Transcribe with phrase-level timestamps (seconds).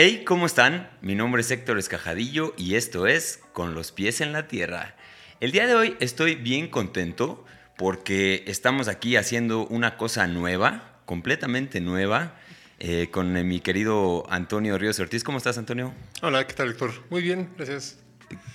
[0.00, 0.88] Hey, ¿cómo están?
[1.00, 4.94] Mi nombre es Héctor Escajadillo y esto es Con los pies en la tierra.
[5.40, 7.44] El día de hoy estoy bien contento
[7.76, 12.36] porque estamos aquí haciendo una cosa nueva, completamente nueva,
[12.78, 15.24] eh, con mi querido Antonio Ríos Ortiz.
[15.24, 15.92] ¿Cómo estás, Antonio?
[16.22, 16.92] Hola, ¿qué tal, Héctor?
[17.10, 17.98] Muy bien, gracias.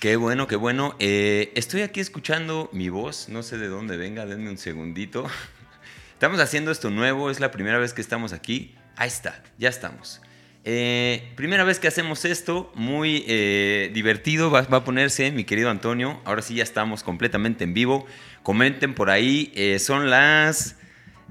[0.00, 0.96] Qué bueno, qué bueno.
[0.98, 5.26] Eh, estoy aquí escuchando mi voz, no sé de dónde venga, denme un segundito.
[6.14, 8.74] Estamos haciendo esto nuevo, es la primera vez que estamos aquí.
[8.96, 10.22] Ahí está, ya estamos.
[10.66, 16.20] Eh, primera vez que hacemos esto, muy eh, divertido va, a ponerse mi querido Antonio.
[16.24, 18.06] Ahora sí ya estamos completamente en vivo.
[18.42, 20.76] Comenten por ahí, eh, son las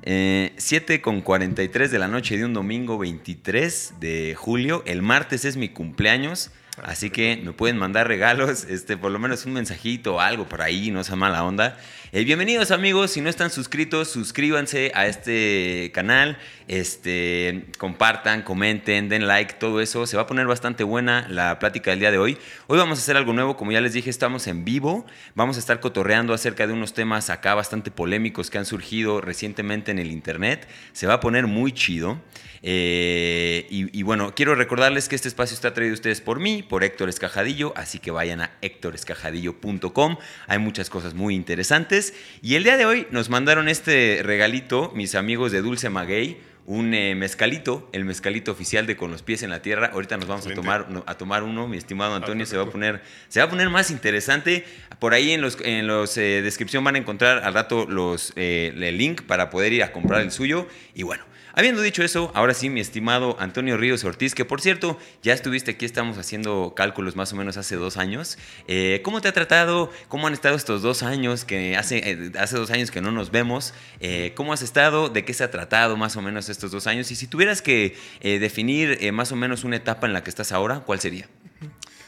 [0.05, 4.83] 7 con 43 de la noche de un domingo 23 de julio.
[4.85, 6.51] El martes es mi cumpleaños.
[6.81, 10.61] Así que me pueden mandar regalos, este, por lo menos un mensajito o algo por
[10.61, 11.77] ahí, no sea mala onda.
[12.15, 19.25] Eh, bienvenidos amigos, si no están suscritos, suscríbanse a este canal, este, compartan, comenten, den
[19.25, 20.05] like, todo eso.
[20.05, 22.37] Se va a poner bastante buena la plática del día de hoy.
[22.67, 25.07] Hoy vamos a hacer algo nuevo, como ya les dije, estamos en vivo.
[25.33, 29.89] Vamos a estar cotorreando acerca de unos temas acá bastante polémicos que han surgido recientemente
[29.89, 30.67] en el internet.
[30.91, 32.21] Se va a poner muy chido.
[32.65, 36.85] Eh, y, bueno, quiero recordarles que este espacio está traído a ustedes por mí, por
[36.85, 40.17] Héctor Escajadillo, así que vayan a héctorescajadillo.com.
[40.47, 42.02] Hay muchas cosas muy interesantes.
[42.41, 46.93] Y el día de hoy nos mandaron este regalito, mis amigos de Dulce Maguey un
[46.93, 49.91] eh, mezcalito, el mezcalito oficial de Con los pies en la tierra.
[49.93, 53.01] Ahorita nos vamos a tomar, a tomar uno, mi estimado Antonio, se va a poner,
[53.27, 54.65] se va a poner más interesante.
[54.99, 58.97] Por ahí en los, en los eh, descripción van a encontrar al rato los, el
[58.97, 60.67] link para poder ir a comprar el suyo.
[60.95, 64.97] Y bueno, Habiendo dicho eso, ahora sí, mi estimado Antonio Ríos Ortiz, que por cierto,
[65.21, 68.39] ya estuviste aquí, estamos haciendo cálculos más o menos hace dos años.
[68.67, 69.91] Eh, ¿Cómo te ha tratado?
[70.07, 73.29] ¿Cómo han estado estos dos años que hace, eh, hace dos años que no nos
[73.29, 73.75] vemos?
[73.99, 75.09] Eh, ¿Cómo has estado?
[75.09, 77.11] ¿De qué se ha tratado más o menos estos dos años?
[77.11, 80.79] Y si tuvieras que definir más o menos una etapa en la que estás ahora,
[80.79, 81.29] ¿cuál sería?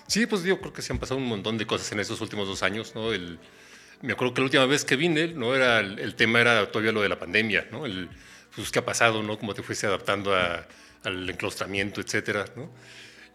[0.07, 2.47] Sí, pues yo creo que se han pasado un montón de cosas en estos últimos
[2.47, 3.11] dos años, ¿no?
[4.01, 5.55] me acuerdo que la última vez que vine, ¿no?
[5.55, 7.85] Era el, tema era todavía lo de la pandemia, ¿no?
[7.85, 8.09] El,
[8.55, 9.37] pues, qué ha pasado, ¿no?
[9.37, 12.71] Cómo te fuiste adaptando al enclaustramiento, etcétera, ¿no?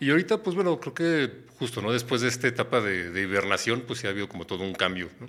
[0.00, 1.92] Y ahorita, pues bueno, creo que justo, ¿no?
[1.92, 5.28] Después de esta etapa de, hibernación, pues sí ha habido como todo un cambio, ¿no?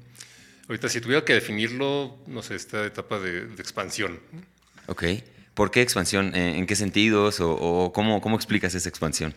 [0.69, 4.21] Ahorita, si tuviera que definirlo, no sé, esta etapa de, expansión.
[4.87, 5.03] Ok.
[5.53, 6.33] ¿Por qué expansión?
[6.33, 7.41] ¿En qué sentidos?
[7.41, 9.35] ¿O, cómo, cómo explicas esa expansión?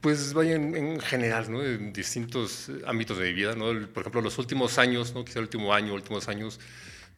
[0.00, 1.62] Pues vaya en, general, ¿no?
[1.62, 3.66] En distintos ámbitos de mi vida, ¿no?
[3.88, 5.22] Por ejemplo, los últimos años, ¿no?
[5.22, 6.60] Quizá el último año, últimos años,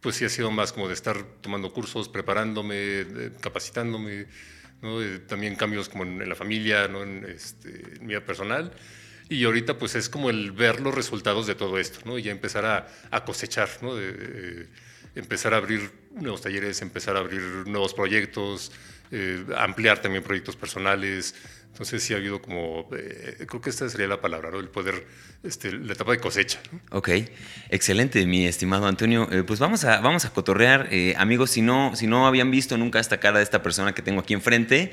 [0.00, 3.06] pues sí ha sido más como de estar tomando cursos, preparándome,
[3.40, 4.26] capacitándome,
[5.26, 7.02] también cambios como en, la familia, ¿no?
[7.02, 8.72] en, este, en, mi vida personal.
[9.28, 12.18] Y ahorita pues es como el ver los resultados de todo esto, ¿no?
[12.18, 13.94] y ya empezar a, cosechar, ¿no?
[13.94, 14.68] de,
[15.14, 18.72] empezar a abrir nuevos talleres, empezar a abrir nuevos proyectos,
[19.10, 21.34] eh, ampliar también proyectos personales,
[21.78, 24.58] entonces sí ha habido como, eh, creo que esta sería la palabra, ¿no?
[24.58, 25.06] el poder,
[25.44, 26.58] este, la etapa de cosecha.
[26.90, 27.10] Ok,
[27.70, 29.28] excelente, mi estimado Antonio.
[29.30, 30.88] Eh, pues vamos a, vamos a cotorrear.
[30.90, 34.02] Eh, amigos, si no, si no habían visto nunca esta cara de esta persona que
[34.02, 34.92] tengo aquí enfrente,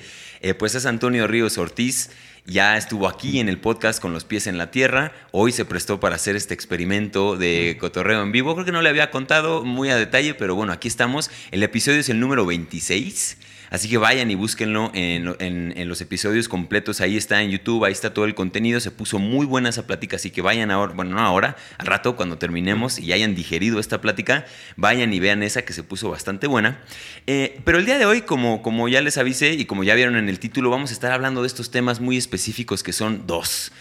[0.60, 2.12] pues es Antonio Ríos Ortiz.
[2.46, 5.12] Ya estuvo aquí en el podcast con los pies en la tierra.
[5.32, 8.54] Hoy se prestó para hacer este experimento de cotorreo en vivo.
[8.54, 11.32] Creo que no le había contado muy a detalle, pero bueno, aquí estamos.
[11.50, 13.38] El episodio es el número 26.
[13.70, 15.26] Así que vayan y búsquenlo en,
[15.88, 17.02] los episodios completos.
[17.02, 18.80] Ahí está en YouTube, ahí está todo el contenido.
[18.80, 22.16] Se puso muy buena esa plática, así que vayan ahora, bueno, no ahora, al rato
[22.16, 24.46] cuando terminemos y hayan digerido esta plática,
[24.76, 26.84] vayan y vean esa que se puso bastante buena.
[27.28, 30.16] Eh, pero el día de hoy, como, como ya les avisé y como ya vieron
[30.16, 33.72] en el título, vamos a estar hablando de estos temas muy específicos que son dos.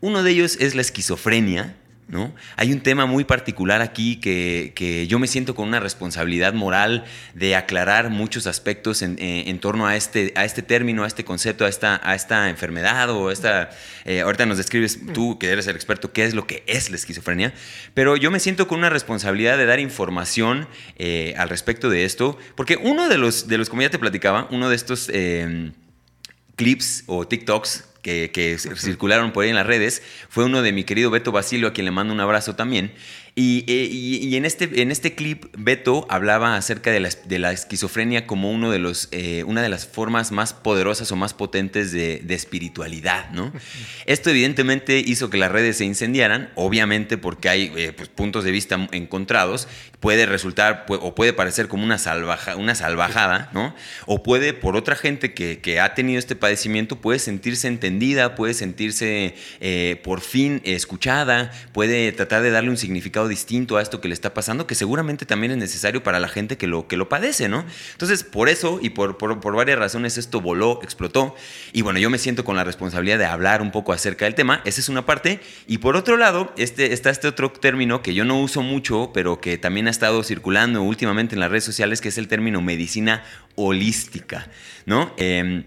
[0.00, 1.76] Uno de ellos es la esquizofrenia
[2.08, 2.34] ¿no?
[2.56, 7.04] Hay un tema muy particular aquí que, yo me siento con una responsabilidad moral
[7.34, 11.64] de aclarar muchos aspectos en, eh, torno a este, a este término, a este concepto,
[11.64, 13.70] a esta, a esta enfermedad o esta...
[14.04, 16.96] Eh, ahorita nos describes tú, que eres el experto, qué es lo que es la
[16.96, 17.54] esquizofrenia,
[17.94, 22.36] pero yo me siento con una responsabilidad de dar información eh, al respecto de esto,
[22.56, 25.10] porque uno de los, de los, como ya te platicaba, uno de estos
[26.56, 31.10] clips o TikToks que, circularon por ahí en las redes, fue uno de mi querido
[31.10, 32.92] Beto Basilio, a quien le mando un abrazo también.
[33.34, 38.26] Y, eh, en, este, en este clip, Beto hablaba acerca de la, de la esquizofrenia
[38.26, 42.22] como uno de los, eh, una de las formas más poderosas o más potentes de,
[42.28, 43.50] espiritualidad, ¿no?
[44.06, 48.50] Esto evidentemente hizo que las redes se incendiaran, obviamente porque hay eh, pues, puntos de
[48.50, 49.66] vista encontrados,
[50.00, 53.74] puede resultar o puede parecer como una, salvaja, una salvajada, ¿no?
[54.04, 58.52] O puede, por otra gente que, que ha tenido este padecimiento, puede sentirse entendida, puede
[58.52, 59.34] sentirse
[60.02, 64.34] por fin escuchada, puede tratar de darle un significado distinto a esto que le está
[64.34, 67.64] pasando, que seguramente también es necesario para la gente que lo, que lo padece, ¿no?
[67.92, 71.34] Entonces, por eso y por, por, varias razones esto voló, explotó.
[71.72, 74.60] Y bueno, yo me siento con la responsabilidad de hablar un poco acerca del tema.
[74.64, 75.40] Esa es una parte.
[75.66, 79.40] Y por otro lado, este, está este otro término que yo no uso mucho, pero
[79.40, 83.24] que también ha estado circulando últimamente en las redes sociales, que es el término medicina
[83.54, 84.48] holística,
[84.86, 85.14] ¿no?
[85.16, 85.64] Em,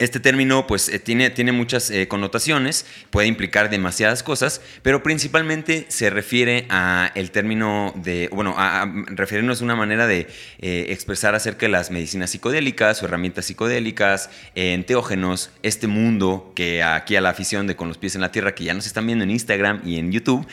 [0.00, 5.84] este término pues eh, tiene, tiene muchas eh, connotaciones, puede implicar demasiadas cosas, pero principalmente
[5.88, 10.26] se refiere a el término de, bueno, a, referirnos a una manera de
[10.58, 17.16] eh, expresar acerca de las medicinas psicodélicas o herramientas psicodélicas, enteógenos, este mundo que aquí
[17.16, 19.24] a la afición de Con los pies en la tierra, que ya nos están viendo
[19.24, 20.46] en Instagram y en YouTube,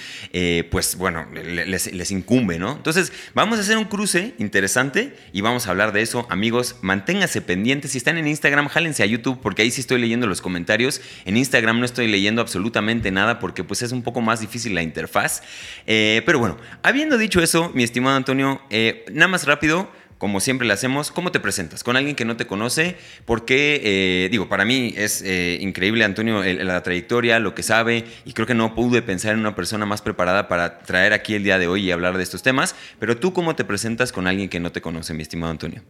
[0.70, 2.74] pues bueno, les, les incumbe, ¿no?
[2.74, 6.28] Entonces, vamos a hacer un cruce interesante y vamos a hablar de eso.
[6.30, 7.92] Amigos, manténganse pendientes.
[7.92, 11.02] Si están en Instagram, jálense a YouTube porque ahí sí estoy leyendo los comentarios.
[11.26, 14.82] En Instagram no estoy leyendo absolutamente nada porque pues es un poco más difícil la
[14.82, 15.42] interfaz.
[15.86, 20.66] Eh, pero bueno, habiendo dicho eso, mi estimado Antonio, eh, nada más rápido como siempre
[20.66, 21.84] le hacemos, ¿cómo te presentas?
[21.84, 22.96] Con alguien que no te conoce,
[23.26, 25.24] porque, eh, digo, para mí es
[25.60, 29.54] increíble, Antonio, la trayectoria, lo que sabe, y creo que no pude pensar en una
[29.54, 32.74] persona más preparada para traer aquí el día de hoy y hablar de estos temas,
[32.98, 35.84] pero tú, ¿cómo te presentas con alguien que no te conoce, mi estimado Antonio?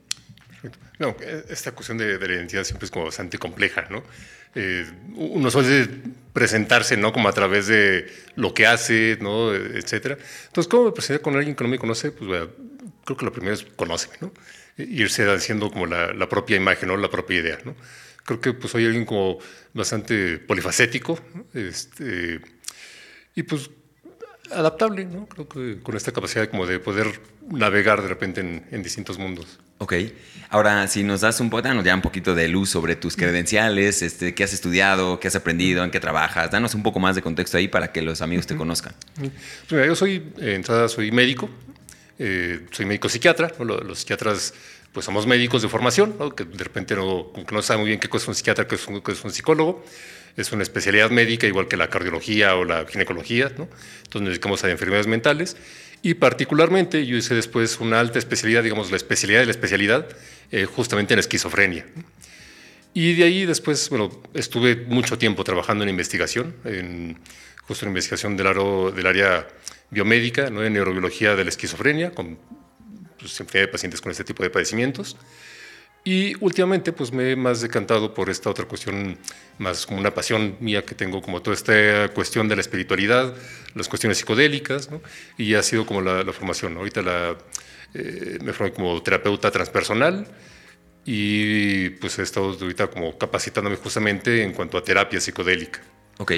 [0.99, 1.15] No,
[1.49, 4.03] esta cuestión de, la identidad siempre es como bastante compleja, ¿no?
[4.55, 5.87] Eh, uno suele
[6.33, 7.13] presentarse, ¿no?
[7.13, 9.53] Como a través de lo que hace, ¿no?
[9.53, 10.17] Etcétera.
[10.47, 12.11] Entonces, ¿cómo me presentar con alguien que no me conoce?
[12.11, 12.49] Pues bueno,
[13.05, 14.31] creo que lo primero es conóceme, ¿no?
[14.77, 16.97] Irse haciendo como la, propia imagen, ¿no?
[16.97, 17.75] La propia idea, ¿no?
[18.25, 19.37] Creo que pues soy alguien como
[19.73, 21.19] bastante polifacético,
[21.53, 22.41] este,
[23.35, 23.69] y pues
[24.51, 25.27] adaptable, ¿no?
[25.27, 29.59] Creo que con esta capacidad como de poder navegar de repente en, distintos mundos.
[29.79, 29.93] Ok.
[30.49, 34.01] Ahora, si nos das un poco, danos ya un poquito de luz sobre tus credenciales,
[34.01, 36.51] este, qué has estudiado, qué has aprendido, en qué trabajas.
[36.51, 38.93] Danos un poco más de contexto ahí para que los amigos te conozcan.
[39.69, 41.49] Pues yo soy, entrada, soy médico,
[42.17, 43.51] eh, soy médico psiquiatra.
[43.59, 44.53] Los, psiquiatras,
[44.91, 48.27] pues somos médicos de formación, que de repente no, no sabe muy bien qué es
[48.27, 49.83] un psiquiatra, qué es un, qué es un psicólogo
[50.37, 53.67] es una especialidad médica igual que la cardiología o la ginecología, ¿no?
[54.03, 55.57] entonces nos dedicamos a enfermedades mentales
[56.01, 60.07] y particularmente yo hice después una alta especialidad, digamos la especialidad de la especialidad,
[60.51, 61.85] eh, justamente en esquizofrenia.
[62.93, 67.17] Y de ahí después, bueno, estuve mucho tiempo trabajando en investigación, en,
[67.63, 69.47] justo en investigación del, área
[69.89, 70.63] biomédica, ¿no?
[70.63, 72.37] en neurobiología de la esquizofrenia, con
[73.19, 75.17] pues, de pacientes con este tipo de padecimientos.
[76.07, 79.17] Y últimamente pues me he más decantado por esta otra cuestión,
[79.57, 83.35] más como una pasión mía que tengo, como toda esta cuestión de la espiritualidad,
[83.75, 85.01] las cuestiones psicodélicas, ¿no?
[85.37, 86.77] y ha sido como la, formación.
[86.77, 87.37] Ahorita la,
[87.93, 90.25] eh, me formé como terapeuta transpersonal
[91.03, 95.81] y pues he estado ahorita como capacitándome justamente en cuanto a terapia psicodélica.
[96.19, 96.31] Ok.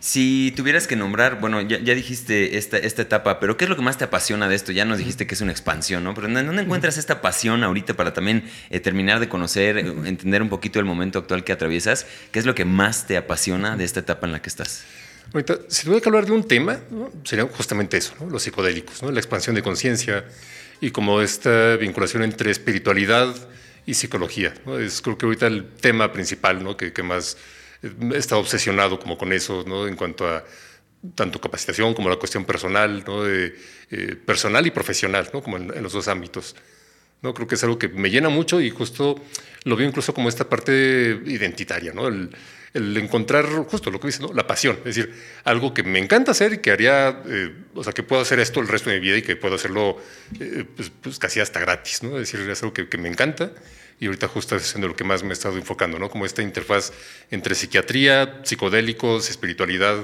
[0.00, 3.80] Si tuvieras que nombrar, bueno, ya, dijiste esta, esta, etapa, pero ¿qué es lo que
[3.80, 4.70] más te apasiona de esto?
[4.70, 6.12] Ya nos dijiste que es una expansión, ¿no?
[6.12, 10.78] Pero ¿dónde encuentras esta pasión ahorita para también eh, terminar de conocer, entender un poquito
[10.78, 12.06] el momento actual que atraviesas?
[12.32, 14.84] ¿Qué es lo que más te apasiona de esta etapa en la que estás?
[15.32, 16.80] Ahorita, si tuviera que hablar de un tema,
[17.24, 18.28] sería justamente eso, ¿no?
[18.28, 19.10] los psicodélicos, ¿no?
[19.10, 20.26] la expansión de conciencia
[20.82, 23.34] y como esta vinculación entre espiritualidad
[23.86, 24.52] y psicología.
[24.66, 24.78] ¿no?
[24.78, 26.76] Es creo que ahorita el tema principal ¿no?
[26.76, 27.38] que, que más
[28.12, 29.86] he estado obsesionado como con eso, ¿no?
[29.86, 30.44] En cuanto a
[31.14, 33.24] tanto capacitación como la cuestión personal, ¿no?
[33.24, 33.54] De,
[33.90, 35.42] eh, personal y profesional, ¿no?
[35.42, 36.56] Como en, los dos ámbitos.
[37.22, 37.32] ¿no?
[37.32, 39.18] Creo que es algo que me llena mucho y justo
[39.64, 42.06] lo veo incluso como esta parte identitaria, ¿no?
[42.08, 42.30] El,
[42.74, 44.32] encontrar justo lo que dice, ¿no?
[44.32, 47.92] la pasión, es decir, algo que me encanta hacer y que haría, eh, o sea,
[47.92, 49.96] que puedo hacer esto el resto de mi vida y que puedo hacerlo
[50.40, 52.18] eh, pues, pues, casi hasta gratis, ¿no?
[52.18, 53.52] Es decir, es algo que, que me encanta
[54.04, 56.10] y ahorita justo es lo que más me he estado enfocando, ¿no?
[56.10, 56.92] Como esta interfaz
[57.30, 59.96] entre psiquiatría, psicodélicos, espiritualidad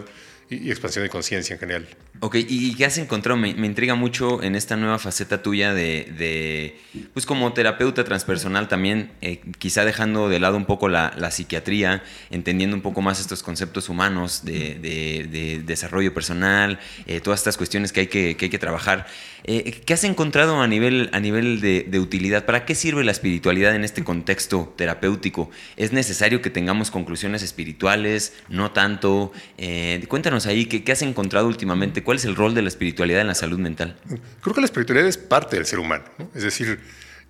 [0.48, 1.88] y, expansión de conciencia en general.
[2.22, 3.38] Ok, ¿y qué has encontrado?
[3.38, 6.78] Me, intriga mucho en esta nueva faceta tuya de,
[7.14, 12.76] pues como terapeuta transpersonal también, eh, quizá dejando de lado un poco la, psiquiatría, entendiendo
[12.76, 18.06] un poco más estos conceptos humanos de, desarrollo personal, eh, todas estas cuestiones que hay
[18.08, 19.06] que, que hay que trabajar.
[19.44, 22.44] Eh, ¿Qué has encontrado a nivel, a nivel de, utilidad?
[22.44, 25.50] ¿Para qué sirve la espiritualidad en este contexto terapéutico?
[25.76, 28.34] ¿Es necesario que tengamos conclusiones espirituales?
[28.48, 29.32] ¿No tanto?
[29.58, 32.02] Eh, cuéntanos ahí, ¿qué, has encontrado últimamente?
[32.10, 33.96] ¿Cuál es el rol de la espiritualidad en la salud mental?
[34.40, 36.02] Creo que la espiritualidad es parte del ser humano.
[36.34, 36.80] Es decir,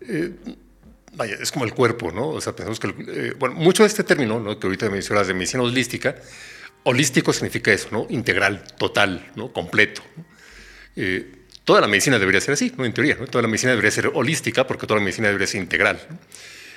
[0.00, 0.32] eh,
[1.12, 2.28] vaya, es como el cuerpo, ¿no?
[2.28, 4.58] O sea, pensamos que, bueno, mucho de este término, ¿no?
[4.58, 6.16] que ahorita mencionas de medicina holística,
[6.84, 8.06] holístico significa eso, ¿no?
[8.08, 9.52] Integral, total, ¿no?
[9.52, 10.00] Completo.
[11.64, 12.86] Toda la medicina debería ser así, ¿no?
[12.86, 13.16] en teoría.
[13.20, 13.26] ¿no?
[13.26, 16.00] Toda la medicina debería ser holística porque toda la medicina debería ser integral.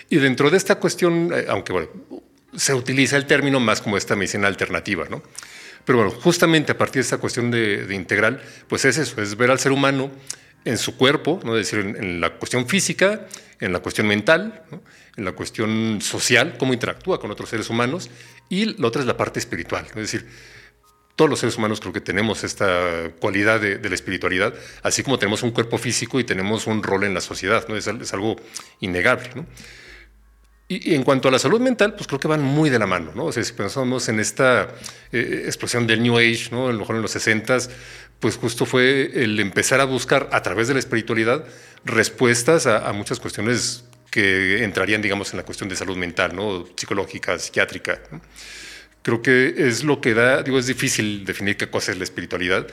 [0.10, 1.88] Y dentro de esta cuestión, eh, aunque bueno,
[2.53, 5.24] se utiliza el término más como esta medicina alternativa, ¿no?
[5.85, 9.51] Pero bueno, justamente a partir de esta cuestión de, integral, pues es eso, es ver
[9.51, 10.11] al ser humano
[10.65, 11.57] en su cuerpo, ¿no?
[11.57, 13.27] es decir, en, la cuestión física,
[13.59, 14.63] en la cuestión mental,
[15.17, 18.09] en la cuestión social, cómo interactúa con otros seres humanos,
[18.49, 20.25] y la otra es la parte espiritual, es decir,
[21.15, 25.43] todos los seres humanos creo que tenemos esta cualidad de, la espiritualidad, así como tenemos
[25.43, 27.75] un cuerpo físico y tenemos un rol en la sociedad, ¿no?
[27.75, 28.37] es, es algo
[28.79, 29.29] innegable.
[29.35, 29.45] ¿no?
[30.67, 33.12] Y, en cuanto a la salud mental, pues creo que van muy de la mano,
[33.13, 33.25] ¿no?
[33.25, 34.70] O sea, si pensamos en esta
[35.12, 36.70] eh, explosión del New Age, ¿no?
[36.70, 37.58] A lo mejor en los 60
[38.24, 41.43] pues justo fue el empezar a buscar a través de la espiritualidad
[41.84, 46.65] respuestas a, muchas cuestiones que entrarían, digamos, en la cuestión de salud mental, ¿no?
[46.74, 48.00] Psicológica, psiquiátrica.
[49.01, 52.65] Creo que es lo que da, digo, es difícil definir qué cosa es la espiritualidad,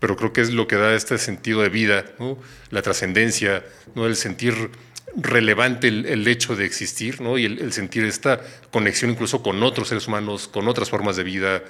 [0.00, 2.36] pero creo que es lo que da este sentido de vida, ¿no?
[2.70, 4.06] La trascendencia, ¿no?
[4.06, 4.72] El sentir
[5.16, 7.38] relevante el, hecho de existir ¿no?
[7.38, 11.62] y el, sentir esta conexión incluso con otros seres humanos, con otras formas de vida.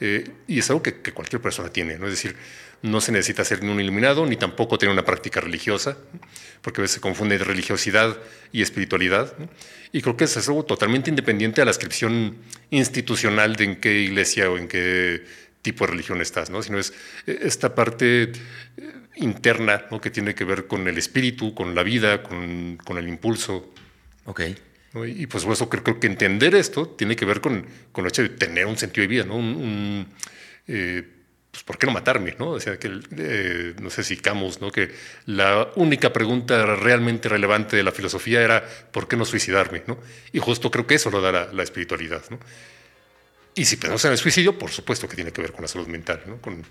[0.00, 2.06] Eh, y es algo que, cualquier persona tiene, ¿no?
[2.06, 2.34] es decir,
[2.82, 5.96] no se necesita ser ni un iluminado ni tampoco tener una práctica religiosa,
[6.62, 8.18] porque a veces se confunde religiosidad
[8.52, 9.34] y espiritualidad.
[9.92, 12.36] Y creo que eso es algo totalmente independiente a la inscripción
[12.70, 15.24] institucional de en qué iglesia o en qué
[15.62, 16.62] tipo de religión estás, ¿no?
[16.62, 16.92] sino es
[17.26, 18.32] eh, esta parte
[19.16, 20.00] interna, ¿no?
[20.00, 23.72] que tiene que ver con el espíritu, con la vida, con, con el impulso.
[24.26, 24.40] Ok.
[25.06, 28.22] Y, pues por eso creo, que entender esto tiene que ver con, con el hecho
[28.22, 29.36] de tener un sentido de vida, ¿no?
[29.36, 30.06] Un,
[30.68, 31.02] eh,
[31.50, 32.34] pues ¿por qué no matarme?
[32.38, 32.50] ¿no?
[32.50, 34.72] O sea, que, eh, no sé si Camus, ¿no?
[34.72, 34.90] que
[35.26, 39.84] la única pregunta realmente relevante de la filosofía era ¿por qué no suicidarme?
[39.86, 39.98] ¿no?
[40.32, 42.24] Y justo creo que eso lo da la, la espiritualidad.
[42.28, 42.40] ¿no?
[43.54, 45.86] Y si pensamos en el suicidio, por supuesto que tiene que ver con la salud
[45.86, 46.38] mental, ¿no?
[46.38, 46.64] con,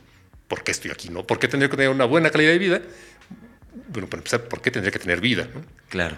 [0.53, 1.09] ¿por qué estoy aquí?
[1.09, 1.25] ¿no?
[1.25, 2.79] ¿Por qué tendría que tener una buena calidad de vida?
[3.87, 5.47] Bueno, para empezar, ¿por qué tendría que tener vida?
[5.89, 6.15] Claro.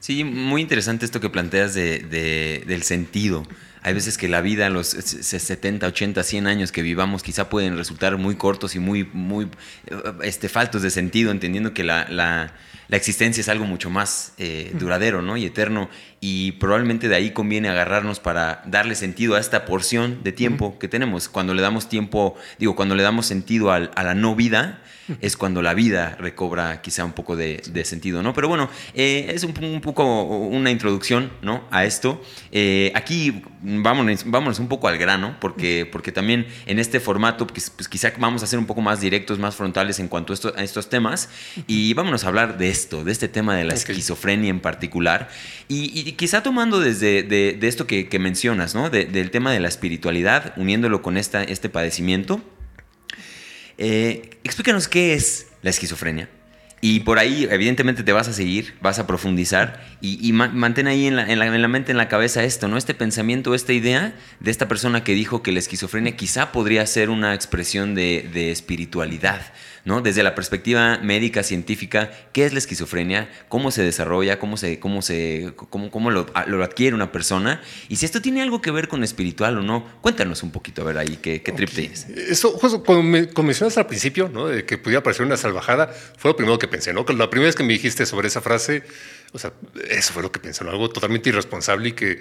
[0.00, 3.42] Sí, muy interesante esto que planteas de, del sentido.
[3.80, 8.18] Hay veces que la vida, los 70, 80, 100 años que vivamos, quizá pueden resultar
[8.18, 9.48] muy cortos y muy, muy
[10.22, 12.52] este, faltos de sentido, entendiendo que la, la,
[12.90, 15.36] la existencia es algo mucho más eh, duradero ¿no?
[15.36, 15.88] y eterno.
[16.20, 20.88] Y probablemente de ahí conviene agarrarnos para darle sentido a esta porción de tiempo que
[20.88, 21.28] tenemos.
[21.28, 24.82] Cuando le damos tiempo, digo, cuando le damos sentido a la no vida,
[25.20, 28.34] es cuando la vida recobra quizá un poco de, sentido, ¿no?
[28.34, 31.64] Pero bueno, eh, es un, poco una introducción, ¿no?
[31.70, 32.22] A esto.
[32.52, 37.70] Eh, aquí vámonos, vámonos un poco al grano, porque, porque también en este formato, pues,
[37.70, 40.88] pues, quizá vamos a ser un poco más directos, más frontales en cuanto a, estos
[40.88, 41.28] temas.
[41.66, 45.28] Y vámonos a hablar de esto, de este tema de la esquizofrenia en particular.
[45.68, 48.90] Y, quizá tomando desde de, esto que, mencionas, ¿no?
[48.90, 52.40] del tema de la espiritualidad, uniéndolo con esta, este padecimiento.
[53.82, 56.28] Eh, explícanos qué es la esquizofrenia.
[56.82, 61.16] Y por ahí, evidentemente, te vas a seguir, vas a profundizar y, mantén ahí en
[61.16, 62.76] la, mente, en la cabeza esto, ¿no?
[62.76, 67.10] Este pensamiento, esta idea de esta persona que dijo que la esquizofrenia quizá podría ser
[67.10, 69.42] una expresión de espiritualidad.
[69.84, 70.00] ¿No?
[70.00, 73.30] Desde la perspectiva médica, científica, ¿qué es la esquizofrenia?
[73.48, 74.38] ¿Cómo se desarrolla?
[74.38, 76.26] ¿Cómo, se, cómo, se, cómo, cómo lo,
[76.62, 77.60] adquiere una persona?
[77.88, 80.84] Y si esto tiene algo que ver con espiritual o no, cuéntanos un poquito, a
[80.84, 82.08] ver ahí, ¿qué, qué trip tienes?
[82.08, 84.46] Eso, justo cuando me mencionaste al principio, ¿no?
[84.46, 87.04] De que podía parecer una salvajada, fue lo primero que pensé, ¿no?
[87.16, 88.82] La primera vez que me dijiste sobre esa frase,
[89.32, 89.52] o sea,
[89.88, 92.20] eso fue lo que pensé, Algo totalmente irresponsable y que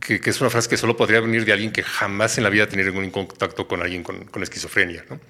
[0.00, 2.64] que, es una frase que solo podría venir de alguien que jamás en la vida
[2.64, 5.04] ha tenido ningún contacto con alguien con, con esquizofrenia.
[5.10, 5.20] ¿no?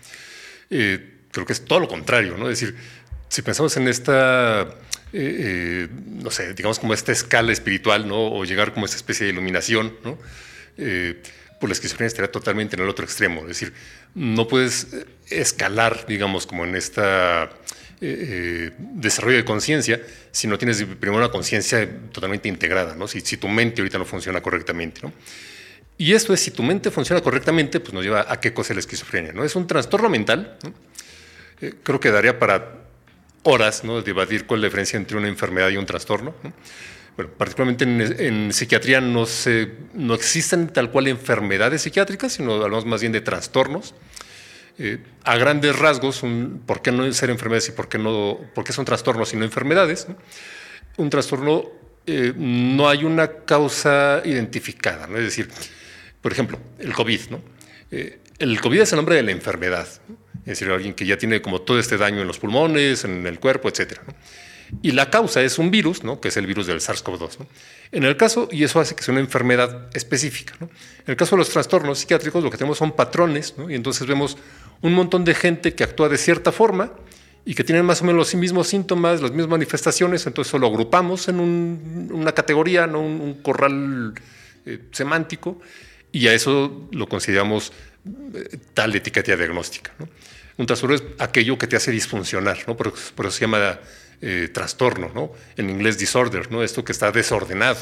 [0.70, 2.48] Eh, Creo que es todo lo contrario, ¿no?
[2.48, 2.74] Es decir,
[3.28, 4.68] si pensamos en esta, eh,
[5.12, 8.28] eh, no sé, digamos como esta escala espiritual, ¿no?
[8.32, 10.16] O llegar como esta especie de iluminación, ¿no?
[10.78, 11.20] Eh,
[11.60, 13.42] pues la esquizofrenia estaría totalmente en el otro extremo.
[13.42, 13.74] Es decir,
[14.14, 14.86] no puedes
[15.28, 17.50] escalar, digamos, como en esta
[18.00, 20.00] desarrollo de conciencia
[20.30, 23.08] si no tienes primero una conciencia totalmente integrada, ¿no?
[23.08, 25.12] Si, si, tu mente ahorita no funciona correctamente, ¿no?
[25.98, 28.76] Y esto es, si tu mente funciona correctamente, pues nos lleva a qué cosa es
[28.76, 29.44] la esquizofrenia, ¿no?
[29.44, 30.72] Es un trastorno mental, ¿no?
[31.60, 32.86] Eh, creo que daría para
[33.42, 34.02] horas ¿no?
[34.02, 36.34] debatir cuál es la diferencia entre una enfermedad y un trastorno.
[37.16, 37.84] Bueno, particularmente
[38.26, 43.22] en, psiquiatría no, se, no existen tal cual enfermedades psiquiátricas, sino hablamos más bien de
[43.22, 43.94] trastornos.
[44.78, 46.22] Eh, a grandes rasgos,
[46.66, 49.44] ¿por qué no ser enfermedades y por qué, no, por qué son trastornos y no
[49.46, 50.06] enfermedades?
[50.98, 51.64] Un trastorno
[52.06, 55.16] eh, no hay una causa identificada, ¿no?
[55.16, 55.48] es decir,
[56.20, 57.20] por ejemplo, el COVID.
[57.30, 57.40] ¿no?
[57.90, 59.88] el COVID es el nombre de la enfermedad
[60.46, 63.40] es decir, alguien que ya tiene como todo este daño en los pulmones, en el
[63.40, 63.98] cuerpo, etc.
[64.80, 66.20] Y la causa es un virus, ¿no?
[66.20, 67.38] que es el virus del SARS-CoV-2.
[67.90, 70.54] En el caso, y eso hace que sea una enfermedad específica.
[70.60, 70.68] En
[71.06, 74.36] el caso de los trastornos psiquiátricos, lo que tenemos son patrones, y entonces vemos
[74.82, 76.92] un montón de gente que actúa de cierta forma
[77.44, 81.28] y que tienen más o menos los mismos síntomas, las mismas manifestaciones, entonces lo agrupamos
[81.28, 83.00] en una categoría, ¿no?
[83.00, 84.14] un, corral
[84.64, 85.60] eh, semántico,
[86.12, 87.72] y a eso lo consideramos
[88.74, 89.92] tal etiqueta diagnóstica.
[90.56, 92.76] Un trastorno es aquello que te hace disfuncionar, ¿no?
[92.76, 93.78] por, eso se llama
[94.22, 95.32] eh, trastorno, ¿no?
[95.56, 96.62] en inglés disorder, ¿no?
[96.62, 97.78] esto que está desordenado.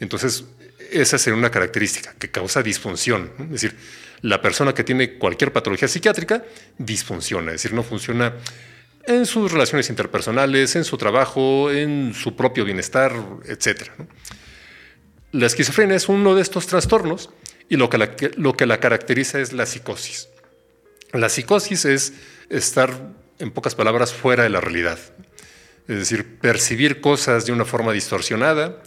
[0.00, 0.44] Entonces,
[0.90, 3.30] esa sería una característica que causa disfunción.
[3.38, 3.76] Es decir,
[4.22, 6.44] la persona que tiene cualquier patología psiquiátrica
[6.78, 8.34] disfunciona, es decir, no funciona
[9.04, 13.12] en sus relaciones interpersonales, en su trabajo, en su propio bienestar,
[13.46, 13.90] etc.
[15.32, 17.30] La esquizofrenia es uno de estos trastornos
[17.68, 20.28] y lo que, lo que la caracteriza es la psicosis.
[21.12, 22.14] La psicosis es
[22.48, 22.90] estar,
[23.38, 24.98] en pocas palabras, fuera de la realidad.
[25.88, 28.82] Es decir, percibir cosas de una forma distorsionada,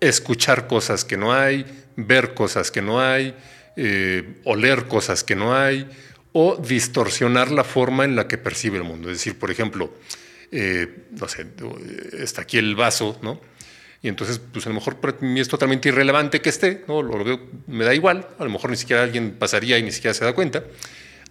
[0.00, 1.64] escuchar cosas que no hay,
[1.96, 3.36] ver cosas que no hay,
[3.76, 5.88] eh, oler cosas que no hay,
[6.32, 9.10] o distorsionar la forma en la que percibe el mundo.
[9.10, 9.94] Es decir, por ejemplo,
[10.50, 11.46] eh, no sé,
[12.18, 13.40] está aquí el vaso, ¿no?
[14.02, 17.00] Y entonces, pues a lo mejor para mí es totalmente irrelevante que esté, ¿no?
[17.02, 20.12] Lo, veo, me da igual, a lo mejor ni siquiera alguien pasaría y ni siquiera
[20.12, 20.64] se da cuenta.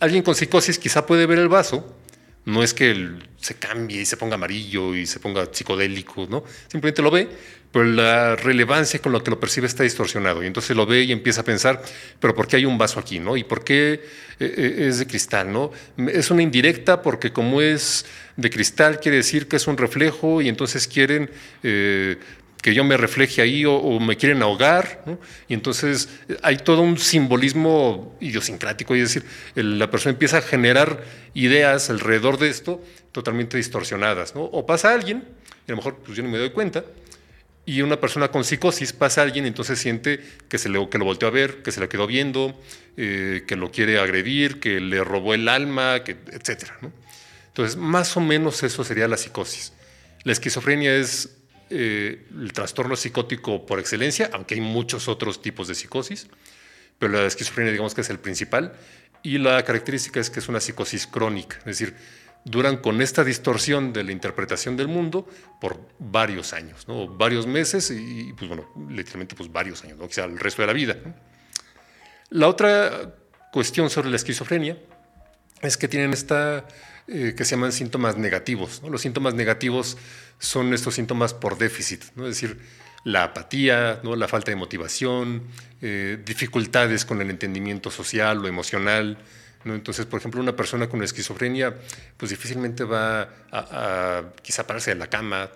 [0.03, 1.95] Alguien con psicosis quizá puede ver el vaso,
[2.43, 6.43] no es que se cambie y se ponga amarillo y se ponga psicodélico, ¿no?
[6.67, 7.29] Simplemente lo ve,
[7.72, 10.43] pero la relevancia con la que lo percibe está distorsionado.
[10.43, 11.81] Y entonces lo ve y empieza a pensar,
[12.19, 13.38] pero ¿por qué hay un vaso aquí, no?
[13.38, 14.01] ¿Y por qué eh,
[14.39, 15.72] eh, es de cristal, no?
[15.98, 18.05] Es una indirecta porque como es
[18.36, 21.31] de cristal quiere decir que es un reflejo y entonces quieren
[21.63, 22.17] eh,
[22.63, 25.03] que yo me refleje ahí o, me quieren ahogar.
[25.50, 31.03] Y entonces eh, hay todo un simbolismo idiosincrático, es decir, la persona empieza a generar
[31.34, 34.32] ideas alrededor de esto totalmente distorsionadas.
[34.36, 35.25] O pasa alguien,
[35.67, 36.86] y a lo mejor pues, yo no me doy cuenta,
[37.65, 41.05] y una persona con psicosis pasa alguien y entonces siente que, se le, que lo
[41.05, 42.58] volteó a ver, que se le quedó viendo,
[42.96, 46.72] eh, que lo quiere agredir, que le robó el alma, que, etc.
[47.48, 49.74] Entonces, más o menos eso sería la psicosis.
[50.24, 51.42] La esquizofrenia es
[51.75, 56.27] eh, el trastorno psicótico por excelencia, aunque hay muchos otros tipos de psicosis,
[57.00, 58.74] pero la esquizofrenia digamos que es el principal,
[59.24, 61.96] y la característica es que es una psicosis crónica, es decir,
[62.46, 65.27] duran con esta distorsión de la interpretación del mundo
[65.59, 67.07] por varios años, ¿no?
[67.07, 70.07] varios meses y, pues bueno, literalmente pues varios años, ¿no?
[70.07, 70.98] quizá el resto de la vida.
[72.29, 73.16] La otra
[73.51, 74.77] cuestión sobre la esquizofrenia
[75.67, 76.65] es que tienen esta
[77.07, 78.81] eh, que se llaman síntomas negativos.
[78.89, 79.97] Los síntomas negativos
[80.39, 82.57] son estos síntomas por déficit, es decir,
[83.03, 85.43] la apatía, la falta de motivación,
[85.81, 89.17] eh, dificultades con el entendimiento social o emocional.
[89.65, 91.75] Entonces, por ejemplo, una persona con esquizofrenia,
[92.15, 95.51] pues difícilmente va a, quizá pararse de la cama,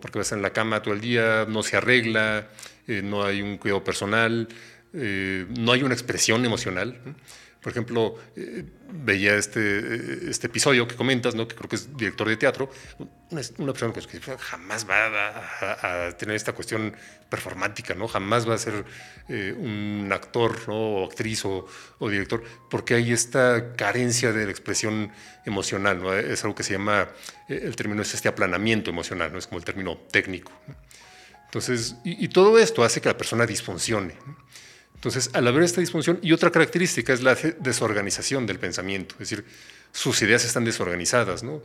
[0.00, 2.48] porque va a estar en la cama todo el día, no se arregla,
[2.86, 4.48] eh, no hay un cuidado personal,
[4.92, 7.00] no hay una expresión emocional.
[7.62, 11.48] Por ejemplo, eh, veía este, este episodio que comentas, ¿no?
[11.48, 12.70] que creo que es director de teatro,
[13.30, 16.94] una, persona que jamás va a, tener esta cuestión
[17.28, 18.06] performática, ¿no?
[18.06, 18.84] jamás va a ser
[19.28, 21.66] eh, un actor o actriz o,
[22.00, 25.10] director, porque hay esta carencia de la expresión
[25.46, 26.02] emocional.
[26.02, 26.14] ¿no?
[26.14, 27.08] Es algo que se llama,
[27.48, 29.38] eh, el término es este aplanamiento emocional, ¿no?
[29.38, 30.52] es como el término técnico.
[31.46, 34.14] Entonces, y, y, todo esto hace que la persona disfuncione.
[35.02, 39.44] Entonces, al haber esta disfunción, y otra característica es la desorganización del pensamiento, es decir,
[39.90, 41.60] sus ideas están desorganizadas, ¿no?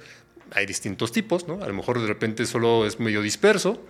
[0.53, 1.63] Hay distintos tipos, ¿no?
[1.63, 3.85] A lo mejor de repente solo es medio disperso,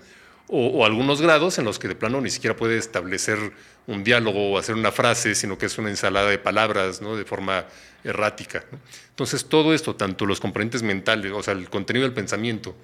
[0.50, 3.54] o, algunos grados en los que de plano ni siquiera puede establecer
[3.86, 7.16] un diálogo o hacer una frase, sino que es una ensalada de palabras, ¿no?
[7.16, 7.68] De forma
[8.04, 8.66] errática.
[9.12, 12.76] Entonces, todo esto, tanto los componentes mentales, o sea, el contenido del pensamiento,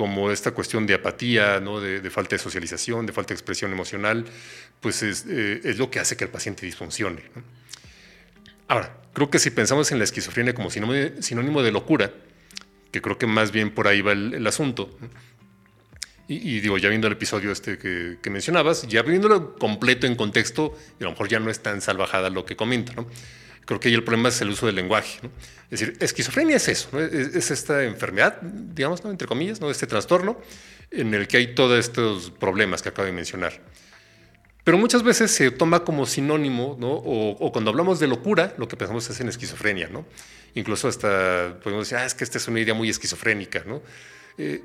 [0.00, 1.78] como esta cuestión de apatía, ¿no?
[1.78, 4.24] de, falta de socialización, de falta de expresión emocional,
[4.80, 7.20] pues es, eh, lo que hace que el paciente disfuncione.
[8.66, 12.14] Ahora, creo que si pensamos en la esquizofrenia como sinónimo de locura,
[12.90, 14.88] que creo que más bien por ahí va el, asunto,
[16.28, 20.78] y, digo, ya viendo el episodio este que, que, mencionabas, ya viéndolo completo en contexto,
[20.98, 23.06] a lo mejor ya no es tan salvajada lo que comenta, ¿no?
[23.70, 25.20] Creo que ahí el problema es el uso del lenguaje.
[25.70, 29.70] Es decir, esquizofrenia es eso, es, esta enfermedad, digamos, entre comillas, ¿no?
[29.70, 30.40] este trastorno
[30.90, 33.60] en el que hay todos estos problemas que acabo de mencionar.
[34.64, 36.90] Pero muchas veces se toma como sinónimo, ¿no?
[36.90, 39.86] o, cuando hablamos de locura, lo que pensamos es en esquizofrenia.
[39.86, 40.04] ¿no?
[40.56, 43.62] Incluso hasta podemos decir, ah, es que esta es una idea muy esquizofrénica.
[43.64, 43.82] ¿no?
[44.36, 44.64] Eh,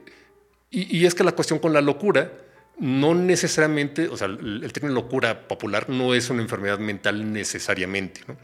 [0.72, 2.32] y, y, es que la cuestión con la locura
[2.80, 8.22] no necesariamente, o sea, el, el término locura popular no es una enfermedad mental necesariamente.
[8.28, 8.36] ¿no?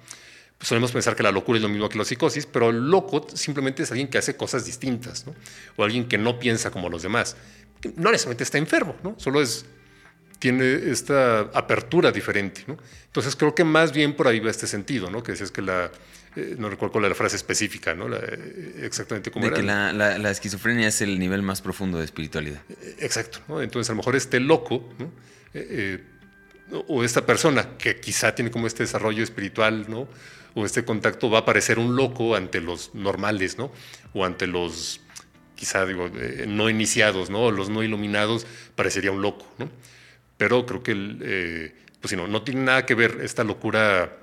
[0.62, 3.84] Solemos pensar que la locura es lo mismo que la psicosis, pero el loco simplemente
[3.84, 5.36] es alguien que hace cosas distintas, ¿no?
[5.76, 7.36] o alguien que no piensa como los demás.
[7.96, 9.16] No necesariamente está enfermo, ¿no?
[9.18, 9.66] solo es,
[10.40, 12.64] tiene esta apertura diferente.
[12.68, 12.78] ¿no?
[13.06, 15.24] Entonces creo que más bien por ahí va este sentido, ¿no?
[15.24, 15.92] que es que la,
[16.36, 18.08] eh, no recuerdo cuál era la frase específica, ¿no?
[18.16, 22.62] Eh, exactamente cómo de que la, la, esquizofrenia es el nivel más profundo de espiritualidad.
[22.70, 23.62] Eh, exacto, ¿no?
[23.62, 25.12] entonces a lo mejor este loco, ¿no?
[26.88, 30.08] o esta persona que quizá tiene como este desarrollo espiritual, ¿no?
[30.54, 33.72] O este contacto va a parecer un loco ante los normales, ¿no?
[34.14, 35.00] O ante los,
[35.56, 37.52] quizá digo, eh, no iniciados, ¿no?
[37.52, 39.70] Los no iluminados parecería un loco, ¿no?
[40.38, 44.18] Pero creo que, eh, pues si no, no tiene nada que ver esta locura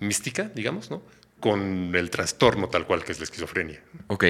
[0.00, 1.02] mística, digamos, ¿no?
[1.42, 3.82] Con el trastorno tal cual que es la esquizofrenia.
[4.06, 4.24] Ok.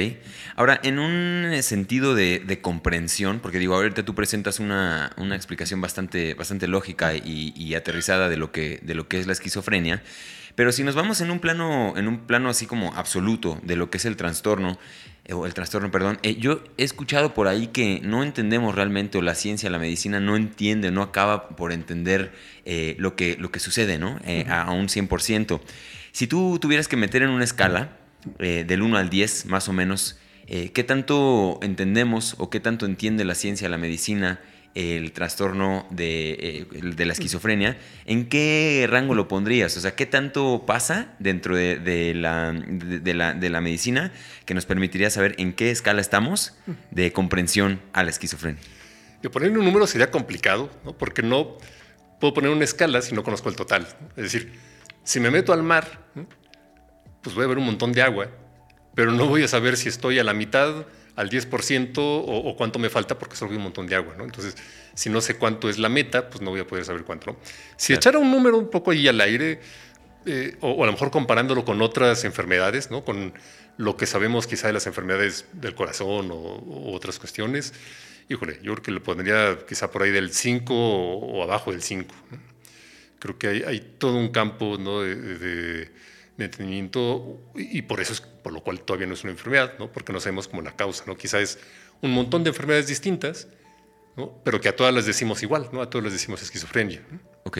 [0.57, 6.67] Ahora, en un sentido de, comprensión, porque digo, ahorita tú presentas una, explicación bastante, bastante
[6.67, 10.03] lógica y, aterrizada de lo, que, de lo que es la esquizofrenia,
[10.55, 13.91] pero si nos vamos en un plano, en un plano así como absoluto de lo
[13.91, 14.79] que es el trastorno,
[15.25, 19.19] eh, o el trastorno, perdón, eh, yo he escuchado por ahí que no entendemos realmente,
[19.19, 22.33] o la ciencia, la medicina no entiende, no acaba por entender
[22.65, 24.19] eh, lo, que, lo que sucede, ¿no?
[24.49, 25.61] a, a un 100%.
[26.13, 27.97] Si tú tuvieras que meter en una escala
[28.39, 32.85] eh, del 1 al 10, más o menos, eh, ¿qué tanto entendemos o qué tanto
[32.85, 34.39] entiende la ciencia, la medicina,
[34.75, 37.79] el trastorno de, eh, la esquizofrenia?
[38.05, 39.75] ¿En qué rango lo pondrías?
[39.79, 42.53] O sea, ¿qué tanto pasa dentro de, la,
[43.63, 44.13] medicina
[44.45, 46.55] que nos permitiría saber en qué escala estamos
[46.91, 48.61] de comprensión a la esquizofrenia?
[49.23, 51.57] De poner un número sería complicado, porque no
[52.21, 53.89] puedo poner una escala si no conozco el total.
[54.17, 54.53] Es decir,
[55.05, 56.07] si me meto al mar,
[57.23, 58.29] pues voy a ver un montón de agua,
[58.95, 60.87] pero no voy a saber si estoy a la mitad,
[61.17, 64.25] al 10% o, cuánto me falta porque solo veo un montón de agua, ¿no?
[64.25, 64.57] Entonces,
[64.95, 67.39] si no sé cuánto es la meta, pues no voy a poder saber cuánto, ¿no?
[67.77, 69.61] Si echara un número un poco ahí al aire,
[70.25, 73.05] eh, o, a lo mejor comparándolo con otras enfermedades, ¿no?
[73.05, 73.35] Con
[73.77, 77.75] lo que sabemos quizá de las enfermedades del corazón o, otras cuestiones,
[78.29, 82.15] híjole, yo creo que le pondría quizá por ahí del 5 o, abajo del 5.
[83.23, 85.93] Creo que hay, todo un campo de,
[86.39, 89.93] entendimiento y por eso es por lo cual todavía no es una enfermedad, ¿no?
[89.93, 91.05] porque no sabemos como la causa.
[91.07, 91.17] ¿no?
[91.17, 91.61] Quizá es
[92.01, 93.47] un montón de enfermedades distintas,
[94.43, 95.83] pero que a todas las decimos igual, ¿no?
[95.83, 97.01] a todas las decimos esquizofrenia.
[97.45, 97.59] Ok.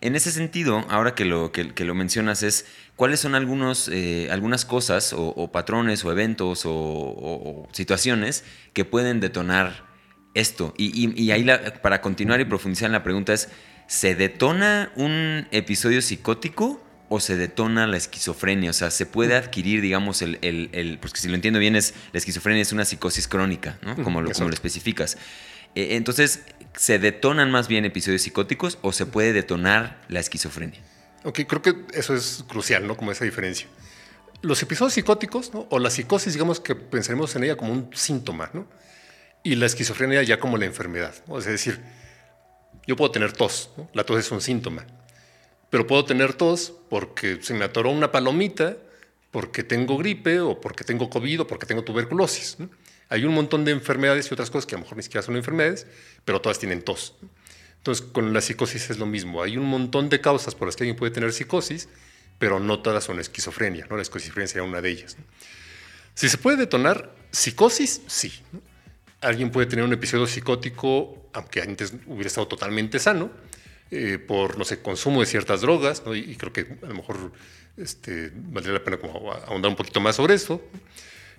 [0.00, 4.64] En ese sentido, ahora que lo, que, lo mencionas, es cuáles son algunos, eh, algunas
[4.64, 9.86] cosas o, patrones o eventos o, situaciones que pueden detonar
[10.34, 10.72] esto.
[10.76, 11.44] Y, ahí
[11.82, 13.48] para continuar y profundizar en la pregunta es,
[13.86, 18.70] ¿se detona un episodio psicótico o se detona la esquizofrenia?
[18.70, 22.18] O sea, se puede adquirir, digamos, el, el, porque si lo entiendo bien, es la
[22.18, 23.96] esquizofrenia es una psicosis crónica, ¿no?
[24.02, 25.16] Como lo, como lo especificas.
[25.74, 26.42] E, entonces,
[26.76, 30.80] ¿se detonan más bien episodios psicóticos o se puede detonar la esquizofrenia?
[31.24, 32.96] Ok, creo que eso es crucial, ¿no?
[32.96, 33.66] Como esa diferencia.
[34.42, 35.66] Los episodios psicóticos, ¿no?
[35.70, 38.66] O la psicosis, digamos que pensaremos en ella como un síntoma, ¿no?
[39.42, 41.38] Y la esquizofrenia ya como la enfermedad, ¿no?
[41.38, 41.80] Es decir,
[42.86, 44.86] yo puedo tener tos, la tos es un síntoma,
[45.70, 48.76] pero puedo tener tos porque se me atoró una palomita,
[49.30, 52.56] porque tengo gripe o porque tengo COVID o porque tengo tuberculosis.
[53.08, 55.36] Hay un montón de enfermedades y otras cosas que a lo mejor ni siquiera son
[55.36, 55.86] enfermedades,
[56.24, 57.16] pero todas tienen tos.
[57.78, 59.42] Entonces, con la psicosis es lo mismo.
[59.42, 61.88] Hay un montón de causas por las que alguien puede tener psicosis,
[62.38, 63.86] pero no todas son esquizofrenia.
[63.90, 63.96] ¿no?
[63.96, 65.16] La esquizofrenia sería una de ellas.
[66.14, 68.32] Si se puede detonar psicosis, sí
[69.24, 73.30] alguien puede tener un episodio psicótico, aunque antes hubiera estado totalmente sano,
[73.90, 77.32] eh, por, no sé, consumo de ciertas drogas, y, creo que a lo mejor
[77.76, 78.98] este, valdría la pena
[79.46, 80.62] ahondar un poquito más sobre eso.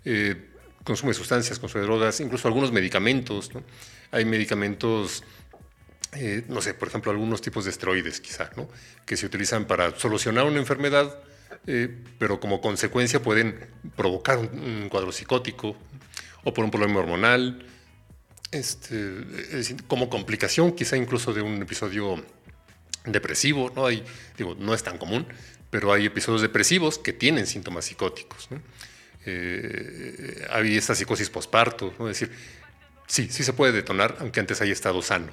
[0.04, 0.36] Eh,
[0.84, 3.52] consumo de sustancias, consumo de drogas, incluso algunos medicamentos.
[4.12, 5.24] Hay medicamentos,
[6.14, 8.68] eh, no sé, por ejemplo, algunos tipos de esteroides quizá, ¿no?
[9.06, 11.20] que se utilizan para solucionar una enfermedad,
[12.20, 13.60] pero como consecuencia pueden
[13.96, 15.76] provocar un cuadro psicótico
[16.44, 17.66] o por un problema hormonal
[18.56, 22.24] este, como complicación quizá incluso de un episodio
[23.06, 23.86] depresivo, ¿no?
[23.86, 24.04] Hay,
[24.38, 25.26] digo, no es tan común,
[25.70, 28.50] pero hay episodios depresivos que tienen síntomas psicóticos.
[29.26, 32.10] Eh, hay esta psicosis posparto, ¿no?
[32.10, 32.36] es decir,
[33.08, 35.32] sí, sí se puede detonar, aunque antes haya estado sano.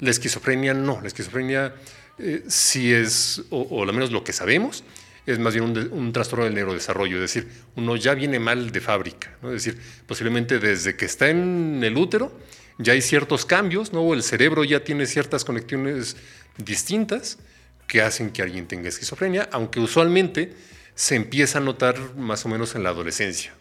[0.00, 1.74] La esquizofrenia no, la esquizofrenia
[2.18, 4.84] eh, sí es, o al menos lo que sabemos,
[5.26, 9.36] es más bien un, trastorno del neurodesarrollo, es decir, uno ya viene mal de fábrica,
[9.44, 12.32] es decir, posiblemente desde que está en el útero
[12.78, 14.12] ya hay ciertos cambios, ¿no?
[14.14, 16.16] el cerebro ya tiene ciertas conexiones
[16.56, 17.38] distintas
[17.86, 20.54] que hacen que alguien tenga esquizofrenia, aunque usualmente
[20.94, 23.54] se empieza a notar más o menos en la adolescencia.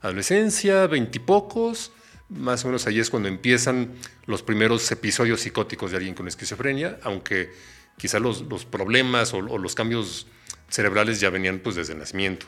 [0.00, 1.92] Adolescencia, veintipocos,
[2.28, 3.92] más o menos ahí es cuando empiezan
[4.26, 7.50] los primeros episodios psicóticos de alguien con esquizofrenia, aunque
[7.98, 10.26] quizá los, problemas o, o los cambios
[10.72, 12.46] cerebrales ya venían pues desde el nacimiento.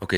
[0.00, 0.14] Ok.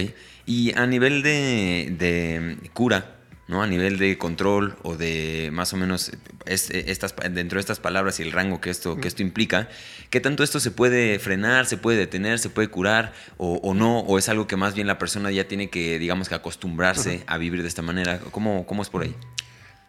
[0.47, 3.63] Y a nivel de, cura, ¿no?
[3.63, 6.13] A nivel de control o de más o menos
[6.47, 9.69] estas, dentro de estas palabras y el rango que esto, que esto implica,
[10.09, 14.01] ¿qué tanto esto se puede frenar, se puede detener, se puede curar o, no?
[14.01, 17.37] ¿O es algo que más bien la persona ya tiene que, digamos, que acostumbrarse a
[17.39, 18.19] vivir de esta manera?
[18.31, 19.15] ¿Cómo, ¿Cómo es por ahí?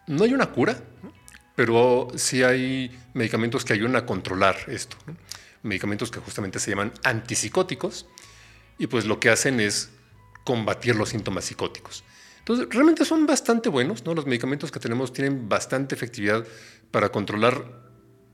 [0.06, 0.76] No hay una cura,
[1.54, 4.96] pero sí hay medicamentos que ayudan a controlar esto.
[5.64, 8.06] Medicamentos que justamente se llaman antipsicóticos
[8.78, 9.90] y pues lo que hacen es
[10.44, 12.04] combatir los síntomas psicóticos.
[12.40, 14.14] Entonces, realmente son bastante buenos, ¿no?
[14.14, 16.44] Los medicamentos que tenemos tienen bastante efectividad
[16.90, 17.64] para controlar,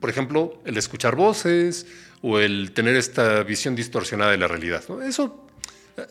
[0.00, 1.86] por ejemplo, el escuchar voces
[2.20, 4.82] o el tener esta visión distorsionada de la realidad.
[5.04, 5.46] Eso,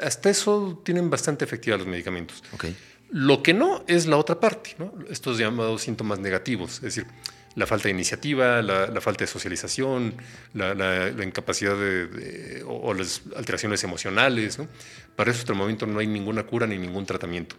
[0.01, 2.41] hasta eso tienen bastante efectividad los medicamentos.
[2.53, 2.75] Okay.
[3.11, 4.93] Lo que no es la otra parte, ¿no?
[5.09, 7.07] estos llamados síntomas negativos, es decir,
[7.55, 10.15] la falta de iniciativa, la, falta de socialización,
[10.53, 14.59] la, incapacidad de, o, las alteraciones emocionales.
[15.15, 17.55] Para eso hasta el momento no hay ninguna cura ni ningún tratamiento.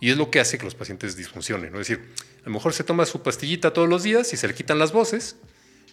[0.00, 1.72] Y es lo que hace que los pacientes disfuncionen.
[1.72, 1.80] ¿no?
[1.80, 2.04] Es decir,
[2.42, 4.92] a lo mejor se toma su pastillita todos los días y se le quitan las
[4.92, 5.36] voces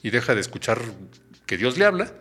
[0.03, 0.81] y deja de escuchar
[1.45, 2.13] que Dios le habla,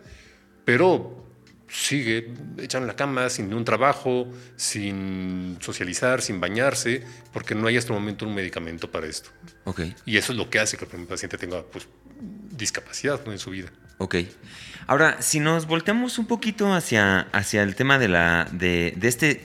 [0.65, 1.25] pero
[1.71, 7.77] sigue echando en la cama sin ningún trabajo, sin socializar, sin bañarse, porque no hay
[7.77, 9.29] hasta el momento un medicamento para esto.
[9.63, 9.95] Okay.
[10.05, 11.87] Y eso es lo que hace que el paciente tenga pues,
[12.51, 13.69] discapacidad en su vida.
[13.99, 14.15] Ok.
[14.87, 19.41] Ahora, si nos volteamos un poquito hacia, hacia el tema de, la, de, de este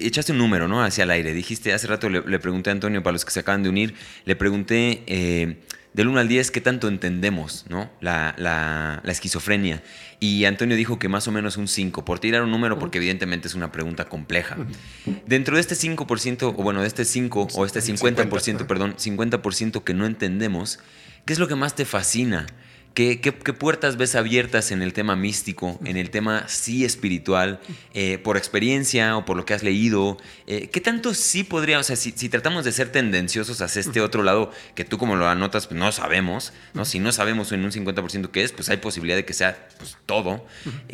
[0.00, 0.82] echaste un número, ¿no?
[0.82, 1.32] Hacia el aire.
[1.32, 3.94] Dijiste, hace rato le, pregunté a Antonio, para los que se acaban de unir,
[4.24, 5.58] le pregunté eh,
[5.94, 7.90] del 1 al 10 qué tanto entendemos, ¿no?
[8.00, 9.82] La, la, esquizofrenia.
[10.20, 13.48] Y Antonio dijo que más o menos un 5, por tirar un número, porque evidentemente
[13.48, 14.56] es una pregunta compleja.
[15.26, 19.94] Dentro de este 5%, o bueno, de este 5 o este 50%, perdón, 50% que
[19.94, 20.80] no entendemos,
[21.24, 22.46] ¿qué es lo que más te fascina?
[22.98, 27.60] ¿Qué, puertas ves abiertas en el tema místico, en el tema sí espiritual,
[27.94, 30.16] eh, por experiencia o por lo que has leído?
[30.48, 34.24] Eh, ¿Qué tanto sí podría, o sea, si, tratamos de ser tendenciosos hacia este otro
[34.24, 36.84] lado, que tú como lo anotas, pues no sabemos, ¿no?
[36.84, 39.96] Si no sabemos en un 50% qué es, pues hay posibilidad de que sea pues,
[40.04, 40.44] todo.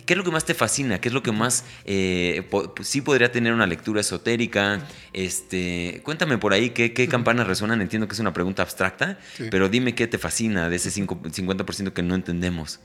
[0.05, 1.01] ¿Qué es lo que más te fascina?
[1.01, 2.47] ¿Qué es lo que más eh,
[2.83, 4.87] sí podría tener una lectura esotérica?
[5.15, 7.81] Este, cuéntame por ahí qué, campanas resuenan.
[7.81, 9.19] Entiendo que es una pregunta abstracta,
[9.51, 12.81] pero dime qué te fascina de ese 50% que no entendemos.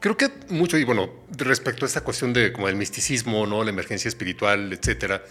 [0.00, 3.64] Creo que mucho, y bueno, respecto a esta cuestión de como el misticismo, ¿no?
[3.64, 5.24] la emergencia espiritual, etcétera,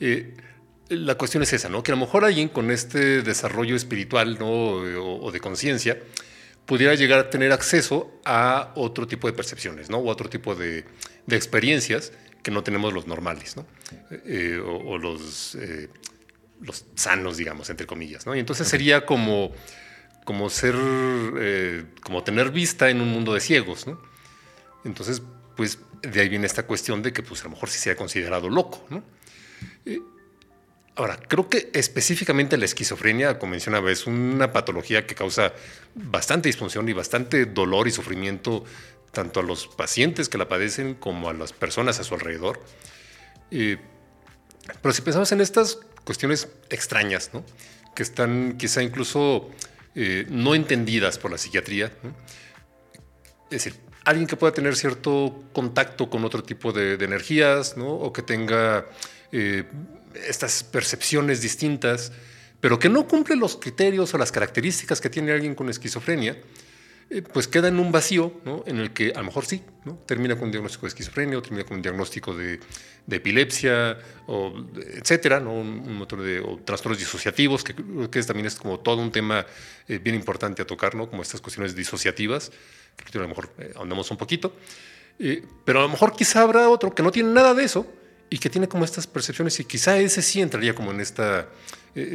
[0.00, 0.34] eh,
[0.88, 1.82] la cuestión es esa, ¿no?
[1.82, 4.48] que a lo mejor alguien con este desarrollo espiritual ¿no?
[4.50, 5.98] o, de conciencia
[6.64, 9.98] pudiera llegar a tener acceso a otro tipo de percepciones ¿no?
[9.98, 10.84] o otro tipo de,
[11.26, 13.66] de experiencias que no tenemos los normales ¿no?
[14.24, 15.90] Eh, o, los, eh,
[16.60, 18.26] los sanos, digamos, entre comillas.
[18.26, 18.34] ¿no?
[18.34, 19.52] Y entonces sería como
[20.30, 24.00] como ser, eh, como tener vista en un mundo de ciegos, ¿no?
[24.84, 25.22] Entonces,
[25.56, 28.48] pues de ahí viene esta cuestión de que pues a lo mejor sí se considerado
[28.48, 29.02] loco, ¿no?
[29.84, 29.98] Eh,
[30.94, 35.52] ahora, creo que específicamente la esquizofrenia, como mencionaba, es una patología que causa
[35.96, 38.64] bastante disfunción y bastante dolor y sufrimiento
[39.10, 42.62] tanto a los pacientes que la padecen como a las personas a su alrededor.
[43.50, 43.78] Eh,
[44.80, 47.44] pero si pensamos en estas cuestiones extrañas, ¿no?
[47.96, 49.50] que están quizá incluso
[50.02, 51.92] eh, no entendidas por la psiquiatría.
[53.50, 53.74] Es decir,
[54.06, 58.86] alguien que pueda tener cierto contacto con otro tipo de, energías, o que tenga
[59.30, 59.64] eh,
[60.26, 62.12] estas percepciones distintas,
[62.62, 66.34] pero que no cumple los criterios o las características que tiene alguien con esquizofrenia,
[67.12, 68.32] eh, pues queda en un vacío
[68.66, 69.98] en el que a lo mejor sí, ¿no?
[70.06, 72.60] termina con un diagnóstico de esquizofrenia o termina con un diagnóstico de,
[73.10, 75.52] epilepsia, o, etcétera, ¿no?
[75.52, 79.44] un, montón de trastornos disociativos, que, que también es como todo un tema
[79.88, 81.10] eh, bien importante a tocar, ¿no?
[81.10, 82.52] como estas cuestiones disociativas,
[82.94, 84.54] que a lo mejor eh, ahondamos un poquito.
[85.64, 87.92] pero a lo mejor quizá habrá otro que no tiene nada de eso
[88.30, 91.48] y que tiene como estas percepciones y quizá ese sí entraría como en esta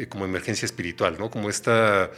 [0.08, 1.30] como emergencia espiritual, ¿no?
[1.30, 2.10] como esta eh,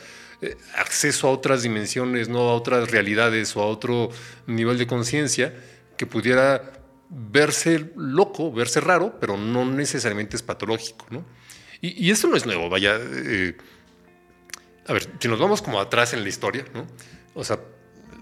[0.76, 4.10] acceso a otras dimensiones, no a otras realidades o a otro
[4.46, 5.54] nivel de conciencia
[5.98, 6.74] que pudiera
[7.10, 11.06] verse loco, verse raro, pero no necesariamente es patológico.
[11.10, 11.26] ¿no?
[11.82, 12.98] Y, esto no es nuevo, vaya.
[13.00, 13.58] Eh,
[14.88, 16.88] a ver, si nos vamos como atrás en la historia, ¿no?
[17.34, 17.60] o sea,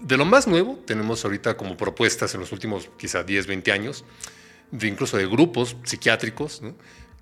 [0.02, 4.04] de lo más nuevo tenemos ahorita como propuestas en los últimos quizá 10, 20 años,
[4.70, 6.62] de incluso de grupos psiquiátricos,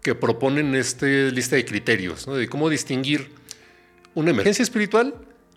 [0.02, 2.34] que proponen esta lista de criterios, ¿no?
[2.34, 3.30] de cómo distinguir
[4.14, 5.14] una emergencia espiritual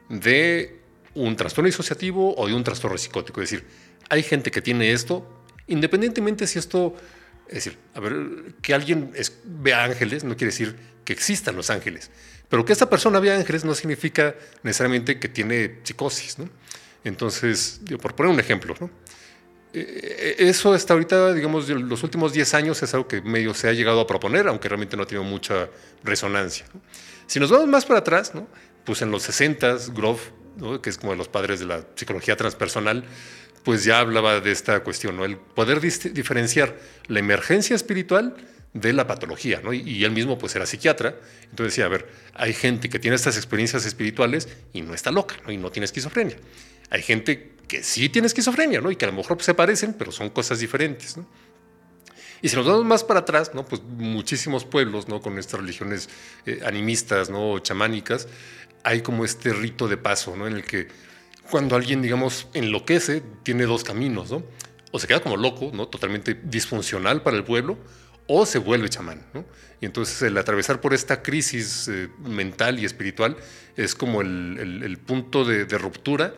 [0.10, 0.80] de
[1.16, 3.42] un trastorno disociativo o de un trastorno psicótico.
[3.42, 3.68] Es decir,
[4.10, 5.28] hay gente que tiene esto,
[5.68, 6.96] independientemente si esto,
[7.48, 9.12] es decir, a ver, que alguien
[9.44, 12.12] vea ángeles no quiere decir que existan los ángeles,
[12.50, 16.40] pero que esta persona vea ángeles no significa necesariamente que tiene psicosis.
[16.40, 16.50] ¿no?
[17.04, 18.90] Entonces, por poner un ejemplo, ¿no?
[19.74, 23.74] Eh, eso hasta ahorita, digamos, los últimos 10 años es algo que medio se ha
[23.74, 25.70] llegado a proponer, aunque realmente no ha tenido mucha
[26.04, 26.66] resonancia.
[27.28, 28.32] Si nos vamos más para atrás,
[28.86, 30.22] pues en los 60, Grove,
[30.82, 33.04] que es como de los padres de la psicología transpersonal,
[33.64, 35.26] pues ya hablaba de esta cuestión, ¿no?
[35.26, 38.36] El poder diferenciar la emergencia espiritual
[38.74, 39.74] de la patología, ¿no?
[39.74, 41.16] Y, él mismo pues era psiquiatra,
[41.50, 45.36] entonces decía, a ver, hay gente que tiene estas experiencias espirituales y no está loca,
[45.46, 45.52] ¿no?
[45.52, 46.38] Y no tiene esquizofrenia.
[46.90, 48.90] Hay gente que sí tiene esquizofrenia, ¿no?
[48.90, 51.28] Y que a lo mejor se parecen, pero son cosas diferentes, ¿no?
[52.42, 53.66] Y si nos vamos más para atrás, ¿no?
[53.66, 55.22] Pues muchísimos pueblos, ¿no?
[55.22, 56.10] Con estas religiones
[56.46, 57.60] eh, animistas, ¿no?
[57.60, 58.28] Chamánicas,
[58.84, 60.48] hay como este rito de paso, ¿no?
[60.48, 60.88] En el que
[61.50, 64.44] cuando alguien, digamos, enloquece, tiene dos caminos, ¿no?
[64.92, 65.88] O se queda como loco, ¿no?
[65.88, 67.78] Totalmente disfuncional para el pueblo,
[68.28, 69.46] o se vuelve chamán, ¿no?
[69.82, 73.38] Y entonces el atravesar por esta crisis eh, mental y espiritual
[73.76, 76.34] es como el, punto de, ruptura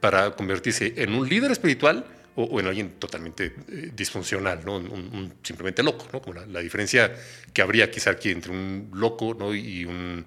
[0.00, 4.82] para convertirse en un líder espiritual o, en alguien totalmente eh, disfuncional, ¿no?
[5.42, 6.20] Simplemente loco, ¿no?
[6.20, 7.12] Como la, diferencia
[7.52, 9.54] que habría quizá aquí entre un loco ¿no?
[9.54, 10.24] y un,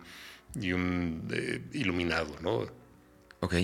[0.59, 2.67] y un eh, iluminado, ¿no?
[3.41, 3.55] Ok.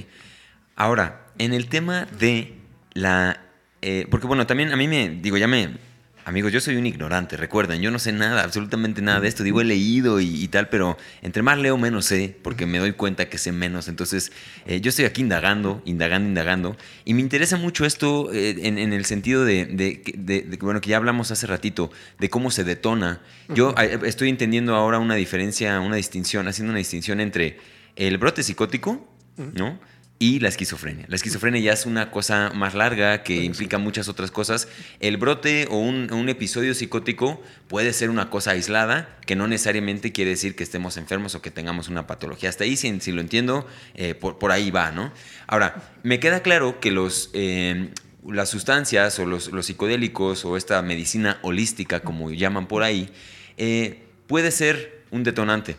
[0.75, 2.53] Ahora, en el tema de
[2.93, 3.41] la...
[3.81, 5.94] Eh, porque bueno, también a mí me, digo, ya me...
[6.27, 9.43] Amigos, yo soy un ignorante, recuerden, yo no sé nada, absolutamente nada de esto.
[9.43, 13.29] Digo, he leído y, tal, pero entre más leo, menos sé, porque me doy cuenta
[13.29, 13.87] que sé menos.
[13.87, 14.31] Entonces,
[14.65, 16.77] eh, yo estoy aquí indagando, indagando, indagando.
[17.05, 21.29] Y me interesa mucho esto eh, en, el sentido de, de, bueno, que ya hablamos
[21.29, 23.21] hace ratito, de cómo se detona.
[23.53, 27.59] Yo estoy entendiendo ahora una diferencia, una distinción, haciendo una distinción entre
[27.95, 29.07] el brote psicótico,
[29.53, 29.79] ¿no?
[30.17, 31.05] Y la esquizofrenia.
[31.09, 34.69] La esquizofrenia ya es una cosa más larga que implica muchas otras cosas.
[35.01, 40.31] El brote o un, episodio psicótico puede ser una cosa aislada que no necesariamente quiere
[40.31, 42.49] decir que estemos enfermos o que tengamos una patología.
[42.49, 45.11] Hasta ahí, si, si lo entiendo, eh, por, ahí va, ¿no?
[45.47, 47.29] Ahora, me queda claro que los...
[47.33, 47.89] Eh,
[48.27, 53.11] las sustancias o los, psicodélicos o esta medicina holística, como llaman por ahí,
[53.57, 55.75] eh, puede ser un detonante.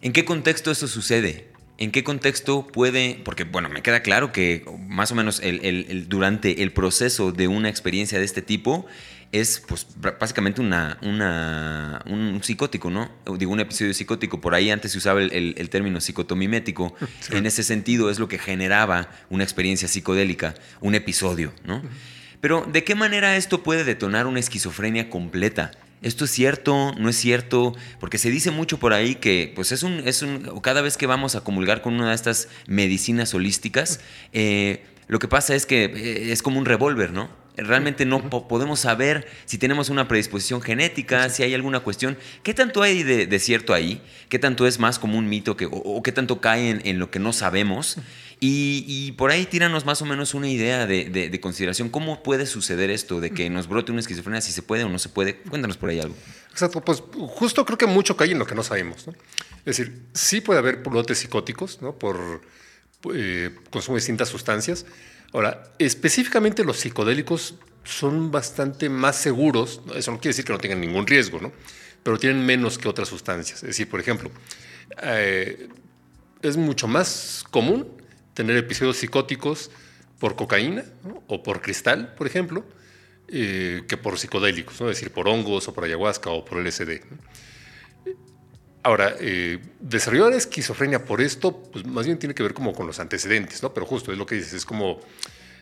[0.00, 1.49] ¿En qué contexto eso sucede?
[1.80, 6.62] ¿En qué contexto puede, porque bueno, me queda claro que más o menos el, durante
[6.62, 8.86] el proceso de una experiencia de este tipo
[9.32, 13.10] es pues básicamente una, una, un psicótico, ¿no?
[13.38, 14.42] Digo, un episodio psicótico.
[14.42, 16.94] Por ahí antes se usaba el, término psicotomimético.
[17.30, 21.82] En ese sentido es lo que generaba una experiencia psicodélica, un episodio, ¿no?
[22.42, 25.70] Pero ¿de qué manera esto puede detonar una esquizofrenia completa?
[26.02, 26.94] ¿Esto es cierto?
[26.98, 27.74] ¿No es cierto?
[27.98, 31.06] Porque se dice mucho por ahí que, pues es un, es un, cada vez que
[31.06, 34.00] vamos a comulgar con una de estas medicinas holísticas,
[34.32, 37.28] eh, lo que pasa es que eh, es como un revólver, ¿no?
[37.56, 42.16] Realmente no podemos saber si tenemos una predisposición genética, si hay alguna cuestión.
[42.42, 44.00] ¿Qué tanto hay de, cierto ahí?
[44.30, 47.10] ¿Qué tanto es más como un mito que, o, qué tanto cae en, en lo
[47.10, 47.98] que no sabemos?
[48.42, 51.90] Y, por ahí tíranos más o menos una idea de, consideración.
[51.90, 54.98] ¿Cómo puede suceder esto de que nos brote una esquizofrenia, si se puede o no
[54.98, 55.36] se puede?
[55.36, 56.14] Cuéntanos por ahí algo.
[56.50, 59.06] Exacto, pues justo creo que mucho cae en lo que no sabemos.
[59.06, 59.12] ¿no?
[59.58, 61.98] Es decir, sí puede haber brotes psicóticos ¿no?
[61.98, 62.40] por
[63.14, 64.86] eh, consumo de distintas sustancias.
[65.34, 69.82] Ahora, específicamente los psicodélicos son bastante más seguros.
[69.94, 71.52] Eso no quiere decir que no tengan ningún riesgo, ¿no?
[72.02, 73.62] pero tienen menos que otras sustancias.
[73.62, 74.30] Es decir, por ejemplo,
[75.02, 75.68] eh,
[76.40, 77.99] es mucho más común
[78.34, 79.70] tener episodios psicóticos
[80.18, 80.84] por cocaína
[81.26, 82.64] o por cristal, por ejemplo,
[83.28, 84.90] eh, que por psicodélicos, ¿no?
[84.90, 87.00] es decir, por hongos o por ayahuasca o por LSD.
[88.82, 92.98] Ahora, eh, desarrollar esquizofrenia por esto, pues más bien tiene que ver como con los
[92.98, 93.74] antecedentes, ¿no?
[93.74, 95.00] Pero justo es lo que dices, es como,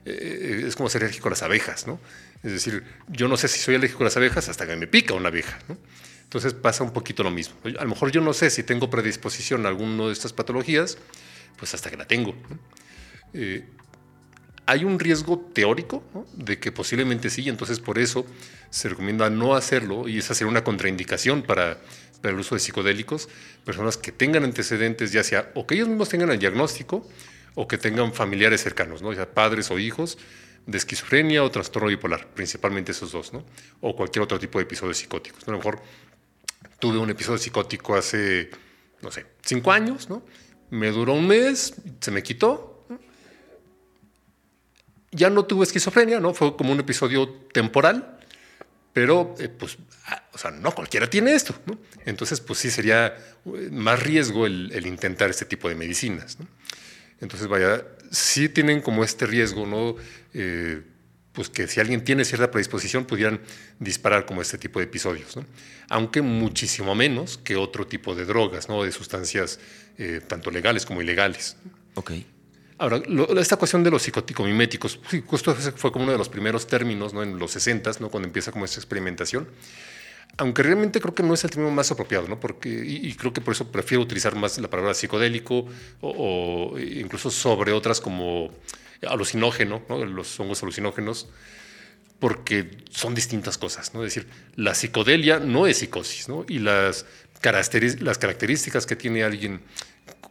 [0.04, 1.98] eh, es como ser alérgico a las abejas, ¿no?
[2.44, 5.14] Es decir, yo no sé si soy alérgico a las abejas hasta que me pica
[5.14, 5.76] una abeja, ¿no?
[6.22, 7.56] Entonces pasa un poquito lo mismo.
[7.64, 10.98] A lo mejor yo no sé si tengo predisposición a alguna de estas patologías,
[11.58, 12.34] pues hasta que la tengo.
[13.34, 13.66] Eh,
[14.68, 16.02] hay un riesgo teórico
[16.34, 18.26] de que posiblemente sí, entonces por eso
[18.68, 21.78] se recomienda no hacerlo y es hacer una contraindicación para,
[22.22, 23.30] el uso de psicodélicos,
[23.64, 27.08] personas que tengan antecedentes, ya sea o que ellos mismos tengan el diagnóstico
[27.54, 29.12] o que tengan familiares cercanos, ¿no?
[29.14, 30.18] ya padres o hijos
[30.66, 33.46] de esquizofrenia o trastorno bipolar, principalmente esos dos, ¿no?
[33.80, 35.48] o cualquier otro tipo de episodios psicóticos.
[35.48, 35.80] A lo mejor
[36.78, 38.50] tuve un episodio psicótico hace,
[39.00, 40.22] no sé, cinco años, ¿no?
[40.70, 42.86] Me duró un mes, se me quitó.
[45.10, 46.34] Ya no tuve esquizofrenia, ¿no?
[46.34, 48.18] Fue como un episodio temporal,
[48.92, 51.78] pero eh, pues, ah, o sea, no cualquiera tiene esto, ¿no?
[52.04, 56.46] Entonces, pues sí sería eh, más riesgo el, intentar este tipo de medicinas, ¿no?
[57.20, 59.96] Entonces, vaya, sí tienen como este riesgo, ¿no?
[60.34, 60.82] Eh,
[61.38, 63.40] pues que si alguien tiene cierta predisposición pudieran
[63.78, 65.44] disparar como este tipo de episodios, ¿no?
[65.88, 68.82] aunque muchísimo menos que otro tipo de drogas, ¿no?
[68.82, 69.60] de sustancias
[69.98, 71.56] eh, tanto legales como ilegales.
[71.94, 72.10] Ok.
[72.78, 73.00] Ahora,
[73.40, 77.22] esta cuestión de los psicoticomiméticos, justo fue como uno de los primeros términos ¿no?
[77.22, 78.08] en los 60, ¿no?
[78.08, 79.46] cuando empieza como esta experimentación,
[80.38, 82.40] aunque realmente creo que no es el término más apropiado, ¿no?
[82.40, 85.66] Porque, y, creo que por eso prefiero utilizar más la palabra psicodélico
[86.00, 88.50] o, incluso sobre otras como
[89.06, 91.28] alucinógeno, los hongos alucinógenos,
[92.18, 93.94] porque son distintas cosas.
[93.94, 94.04] ¿no?
[94.04, 96.44] Es decir, la psicodelia no es psicosis, ¿no?
[96.48, 97.06] y las,
[97.42, 99.60] las características que tiene alguien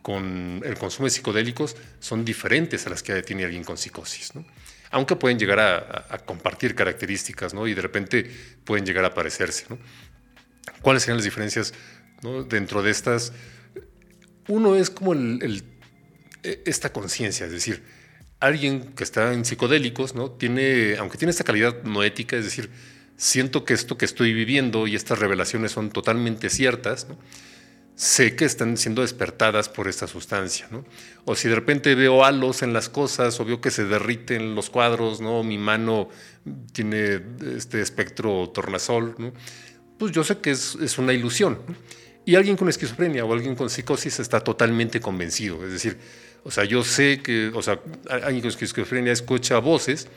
[0.02, 4.36] con el consumo de psicodélicos son diferentes a las que tiene alguien con psicosis.
[4.36, 4.46] ¿no?
[4.92, 7.68] Aunque pueden llegar a, compartir características ¿no?
[7.68, 8.32] y de repente
[8.64, 9.66] pueden llegar a parecerse.
[9.70, 9.78] ¿no?
[10.82, 11.74] ¿Cuáles serían las diferencias
[12.48, 13.34] dentro de estas?
[14.48, 15.64] Uno es como el,
[16.44, 17.84] e, esta conciencia, es decir,
[18.40, 20.32] alguien que está en psicodélicos, ¿no?
[20.32, 22.70] Tiene, aunque tiene esta calidad no ética, es decir,
[23.16, 27.08] siento que esto que estoy viviendo y estas revelaciones son totalmente ciertas,
[27.96, 30.86] sé que están siendo despertadas por esta sustancia, ¿no?
[31.26, 34.70] O si de repente veo halos en las cosas o veo que se derriten los
[34.70, 35.44] cuadros, ¿no?
[35.44, 36.10] Mi mano
[36.74, 37.22] tiene
[37.56, 39.34] este espectro tornasol.
[39.98, 41.58] Pues yo sé que es una ilusión.
[42.28, 45.98] Y alguien con esquizofrenia o alguien con psicosis está totalmente convencido, es decir,
[46.44, 47.80] o sea, yo sé que, o sea,
[48.10, 50.08] alguien con esquizofrenia escucha voces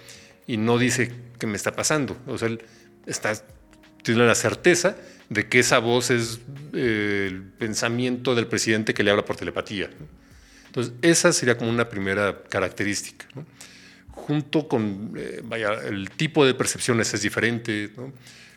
[0.47, 2.17] y no dice qué me está pasando.
[2.27, 2.63] O sea, él
[3.07, 3.33] está,
[4.03, 4.97] tiene la certeza
[5.29, 6.41] de que esa voz es
[6.73, 9.91] eh, el pensamiento del presidente que le habla por telepatía.
[10.67, 13.27] Entonces, esa sería como una primera característica.
[14.09, 17.91] Junto con, eh, vaya, el tipo de percepciones es diferente.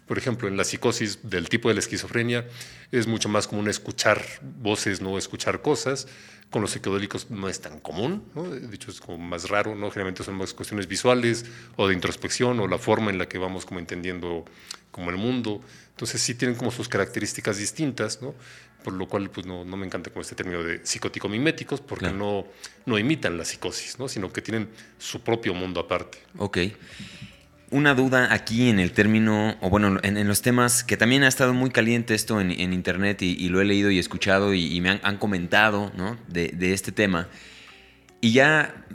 [0.07, 2.45] Por ejemplo, en la psicosis del tipo de la esquizofrenia
[2.91, 6.07] es mucho más común escuchar voces, no escuchar cosas
[6.49, 8.43] con los psicodélicos no es tan común, ¿no?
[8.43, 9.89] de hecho es como más raro, ¿no?
[9.89, 13.65] generalmente son más cuestiones visuales o de introspección o la forma en la que vamos
[13.65, 14.45] como entendiendo
[14.91, 18.35] como el mundo, entonces sí tienen como sus características distintas, ¿no?
[18.83, 22.45] por lo cual pues no, no me encanta como este término de psicótico-miméticos porque no,
[22.85, 24.07] no imitan la psicosis, ¿no?
[24.07, 24.69] sino que tienen
[24.99, 26.19] su propio mundo aparte.
[26.37, 26.57] Ok
[27.73, 31.55] una duda aquí en el término, o bueno, en, los temas, que también ha estado
[31.55, 35.91] muy caliente esto en, internet y, lo he leído y escuchado y, me han, comentado
[35.97, 36.17] ¿no?
[36.27, 37.27] de, este tema.
[38.21, 38.85] Y ya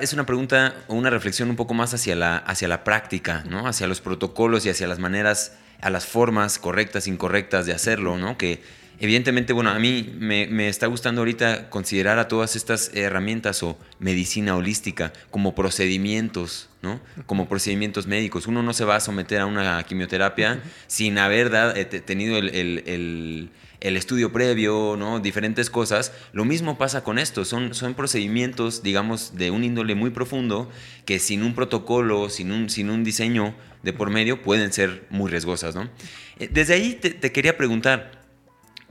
[0.00, 3.66] es una pregunta o una reflexión un poco más hacia la, hacia la práctica, ¿no?
[3.66, 8.38] hacia los protocolos y hacia las maneras, a las formas correctas, incorrectas de hacerlo, ¿no?
[8.38, 8.62] que
[9.00, 14.56] Evidentemente, bueno, a mí me, está gustando ahorita considerar a todas estas herramientas o medicina
[14.56, 17.00] holística como procedimientos, ¿no?
[17.26, 18.46] Como procedimientos médicos.
[18.46, 24.32] Uno no se va a someter a una quimioterapia sin haber eh, tenido el, estudio
[24.32, 25.18] previo, ¿no?
[25.18, 26.12] Diferentes cosas.
[26.32, 27.44] Lo mismo pasa con esto.
[27.44, 30.70] Son, son procedimientos, digamos, de un índole muy profundo
[31.04, 35.30] que sin un protocolo, sin un, sin un diseño de por medio, pueden ser muy
[35.30, 35.90] riesgosas, ¿no?
[36.38, 38.23] Eh, desde ahí te quería preguntar,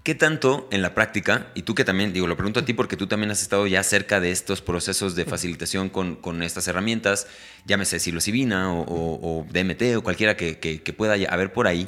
[0.03, 2.97] ¿Qué tanto en la práctica, y tú que también, digo, lo pregunto a ti porque
[2.97, 7.25] tú también has estado ya cerca de estos procesos de facilitación con, estas herramientas,
[7.65, 11.87] llámese psilocibina o, o, DMT o cualquiera que, pueda haber por ahí,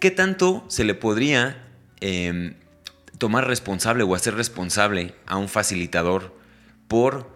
[0.00, 1.64] ¿qué tanto se le podría
[2.00, 2.54] em,
[3.18, 6.34] tomar responsable o hacer responsable a un facilitador
[6.88, 7.30] por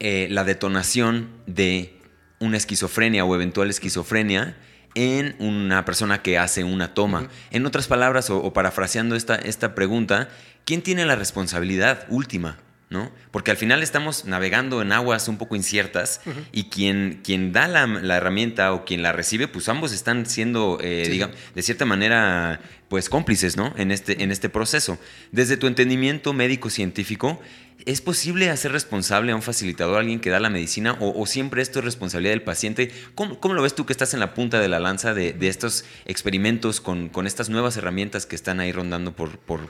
[0.00, 1.98] eh, la detonación de
[2.40, 4.54] una esquizofrenia o eventual esquizofrenia?
[4.96, 7.28] En una persona que hace una toma.
[7.52, 10.28] En otras palabras, o, parafraseando esta, esta pregunta,
[10.64, 12.58] ¿quién tiene la responsabilidad última?
[12.88, 13.10] ¿no?
[13.32, 16.20] Porque al final estamos navegando en aguas un poco inciertas
[16.52, 21.08] y quien, quien da la, herramienta o quien la recibe, pues ambos están siendo, eh,
[21.10, 23.74] digamos, de cierta manera, pues cómplices, ¿no?
[23.76, 24.98] En este, en este proceso.
[25.32, 27.40] Desde tu entendimiento médico-científico,
[27.84, 31.62] ¿Es posible hacer responsable a un facilitador, a alguien que da la medicina, o, siempre
[31.62, 32.90] esto es responsabilidad del paciente?
[33.14, 36.80] ¿Cómo, lo ves tú que estás en la punta de la lanza de, estos experimentos
[36.80, 39.60] con, estas nuevas herramientas que están ahí rondando por, por,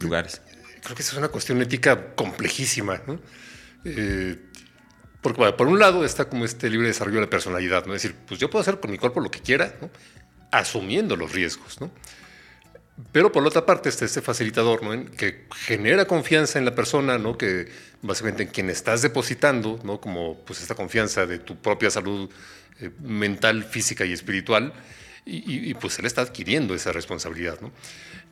[0.00, 0.42] lugares?
[0.82, 3.20] Creo que esa es una cuestión ética complejísima, ¿no?
[3.84, 4.38] Eh,
[5.20, 7.94] porque por un lado está como este libre desarrollo de la personalidad, ¿no?
[7.94, 9.74] Es decir, pues yo puedo hacer con mi cuerpo lo que quiera,
[10.52, 11.90] asumiendo los riesgos, ¿no?
[13.12, 15.10] Pero por la otra parte está este facilitador ¿no?
[15.12, 17.38] que genera confianza en la persona, ¿no?
[17.38, 17.68] que
[18.02, 20.00] básicamente en quien estás depositando, ¿no?
[20.00, 22.28] como pues, esta confianza de tu propia salud
[22.80, 24.72] eh, mental, física y espiritual,
[25.30, 27.60] y, pues él está adquiriendo esa responsabilidad.
[27.60, 27.70] ¿no?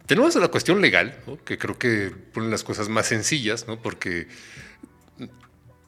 [0.07, 1.15] Tenemos la cuestión legal,
[1.45, 3.83] que creo que ponen las cosas más sencillas, ¿no?
[3.83, 4.29] porque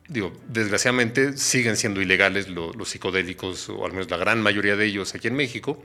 [0.07, 5.15] digo, desgraciadamente siguen siendo ilegales los psicodélicos, o al menos la gran mayoría de ellos
[5.15, 5.83] aquí en México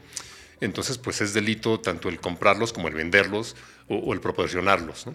[0.61, 3.55] entonces pues es delito tanto el comprarlos como el venderlos
[3.87, 5.05] o, el proporcionarlos.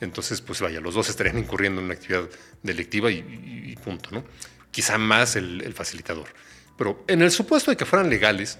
[0.00, 2.28] Entonces, pues vaya, los dos estarían incurriendo en una actividad
[2.62, 4.24] delictiva y, punto, ¿no?
[4.70, 6.28] Quizá más el, facilitador.
[6.76, 8.58] Pero en el supuesto de que fueran legales,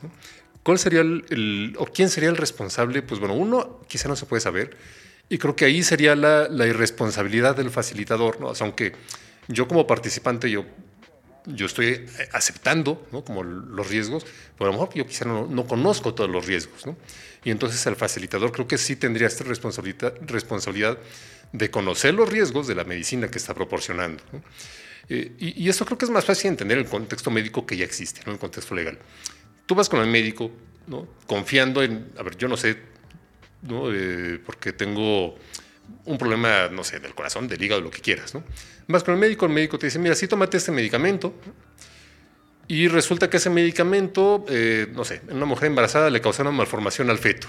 [0.65, 3.03] ¿cuál sería el, o quién sería el responsable?
[3.03, 4.77] Pues bueno, uno quizá no se puede saber,
[5.29, 8.53] y creo que ahí sería la, irresponsabilidad del facilitador, ¿no?
[8.61, 8.93] aunque
[9.47, 10.65] yo como participante, yo
[11.49, 13.25] yo estoy eh, aceptando ¿no?
[13.25, 14.25] como los riesgos,
[14.57, 16.87] pero a lo mejor yo quizá no, no conozco todos los riesgos.
[16.87, 16.97] ¿no?
[17.45, 20.99] Y entonces el facilitador creo que sí tendría esta responsabilidad, responsabilidad
[21.53, 24.23] de conocer los riesgos de la medicina que está proporcionando.
[25.09, 27.85] Eh, y, y, esto creo que es más fácil entender el contexto médico que ya
[27.85, 28.33] existe, ¿no?
[28.33, 28.99] el contexto legal.
[29.65, 30.51] Tú vas con el médico,
[30.87, 31.09] ¿no?
[31.27, 32.77] confiando en, a ver, yo no sé,
[33.63, 33.93] ¿no?
[33.93, 35.37] Eh, porque tengo
[36.05, 38.35] un problema, no sé, del corazón, del hígado, lo que quieras.
[38.35, 38.45] ¿no?
[38.89, 41.35] Vas con el médico, el médico te dice, mira, sí, tómate este medicamento.
[42.69, 46.53] Y resulta que ese medicamento, eh, no sé, en una mujer embarazada le causó una
[46.53, 47.49] malformación al feto.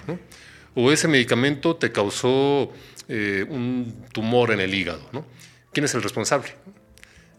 [0.76, 2.74] O ese medicamento te causó
[3.08, 5.10] eh, un tumor en el hígado.
[5.14, 5.26] ¿no?
[5.72, 6.50] ¿Quién es el responsable?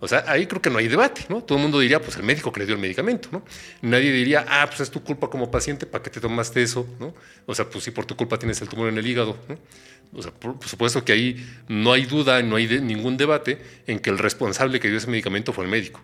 [0.03, 1.43] O sea, ahí creo que no hay debate, ¿no?
[1.43, 3.43] Todo el mundo diría, pues el médico que le dio el medicamento, ¿no?
[3.83, 7.15] Nadie diría, ah, pues es tu culpa como paciente, ¿para qué te tomaste eso, ¿no?
[7.45, 9.59] O sea, pues si por tu culpa tienes el tumor en el hígado, ¿no?
[10.13, 14.09] O sea, por, supuesto que ahí no hay duda, no hay ningún debate en que
[14.09, 16.01] el responsable que dio ese medicamento fue el médico.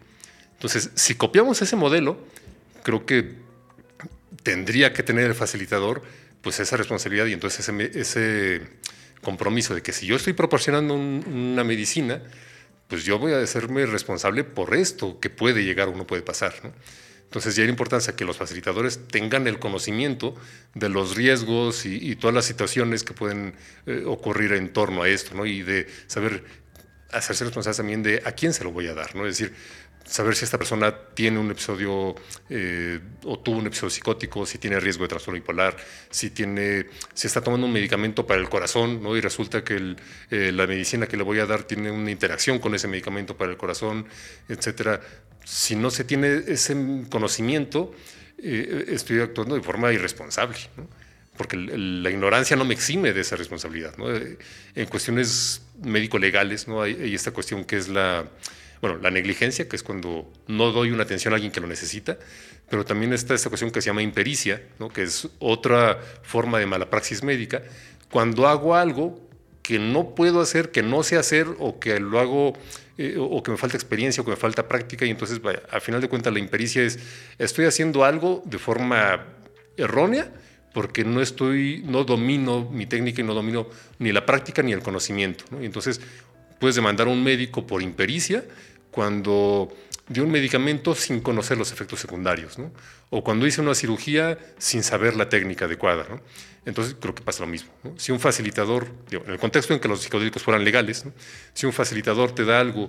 [0.53, 2.19] Entonces, si copiamos ese modelo,
[2.83, 3.35] creo que
[4.43, 6.03] tendría que tener el facilitador
[6.43, 8.63] pues esa responsabilidad y entonces ese, ese
[9.23, 12.23] compromiso de que si yo estoy proporcionando un, una medicina,
[12.89, 16.55] pues yo voy a hacerme responsable por esto que puede llegar o no puede pasar.
[17.25, 20.35] Entonces ya hay importancia que los facilitadores tengan el conocimiento
[20.75, 23.55] de los riesgos y, y todas las situaciones que pueden
[23.87, 25.45] eh, ocurrir en torno a esto, ¿no?
[25.45, 26.45] y de saber
[27.13, 29.15] hacerse responsable también de a quién se lo voy a dar.
[29.17, 29.27] ¿no?
[29.27, 29.57] Es decir,
[30.07, 32.15] saber si esta persona tiene un episodio
[32.49, 35.77] eh, o tuvo un episodio psicótico, si tiene riesgo de trastorno bipolar,
[36.11, 39.17] si, tiene, si está tomando un medicamento para el corazón ¿no?
[39.17, 39.97] y resulta que
[40.31, 43.51] eh, la medicina que le voy a dar tiene una interacción con ese medicamento para
[43.51, 44.07] el corazón,
[44.49, 45.01] etcétera.
[45.45, 46.77] Si no se tiene ese
[47.11, 47.95] conocimiento,
[48.39, 50.59] eh, estoy actuando de forma irresponsable.
[50.77, 50.89] ¿no?
[51.37, 53.95] porque la ignorancia no me exime de esa responsabilidad.
[53.99, 54.07] ¿no?
[54.09, 56.83] En cuestiones médico-legales ¿no?
[56.83, 58.25] hay, esta cuestión que es la,
[58.81, 62.19] bueno, la negligencia, que es cuando no doy una atención a alguien que lo necesita,
[62.69, 64.89] pero también está esta cuestión que se llama impericia, ¿no?
[64.89, 67.63] que es otra forma de mala praxis médica,
[68.11, 69.21] cuando hago algo
[69.63, 72.53] que no puedo hacer, que no sé hacer o que lo hago
[72.99, 75.81] eh, o que me falta experiencia o que me falta práctica y entonces vaya, al
[75.81, 76.99] final de cuentas la impericia es
[77.37, 79.27] estoy haciendo algo de forma
[79.77, 80.33] errónea
[80.73, 83.69] porque no estoy no domino mi técnica y no domino
[83.99, 85.61] ni la práctica ni el conocimiento ¿no?
[85.61, 86.01] y entonces
[86.59, 88.45] puedes demandar a un médico por impericia
[88.91, 89.73] cuando
[90.09, 92.73] dio un medicamento sin conocer los efectos secundarios, ¿no?
[93.11, 96.07] o cuando hice una cirugía sin saber la técnica adecuada.
[96.09, 96.21] ¿no?
[96.65, 97.71] Entonces creo que pasa lo mismo.
[97.97, 101.05] Si un facilitador, digo, en el contexto en que los psicodélicos fueran legales,
[101.55, 102.89] si un facilitador te da algo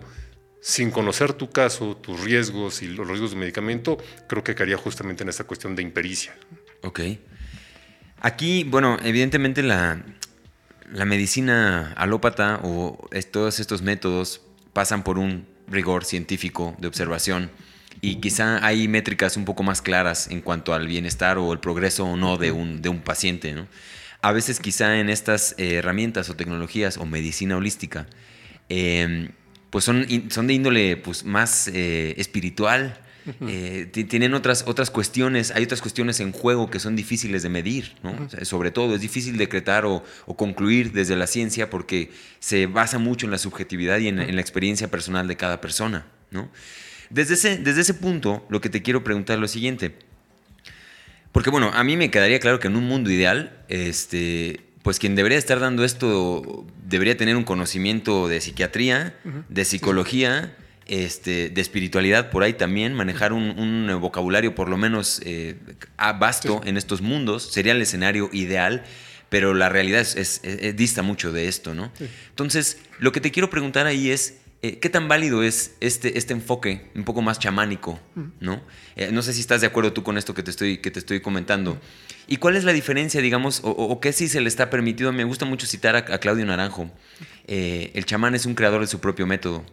[0.61, 3.97] sin conocer tu caso, tus riesgos y los riesgos del medicamento,
[4.27, 6.35] creo que caería justamente en esta cuestión de impericia.
[6.81, 7.01] Ok.
[8.19, 10.03] Aquí, bueno, evidentemente la,
[10.91, 14.41] la medicina alópata o todos estos métodos
[14.73, 17.51] pasan por un rigor científico de observación
[18.01, 22.05] y quizá hay métricas un poco más claras en cuanto al bienestar o el progreso
[22.05, 23.53] o no de un, de un paciente.
[23.53, 23.67] ¿no?
[24.21, 28.07] A veces quizá en estas eh, herramientas o tecnologías o medicina holística,
[28.69, 29.29] eh,
[29.69, 32.99] pues son, son de índole pues, más eh, espiritual,
[33.47, 37.95] eh, tienen otras, otras cuestiones, hay otras cuestiones en juego que son difíciles de medir,
[38.03, 38.11] ¿no?
[38.11, 42.67] o sea, sobre todo es difícil decretar o, o, concluir desde la ciencia porque se
[42.67, 46.05] basa mucho en la subjetividad y en, en la experiencia personal de cada persona.
[46.31, 46.49] ¿no?
[47.09, 49.95] Desde, ese, desde ese punto, lo que te quiero preguntar es lo siguiente.
[51.31, 55.15] Porque bueno, a mí me quedaría claro que en un mundo ideal, este, pues quien
[55.15, 59.15] debería estar dando esto debería tener un conocimiento de psiquiatría,
[59.49, 60.55] de psicología,
[60.87, 65.55] este, de espiritualidad por ahí también, manejar un, un vocabulario por lo menos eh,
[66.19, 66.69] vasto sí.
[66.69, 68.83] en estos mundos, sería el escenario ideal,
[69.29, 71.91] pero la realidad es, es, es dista mucho de esto, ¿no?
[71.97, 72.07] Sí.
[72.29, 76.33] Entonces, lo que te quiero preguntar ahí es, eh, ¿qué tan válido es este, este
[76.33, 77.99] enfoque un poco más chamánico,
[78.39, 78.61] ¿no?
[78.95, 80.97] Eh, no sé si estás de acuerdo tú con esto que te estoy, que te
[80.97, 81.79] estoy comentando.
[82.27, 85.13] ¿Y cuál es la diferencia, digamos, o, o qué sí se le está permitido?
[85.13, 86.89] Me gusta mucho citar a, a Claudio Naranjo.
[87.45, 89.63] Eh, el chamán es un creador de su propio método.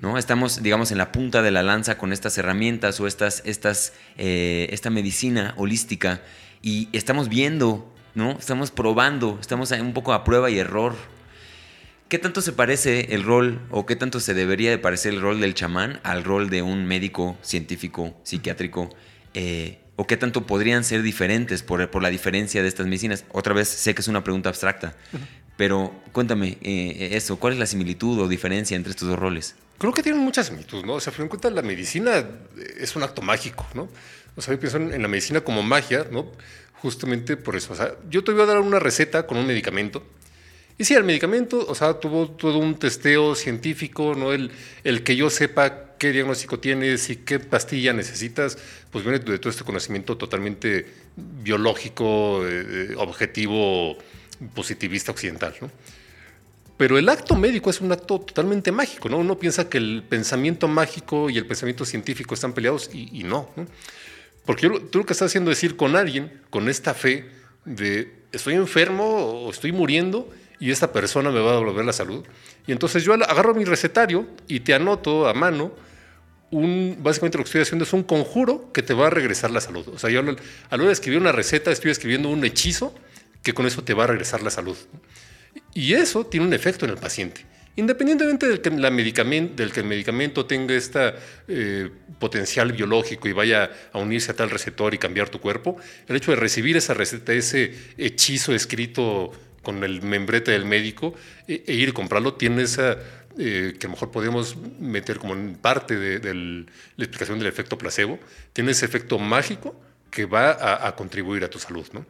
[0.00, 0.18] ¿No?
[0.18, 4.68] Estamos, digamos, en la punta de la lanza con estas herramientas o estas, estas, eh,
[4.70, 6.20] esta medicina holística
[6.62, 8.32] y estamos viendo, ¿no?
[8.32, 10.94] Estamos probando, estamos un poco a prueba y error.
[12.08, 15.40] ¿Qué tanto se parece el rol o qué tanto se debería de parecer el rol
[15.40, 18.90] del chamán al rol de un médico científico, psiquiátrico?
[19.32, 23.24] Eh, ¿O qué tanto podrían ser diferentes por, por, la diferencia de estas medicinas?
[23.32, 25.20] Otra vez, sé que es una pregunta abstracta, uh -huh.
[25.56, 29.54] pero cuéntame eh, eso, ¿cuál es la similitud o diferencia entre estos dos roles?
[29.82, 30.94] Creo que tienen muchas similitudes, ¿no?
[30.94, 32.24] O sea, en cuenta, la medicina
[32.78, 33.88] es un acto mágico, ¿no?
[34.36, 36.30] O sea, yo pienso en la medicina como magia, ¿no?
[36.74, 37.72] Justamente por eso.
[37.72, 40.04] O sea, yo te voy a dar una receta con un medicamento,
[40.78, 44.32] y sí, el medicamento, o sea, tuvo todo un testeo científico, ¿no?
[44.32, 44.52] El,
[44.84, 48.58] el que yo sepa qué diagnóstico tienes y qué pastilla necesitas,
[48.92, 53.98] pues viene de todo este conocimiento totalmente biológico, eh, objetivo,
[54.54, 55.70] positivista occidental, ¿no?
[56.82, 59.18] Pero el acto médico es un acto totalmente mágico, ¿no?
[59.18, 63.48] Uno piensa que el pensamiento mágico y el pensamiento científico están peleados y, no,
[64.44, 67.30] Porque tú lo que estás haciendo es ir con alguien, con esta fe
[67.64, 70.28] de estoy enfermo o estoy muriendo
[70.58, 72.24] y esta persona me va a devolver la salud.
[72.66, 75.70] Y entonces yo agarro mi recetario y te anoto a mano
[76.50, 79.60] un, básicamente lo que estoy haciendo es un conjuro que te va a regresar la
[79.60, 79.86] salud.
[79.86, 80.32] O sea, yo a la
[80.72, 82.92] hora de escribir una receta estoy escribiendo un hechizo
[83.44, 84.76] que con eso te va a regresar la salud.
[85.74, 87.44] Y eso tiene un efecto en el paciente.
[87.74, 91.14] Independientemente del que, la del que el medicamento tenga este
[92.18, 96.32] potencial biológico y vaya a unirse a tal receptor y cambiar tu cuerpo, el hecho
[96.32, 101.14] de recibir esa receta, ese hechizo escrito con el membrete del médico
[101.48, 102.98] e, e ir a comprarlo, tiene esa,
[103.38, 107.78] eh, que a lo mejor podemos meter como en parte de, la explicación del efecto
[107.78, 108.18] placebo,
[108.52, 109.74] tiene ese efecto mágico
[110.10, 111.86] que va a, a contribuir a tu salud.
[111.94, 112.04] ¿no?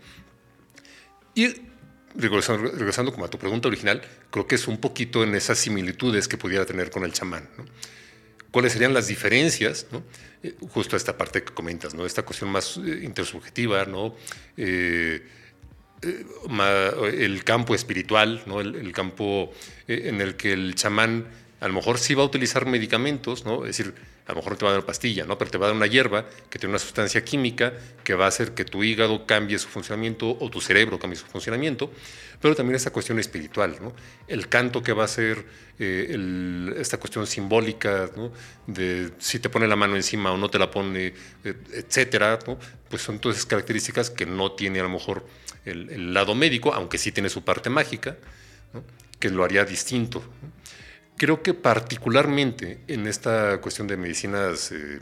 [1.37, 1.72] Y
[2.15, 6.37] regresando, como a tu pregunta original, creo que es un poquito en esas similitudes que
[6.37, 7.49] pudiera tener con el chamán.
[8.51, 9.87] ¿Cuáles serían las diferencias?
[10.43, 12.05] Eh, justo esta parte que comentas, ¿no?
[12.05, 14.15] esta cuestión más eh, intersubjetiva, ¿no?
[14.57, 15.23] Eh,
[16.03, 18.61] el campo espiritual, ¿no?
[18.61, 19.53] el, campo
[19.87, 21.29] en el que el chamán
[21.61, 23.65] a lo mejor sí va a utilizar medicamentos, ¿no?
[23.65, 23.95] es decir,
[24.27, 25.37] a lo mejor no te va a dar pastilla, ¿no?
[25.37, 27.73] pero te va a dar una hierba que tiene una sustancia química
[28.05, 31.27] que va a hacer que tu hígado cambie su funcionamiento o tu cerebro cambie su
[31.27, 31.91] funcionamiento,
[32.41, 33.93] pero también esta cuestión espiritual, ¿no?
[34.29, 35.45] el canto que va a ser
[35.79, 38.33] eh, esta cuestión simbólica ¿no?
[38.67, 41.15] de si te pone la mano encima o no te la pone,
[41.45, 42.59] eh, etcétera, ¿no?
[42.89, 45.27] pues son todas esas características que no tiene a lo mejor
[45.65, 48.17] el, lado médico, aunque sí tiene su parte mágica,
[49.19, 50.23] que lo haría distinto.
[51.17, 55.01] Creo que particularmente en esta cuestión de medicinas eh,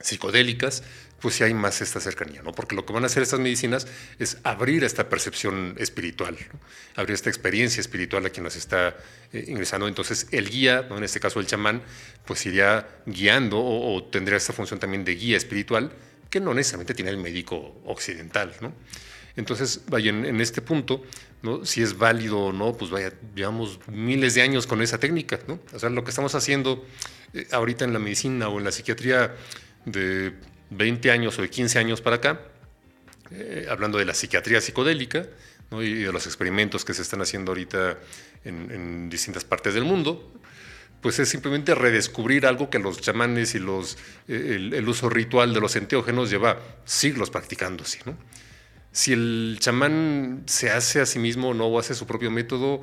[0.00, 0.82] psicodélicas,
[1.20, 2.52] pues sí hay más esta cercanía, ¿no?
[2.52, 3.86] Porque lo que van a hacer estas medicinas
[4.18, 6.36] es abrir esta percepción espiritual,
[6.96, 8.96] abrir esta experiencia espiritual a quien nos está
[9.32, 9.86] eh, ingresando.
[9.86, 10.96] Entonces el guía, ¿no?
[10.96, 11.82] en este caso el chamán,
[12.24, 15.92] pues iría guiando o, o, tendría esta función también de guía espiritual
[16.30, 18.72] que no necesariamente tiene el médico occidental, ¿no?
[19.36, 21.02] Entonces, vaya, en, este punto,
[21.42, 21.64] ¿no?
[21.64, 25.38] si es válido o no, pues vaya, llevamos miles de años con esa técnica.
[25.46, 25.60] ¿no?
[25.72, 26.84] O sea, lo que estamos haciendo
[27.32, 29.34] eh, ahorita en la medicina o en la psiquiatría
[29.84, 30.34] de
[30.70, 32.40] 20 años o de 15 años para acá,
[33.30, 35.26] eh, hablando de la psiquiatría psicodélica
[35.72, 37.98] y de los experimentos que se están haciendo ahorita
[38.44, 40.32] en, distintas partes del mundo,
[41.00, 45.60] pues es simplemente redescubrir algo que los chamanes y los, eh, el, uso ritual de
[45.60, 48.00] los enteógenos lleva siglos practicándose.
[48.92, 52.80] Si el chamán se hace a sí mismo no o hace su propio método,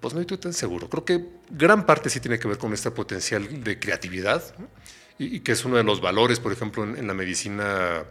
[0.00, 0.88] pues no estoy tan seguro.
[0.88, 4.42] Creo que gran parte sí tiene que ver con este potencial de creatividad
[5.18, 8.04] y, que es uno de los valores, por ejemplo, en, la medicina,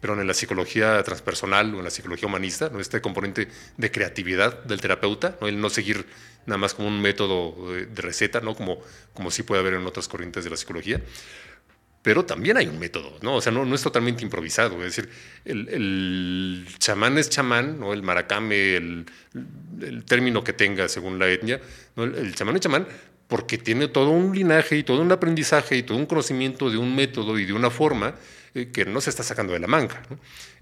[0.00, 2.80] pero en la psicología transpersonal o en la psicología humanista, ¿no?
[2.80, 5.48] este componente de creatividad del terapeuta, ¿no?
[5.48, 6.06] el no seguir
[6.46, 8.54] nada más como un método de, receta, ¿no?
[8.54, 8.78] como,
[9.14, 11.00] como sí puede haber en otras corrientes de la psicología
[12.02, 13.36] pero también hay un método, ¿no?
[13.36, 14.82] O sea, no, no es totalmente improvisado.
[14.82, 15.10] Es decir,
[15.44, 17.92] el, chamán es chamán, ¿no?
[17.92, 19.06] El maracame, el,
[20.06, 21.60] término que tenga según la etnia,
[21.96, 22.04] ¿no?
[22.04, 22.86] el, chamán es chamán
[23.28, 26.96] porque tiene todo un linaje y todo un aprendizaje y todo un conocimiento de un
[26.96, 28.16] método y de una forma
[28.54, 30.02] eh, que no se está sacando de la manga.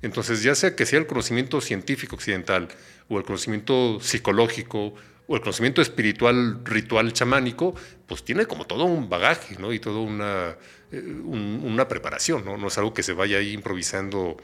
[0.03, 2.69] Entonces, ya sea que sea el conocimiento científico occidental
[3.09, 4.95] o el conocimiento psicológico
[5.29, 7.75] o el conocimiento espiritual, ritual, chamánico,
[8.07, 9.75] pues tiene como todo un bagaje, ¿no?
[9.75, 10.57] Y toda una,
[10.91, 12.57] eh, una preparación, ¿no?
[12.57, 14.39] No es algo que se vaya ahí improvisando.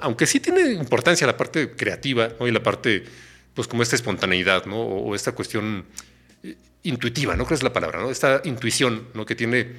[0.00, 2.46] Aunque sí tiene importancia la parte creativa, ¿no?
[2.46, 3.02] Y la parte,
[3.54, 4.80] pues como esta espontaneidad, ¿no?
[4.80, 5.84] O, esta cuestión
[6.44, 7.44] eh, intuitiva, ¿no?
[7.44, 8.08] Creo es la palabra, ¿no?
[8.08, 9.26] Esta intuición, ¿no?
[9.26, 9.78] Que tiene,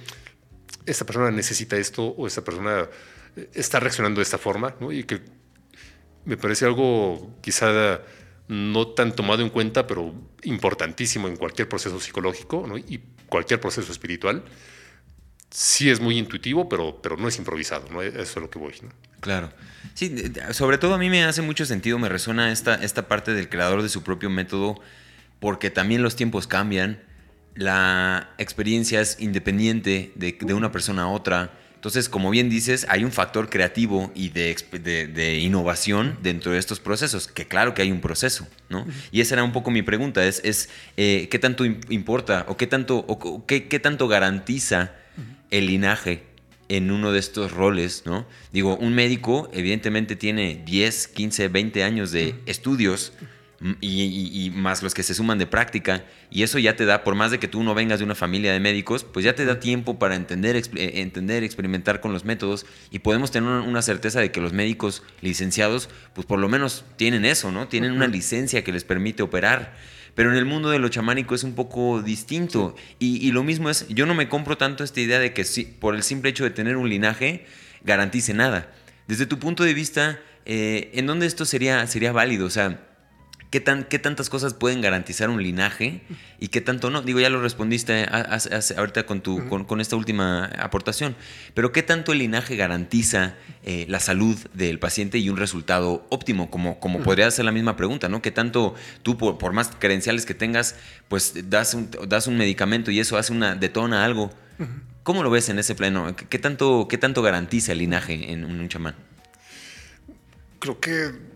[0.85, 2.89] esta persona necesita esto o esta persona
[3.37, 4.91] eh, está reaccionando de esta forma, ¿no?
[4.91, 5.21] Y que
[6.25, 8.01] me parece algo quizá
[8.51, 14.43] no tan tomado en cuenta, pero importantísimo en cualquier proceso psicológico y cualquier proceso espiritual.
[15.49, 18.01] Sí es muy intuitivo, pero, pero no es improvisado, ¿no?
[18.01, 18.73] Eso es lo que voy.
[19.21, 19.53] Claro.
[19.93, 23.47] Sí, sobre todo a mí me hace mucho sentido, me resuena esta, esta parte del
[23.47, 24.81] creador de su propio método,
[25.39, 27.01] porque también los tiempos cambian,
[27.55, 33.03] la experiencia es independiente de, de una persona a otra entonces, como bien dices, hay
[33.03, 38.01] un factor creativo y de, innovación dentro de estos procesos, que claro que hay un
[38.01, 38.85] proceso, ¿no?
[39.11, 42.67] Y esa era un poco mi pregunta, es, es eh, ¿qué tanto importa o qué
[42.67, 44.91] tanto, o qué, tanto garantiza
[45.49, 46.21] el linaje
[46.69, 48.27] en uno de estos roles, ¿no?
[48.53, 53.11] Digo, un médico evidentemente tiene 10, 15, 20 años de estudios
[53.79, 56.03] y, más los que se suman de práctica.
[56.29, 58.51] Y eso ya te da, por más de que tú no vengas de una familia
[58.53, 60.63] de médicos, pues ya te da tiempo para entender, eh,
[60.95, 65.89] entender experimentar con los métodos y podemos tener una certeza de que los médicos licenciados,
[66.13, 67.67] pues por lo menos tienen eso, ¿no?
[67.67, 69.75] Tienen una licencia que les permite operar.
[70.13, 72.75] pero en el mundo de lo chamánico es un poco distinto.
[72.99, 75.63] Y, y, lo mismo es, yo no me compro tanto esta idea de que si,
[75.63, 77.45] por el simple hecho de tener un linaje
[77.83, 78.69] garantice nada.
[79.07, 82.45] Desde tu punto de vista, eh, ¿en dónde esto sería, sería válido?
[82.45, 82.90] O sea,
[83.51, 85.99] ¿Qué, tan, ¿Qué tantas cosas pueden garantizar un linaje
[86.39, 87.01] y qué tanto no?
[87.01, 88.07] Digo, ya lo respondiste
[88.77, 91.17] ahorita con, tu, con, esta última aportación,
[91.53, 96.49] pero ¿qué tanto el linaje garantiza eh, la salud del paciente y un resultado óptimo?
[96.49, 98.21] Como, como podría ser la misma pregunta, ¿no?
[98.21, 98.73] ¿Qué tanto
[99.03, 100.77] tú, por, más credenciales que tengas,
[101.09, 104.31] pues das un, das un medicamento y eso hace una, detona algo?
[105.03, 106.15] ¿Cómo lo ves en ese plano?
[106.15, 108.95] ¿Qué tanto, qué tanto garantiza el linaje en un chamán?
[110.59, 111.30] Creo que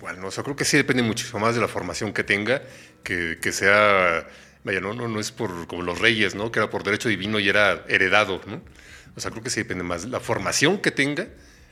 [0.00, 0.28] igual, ¿no?
[0.28, 2.62] O sea, creo que sí depende muchísimo más de la formación que tenga,
[3.04, 4.26] que, que sea,
[4.64, 6.50] vaya, no, no, no es por como los reyes, ¿no?
[6.50, 8.62] Que era por derecho divino y era heredado, ¿no?
[9.14, 11.28] O sea, creo que sí depende más la formación que tenga,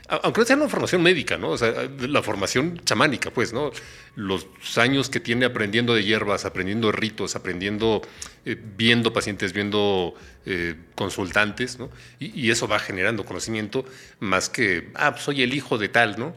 [0.09, 1.51] aunque no sea una formación médica, ¿no?
[1.51, 3.71] O sea, la formación chamánica, pues, ¿no?
[4.15, 8.03] Los años que tiene aprendiendo de hierbas, aprendiendo ritos, aprendiendo,
[8.45, 10.15] eh, viendo pacientes, viendo
[10.45, 11.91] eh, consultantes, ¿no?
[12.19, 13.87] Y, y, eso va generando conocimiento
[14.21, 16.35] más que, ah, pues, soy el hijo de tal, ¿no?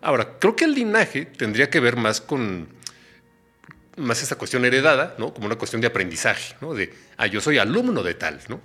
[0.00, 2.68] Ahora, creo que el linaje tendría que ver más con
[3.98, 5.34] más esta cuestión heredada, ¿no?
[5.34, 6.74] Como una cuestión de aprendizaje, ¿no?
[6.74, 8.60] De, ah, yo soy alumno de tal, ¿no?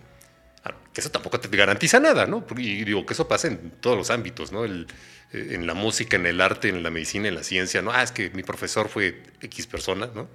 [0.64, 2.46] Ah, que eso tampoco te garantiza nada, ¿no?
[2.58, 4.64] Y digo que eso pasa en todos los ámbitos, ¿no?
[4.66, 4.86] Eh,
[5.32, 7.92] en la música, en el arte, en la medicina, en la ciencia, ¿no?
[7.92, 10.30] Ah, es que mi profesor fue X persona, ¿no?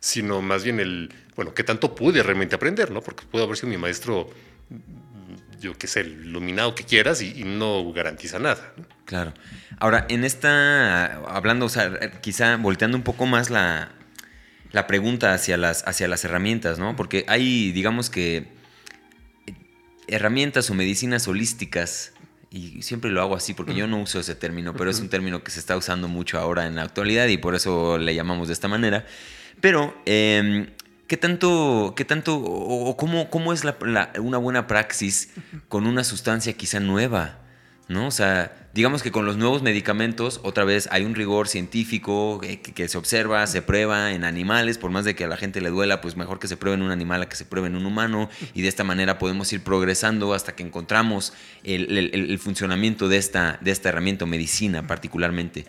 [0.00, 3.00] Sino más bien el, bueno, ¿qué tanto pude realmente aprender, ¿no?
[3.00, 4.28] Porque pudo haber sido mi maestro
[5.64, 8.72] yo qué sé, el iluminado que quieras y, no garantiza nada.
[9.06, 9.32] Claro.
[9.80, 13.92] Ahora, en esta, hablando, o sea, quizá volteando un poco más la,
[14.70, 16.94] la pregunta hacia las, hacia las herramientas, ¿no?
[16.96, 18.48] Porque hay, digamos que,
[20.06, 22.12] herramientas o medicinas holísticas,
[22.50, 25.42] y siempre lo hago así porque yo no uso ese término, pero es un término
[25.42, 28.54] que se está usando mucho ahora en la actualidad y por eso le llamamos de
[28.54, 29.06] esta manera.
[29.60, 30.68] Pero eh,
[31.06, 33.62] ¿Qué tanto, qué tanto o, cómo, cómo es
[34.18, 35.30] una buena praxis
[35.68, 37.40] con una sustancia quizá nueva?
[37.86, 38.06] ¿No?
[38.06, 42.88] O sea, digamos que con los nuevos medicamentos, otra vez hay un rigor científico que,
[42.88, 46.00] se observa, se prueba en animales, por más de que a la gente le duela,
[46.00, 48.30] pues mejor que se pruebe en un animal a que se pruebe en un humano,
[48.54, 53.70] y de esta manera podemos ir progresando hasta que encontramos el, funcionamiento de esta, de
[53.70, 55.66] esta herramienta, medicina particularmente.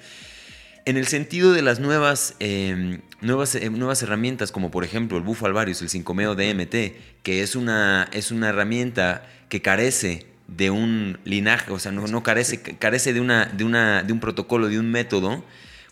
[0.87, 5.23] En el sentido de las nuevas, em, nuevas, em, nuevas herramientas, como por ejemplo el
[5.23, 11.17] bufo alvarius, el 5-meo DMT, que es una, es una herramienta que carece de un
[11.23, 14.79] linaje, o sea, no, no carece, carece de, una, de, una, de un protocolo, de
[14.79, 15.43] un método,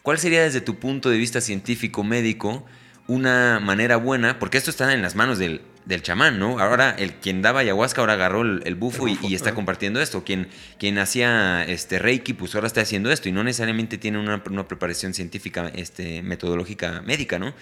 [0.04, 2.64] ¿cuál sería desde tu punto de vista científico, médico,
[3.08, 4.40] una manera buena?
[4.40, 6.60] Porque esto está en las manos del, del chamán, ¿no?
[6.60, 10.24] Ahora el quien daba ayahuasca ahora agarró el, bufo, y, está compartiendo esto.
[10.24, 10.48] Quien,
[10.78, 15.14] quien hacía este reiki, pues ahora está haciendo esto y no necesariamente tiene una, preparación
[15.14, 17.54] científica, este, metodológica médica, ¿no?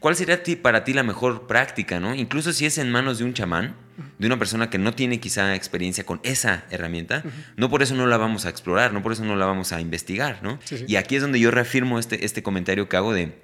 [0.00, 2.14] ¿Cuál sería para ti la mejor práctica, no?
[2.14, 3.74] Incluso si es en manos de un chamán,
[4.18, 7.24] de una persona que no tiene quizá experiencia con esa herramienta,
[7.56, 9.80] no por eso no la vamos a explorar, no por eso no la vamos a
[9.80, 10.60] investigar, ¿no?
[10.86, 13.42] Y aquí es donde yo reafirmo este, este comentario que hago de,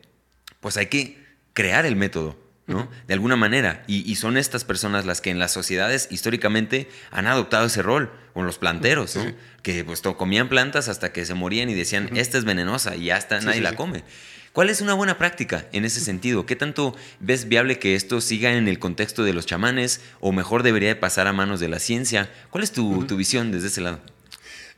[0.61, 1.24] pues hay que
[1.55, 2.37] crear el método.
[2.67, 2.91] ¿no?
[3.07, 3.85] De alguna manera.
[3.87, 8.47] Y, son estas personas las que en las sociedades históricamente han adoptado ese rol, con
[8.47, 9.19] los planteros,
[9.63, 13.41] Que pues comían plantas hasta que se morían y decían, esta es venenosa y hasta
[13.41, 14.05] nadie la come.
[14.53, 16.47] ¿Cuál es una buena práctica en ese sentido?
[16.47, 20.63] ¿Qué tanto ves viable que esto siga en el contexto de los chamanes o mejor
[20.63, 22.31] debería de pasar a manos de la ciencia?
[22.51, 24.01] ¿Cuál es tu, tu visión desde ese lado?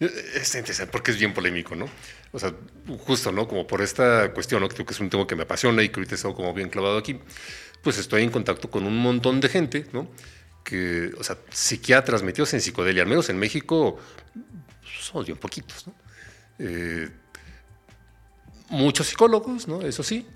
[0.00, 1.90] Eh, es interesante porque es bien polémico, ¿no?
[2.36, 2.52] O sea,
[3.06, 3.48] justo, ¿no?
[3.48, 4.68] Como por esta cuestión, ¿no?
[4.68, 7.18] Que es un tema que me apasiona y que ahorita he como bien clavado aquí
[7.86, 10.08] pues estoy en contacto con un montón de gente, ¿no?
[10.64, 13.96] Que, o sea, psiquiatras metidos en psicodelia, al menos en México
[15.00, 15.94] somos bien poquitos, ¿no?
[16.58, 17.08] Eh,
[18.68, 19.80] muchos psicólogos, ¿no?
[19.80, 20.26] Eso sí,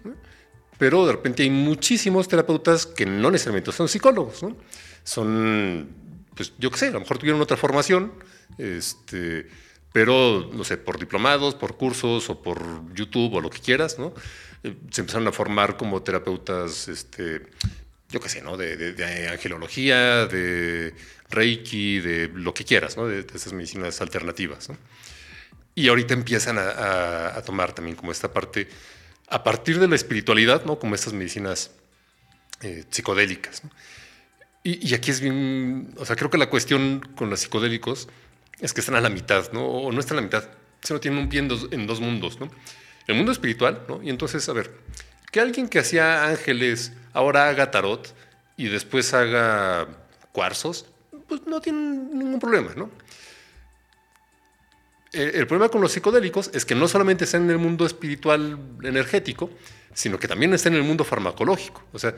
[0.78, 4.57] pero de repente hay muchísimos terapeutas que no necesariamente son psicólogos, ¿no?
[5.03, 5.88] Son,
[6.34, 8.12] pues yo qué sé, a lo mejor tuvieron otra formación,
[8.57, 9.48] este,
[9.93, 12.62] pero, no sé, por diplomados, por cursos o por
[12.95, 14.14] YouTube o lo que quieras, ¿no?
[14.91, 17.47] se empezaron a formar como terapeutas, este,
[18.11, 18.57] yo qué sé, ¿no?
[18.57, 20.95] De, angelología, de
[21.30, 23.07] reiki, de lo que quieras, ¿no?
[23.07, 24.76] De, esas medicinas alternativas, ¿no?
[25.74, 28.68] Y ahorita empiezan a, tomar también como esta parte,
[29.28, 30.78] a partir de la espiritualidad, ¿no?
[30.78, 31.70] Como estas medicinas
[32.61, 33.62] eh, psicodélicas,
[34.62, 38.09] y, aquí es bien, o sea, creo que la cuestión con los psicodélicos
[38.61, 39.67] es que están a la mitad, ¿no?
[39.67, 40.45] O no están a la mitad,
[40.83, 42.51] sino tienen un pie en dos, en dos mundos, ¿no?
[43.11, 44.03] el mundo espiritual, ¿no?
[44.03, 44.71] Y entonces, a ver,
[45.31, 48.15] que alguien que hacía ángeles ahora haga tarot
[48.57, 49.89] y después haga
[50.33, 50.87] cuarzos,
[51.29, 52.91] pues no tiene ningún problema, ¿no?
[55.13, 58.59] Eh, el problema con los psicodélicos es que no solamente están en el mundo espiritual
[58.85, 59.51] energético,
[59.93, 61.83] sino que también están en el mundo farmacológico.
[61.93, 62.15] O sea,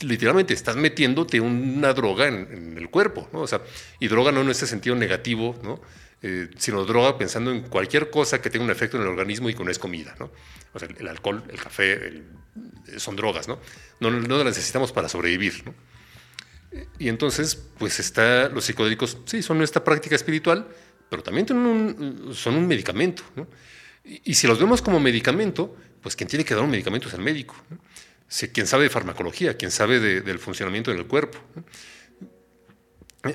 [0.00, 3.40] literalmente estás metiéndote una droga en, el cuerpo, ¿no?
[3.40, 3.62] O sea,
[4.00, 5.80] y droga no en ese sentido negativo, ¿no?
[6.22, 9.54] Eh, sino droga pensando en cualquier cosa que tenga un efecto en el organismo y
[9.54, 10.30] que no es comida, ¿no?
[10.72, 12.22] O sea, el, alcohol, el café,
[12.96, 13.58] son drogas, ¿no?
[14.00, 14.10] ¿no?
[14.10, 15.74] No las necesitamos para sobrevivir, ¿no?
[16.98, 20.66] Y entonces, pues está, los psicodélicos, sí, son esta práctica espiritual,
[21.08, 23.22] pero también son un medicamento.
[24.04, 27.20] Y, si los vemos como medicamento, pues quien tiene que dar un medicamento es el
[27.20, 27.54] médico.
[27.92, 27.93] Si,
[28.52, 31.38] quien sabe de farmacología, quien sabe del funcionamiento del cuerpo.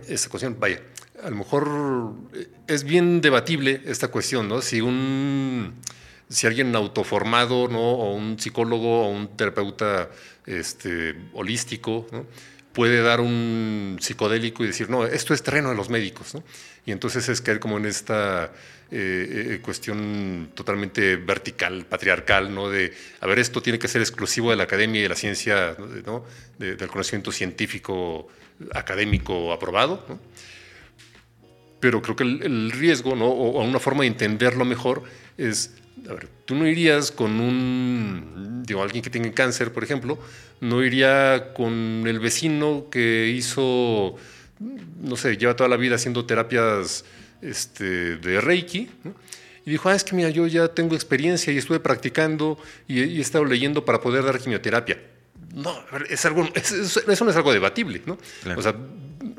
[0.08, 0.82] Esta cuestión, vaya,
[1.24, 4.62] a lo mejor eh, es bien debatible esta cuestión, ¿no?
[4.62, 5.74] Si un
[6.30, 7.80] si alguien autoformado, ¿no?
[7.80, 10.10] o un psicólogo o un terapeuta
[10.46, 12.28] este, holístico, ¿no?
[12.72, 16.36] puede dar un psicodélico y decir, no, esto es terreno de los médicos.
[16.36, 16.44] ¿no?
[16.86, 18.54] Y entonces es caer como en esta
[18.92, 22.70] eh, eh, cuestión totalmente vertical, patriarcal, ¿no?
[22.70, 25.76] de, a ver, esto tiene que ser exclusivo de la academia y de la ciencia,
[26.06, 26.26] ¿no?
[26.58, 28.28] del conocimiento científico
[28.74, 30.04] académico aprobado.
[30.10, 30.20] ¿no?
[31.80, 33.28] Pero creo que el, riesgo, ¿no?
[33.28, 35.04] o, una forma de entenderlo mejor,
[35.38, 35.76] es
[36.10, 40.18] a ver, tú no irías con un, digo, alguien que tiene cáncer, por ejemplo,
[40.62, 44.16] no iría con el vecino que hizo,
[44.60, 47.06] no sé, lleva toda la vida haciendo terapias
[47.42, 48.90] este, de Reiki,
[49.66, 53.22] y dijo, ah, es que mira, yo ya tengo experiencia y estuve practicando y, he
[53.22, 55.00] estado leyendo para poder dar quimioterapia.
[55.54, 55.76] No,
[56.10, 58.18] es algo, eso no es algo debatible, ¿no?
[58.56, 58.76] O sea,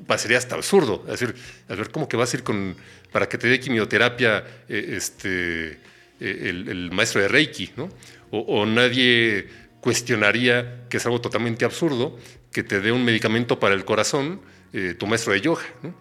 [0.06, 1.04] pasaría hasta absurdo.
[1.06, 1.34] Es decir,
[1.68, 2.76] a ver, ¿cómo que vas a ir con,
[3.12, 5.78] para que te dé quimioterapia, eh, este
[6.20, 7.88] eh, el, maestro de Reiki, ¿no?
[8.30, 9.48] O, nadie
[9.80, 12.18] cuestionaría que es algo totalmente absurdo
[12.52, 14.40] que te dé un medicamento para el corazón
[14.72, 15.94] eh, tu maestro de yoga, ¿no?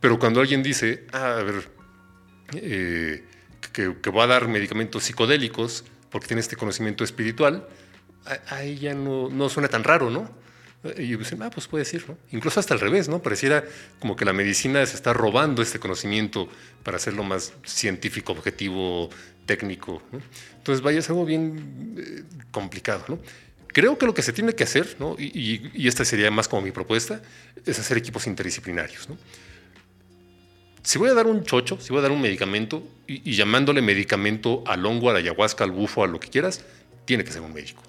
[0.00, 1.68] Pero cuando alguien dice, ah, a ver,
[2.54, 3.24] eh,
[3.72, 7.68] que, que, va a dar medicamentos psicodélicos porque tiene este conocimiento espiritual,
[8.48, 10.30] ahí ya no, no suena tan raro, ¿no?
[10.96, 12.16] Y pensé, ah, pues puede ser, ¿no?
[12.32, 13.22] Incluso hasta al revés, ¿no?
[13.22, 13.64] Pareciera
[13.98, 16.48] como que la medicina se está robando este conocimiento
[16.82, 19.10] para hacerlo más científico, objetivo,
[19.44, 20.02] técnico.
[20.10, 20.20] ¿no?
[20.56, 23.18] Entonces, vaya, es algo bien eh, complicado, ¿no?
[23.68, 25.16] Creo que lo que se tiene que hacer, ¿no?
[25.18, 27.22] Y, y, esta sería más como mi propuesta,
[27.66, 29.16] es hacer equipos interdisciplinarios, ¿no?
[30.82, 34.62] Si voy a dar un chocho, si voy a dar un medicamento, y, llamándole medicamento
[34.66, 36.64] al hongo, a la ayahuasca, al bufo, a lo que quieras,
[37.04, 37.82] tiene que ser un médico.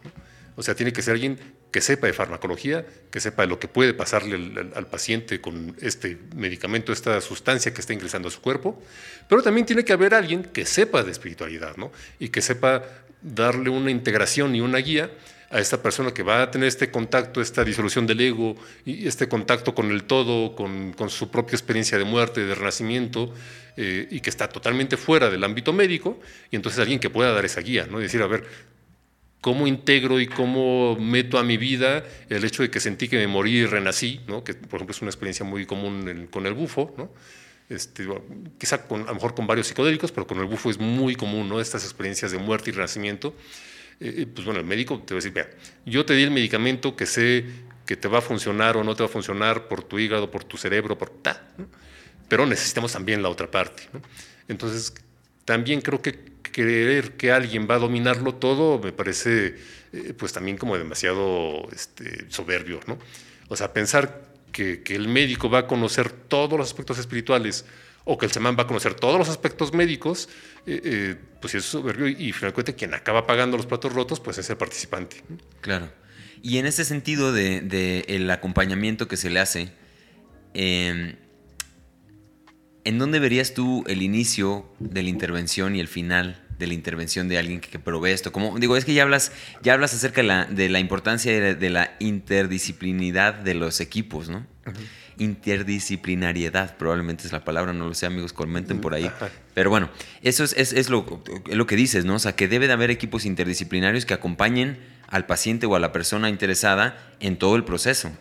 [0.55, 1.39] O sea, tiene que ser alguien
[1.71, 4.35] que sepa de farmacología, que sepa de lo que puede pasarle
[4.75, 8.81] al, paciente con este medicamento, esta sustancia que está ingresando a su cuerpo,
[9.29, 11.91] pero también tiene que haber alguien que sepa de espiritualidad, ¿no?
[12.19, 12.83] Y que sepa
[13.21, 15.11] darle una integración y una guía
[15.51, 19.27] a esta persona que va a tener este contacto, esta disolución del ego y este
[19.27, 23.33] contacto con el todo, con, su propia experiencia de muerte, de renacimiento,
[23.77, 27.45] eh, y que está totalmente fuera del ámbito médico, y entonces alguien que pueda dar
[27.45, 27.99] esa guía, ¿no?
[27.99, 28.45] Y decir, a ver,
[29.41, 33.27] cómo integro y cómo meto a mi vida el hecho de que sentí que me
[33.27, 34.43] morí y renací, ¿no?
[34.43, 37.11] que por ejemplo es una experiencia muy común con el bufo, ¿no?
[37.69, 38.07] este,
[38.59, 41.49] quizá con, a lo mejor con varios psicodélicos, pero con el bufo es muy común
[41.49, 41.59] ¿no?
[41.59, 43.33] estas experiencias de muerte y renacimiento.
[44.01, 45.47] Pues bueno, el médico te va a decir, vea,
[45.85, 47.45] yo te di el medicamento que sé
[47.85, 50.43] que te va a funcionar o no te va a funcionar por tu hígado, por
[50.43, 51.47] tu cerebro, por ta,
[52.27, 53.83] pero necesitamos también la otra parte.
[54.47, 54.93] Entonces,
[55.45, 59.55] también creo que creer que alguien va a dominarlo todo me parece
[59.93, 62.97] eh, pues también como demasiado este, soberbio, ¿no?
[63.49, 67.65] O sea, pensar que, el médico va a conocer todos los aspectos espirituales
[68.03, 70.29] o que el semán va a conocer todos los aspectos médicos,
[70.65, 74.49] eh, eh, pues es soberbio y, finalmente quien acaba pagando los platos rotos pues es
[74.49, 75.23] el participante.
[75.61, 75.89] Claro.
[76.41, 79.73] Y en ese sentido del de, el acompañamiento que se le hace,
[80.53, 81.15] eh,
[82.83, 87.27] ¿En dónde verías tú el inicio de la intervención y el final de la intervención
[87.27, 88.31] de alguien que, provee esto?
[88.31, 89.31] Como digo, es que ya hablas,
[89.61, 94.47] ya hablas acerca de la, importancia de, la interdisciplinidad de los equipos, ¿no?
[95.21, 99.11] Interdisciplinariedad, probablemente es la palabra, no lo sé, amigos, comenten por ahí.
[99.53, 99.89] Pero bueno,
[100.21, 102.15] eso es, es, lo, es lo que dices, ¿no?
[102.15, 105.91] O sea, que debe de haber equipos interdisciplinarios que acompañen al paciente o a la
[105.91, 108.11] persona interesada en todo el proceso.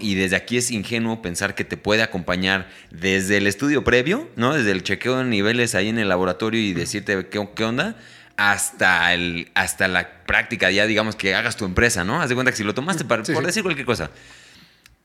[0.00, 4.54] Y desde aquí es ingenuo pensar que te puede acompañar desde el estudio previo, ¿no?
[4.54, 7.96] Desde el chequeo de niveles ahí en el laboratorio y decirte qué, qué onda,
[8.36, 12.20] hasta, el, hasta la práctica, ya digamos que hagas tu empresa, ¿no?
[12.20, 14.10] Haz de cuenta que si lo tomaste para, por decir cualquier cosa.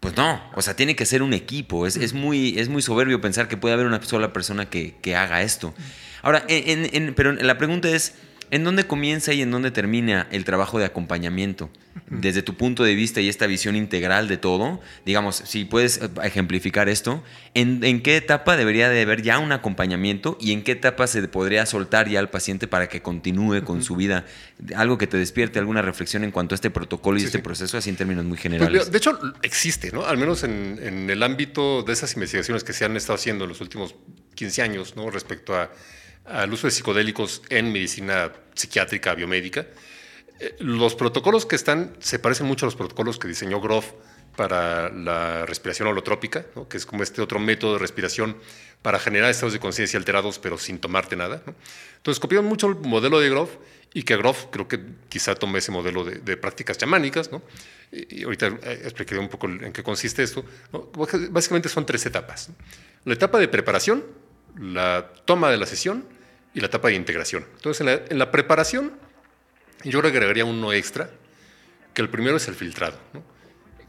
[0.03, 1.87] Pues no, o sea, tiene que ser un equipo.
[1.87, 5.15] Es, es, muy, es muy soberbio pensar que puede haber una sola persona que, que
[5.15, 5.73] haga esto.
[6.21, 8.13] Ahora, en, en, pero la pregunta es,
[8.53, 11.71] ¿En dónde comienza y en dónde termina el trabajo de acompañamiento?
[12.05, 16.09] Desde tu punto de vista y esta visión integral de todo, digamos, si puedes eh,
[16.21, 17.23] ejemplificar esto,
[17.55, 21.65] ¿en, qué etapa debería de haber ya un acompañamiento y en qué etapa se podría
[21.65, 24.23] soltar ya al paciente para que continúe con su vida?
[24.75, 27.89] Algo que te despierte alguna reflexión en cuanto a este protocolo y este proceso, así
[27.89, 28.91] en términos muy pues, generales.
[28.91, 30.05] de hecho, existe, ¿no?
[30.05, 33.49] Al menos en, en, el ámbito de esas investigaciones que se han estado haciendo en
[33.49, 33.95] los últimos
[34.35, 35.09] 15 años, ¿no?
[35.09, 35.71] Respecto a
[36.25, 39.67] al uso de psicodélicos en medicina psiquiátrica, biomédica.
[40.39, 43.91] Eh, los protocolos que están se parecen mucho a los protocolos que diseñó Groff
[44.35, 48.37] para la respiración holotrópica, que es como este otro método de respiración
[48.81, 51.43] para generar estados de conciencia alterados pero sin tomarte nada.
[51.97, 53.51] Entonces copiaron mucho el modelo de Groff
[53.93, 57.31] y que Groff creo que quizá tomé ese modelo de, prácticas chamánicas.
[57.31, 57.43] ¿no?
[57.91, 60.43] Y, ahorita eh, explicaré un poco en qué consiste esto.
[61.29, 62.49] Básicamente son tres etapas.
[63.05, 64.03] La etapa de preparación,
[64.57, 66.05] la toma de la sesión
[66.53, 67.45] y la etapa de integración.
[67.55, 68.93] Entonces, en la, preparación,
[69.83, 71.09] yo agregaría uno extra,
[71.93, 72.97] que el primero es el filtrado.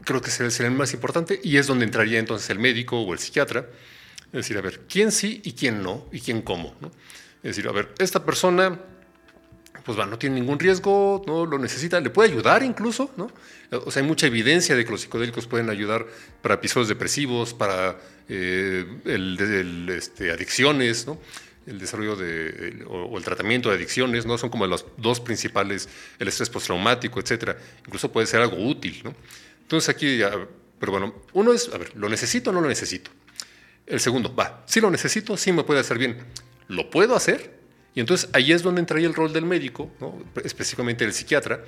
[0.03, 3.19] Creo que sería el más importante y es donde entraría entonces el médico o el
[3.19, 3.67] psiquiatra.
[4.27, 6.75] Es decir, a ver, quién sí y quién no, y quién cómo.
[7.37, 8.79] Es decir, a ver, esta persona
[9.85, 13.29] pues va, no tiene ningún riesgo, no lo necesita, le puede ayudar incluso, ¿no?
[13.85, 16.07] O sea, hay mucha evidencia de que los psicodélicos pueden ayudar
[16.41, 17.97] para episodios depresivos, para
[18.29, 21.19] eh, el, este, adicciones, ¿no?
[21.67, 24.37] el desarrollo de, o, el tratamiento de adicciones, ¿no?
[24.37, 27.57] Son como los dos principales, el estrés postraumático, etcétera.
[27.85, 29.15] Incluso puede ser algo útil, ¿no?
[29.61, 30.31] Entonces aquí, ya,
[30.79, 33.11] pero bueno, uno es, a ver, ¿lo necesito o no lo necesito?
[33.87, 36.17] El segundo, va, sí lo necesito, sí me puede hacer bien.
[36.67, 37.55] ¿Lo puedo hacer?
[37.95, 40.23] Y entonces ahí es donde entraría el rol del médico, ¿no?
[40.43, 41.63] específicamente el psiquiatra,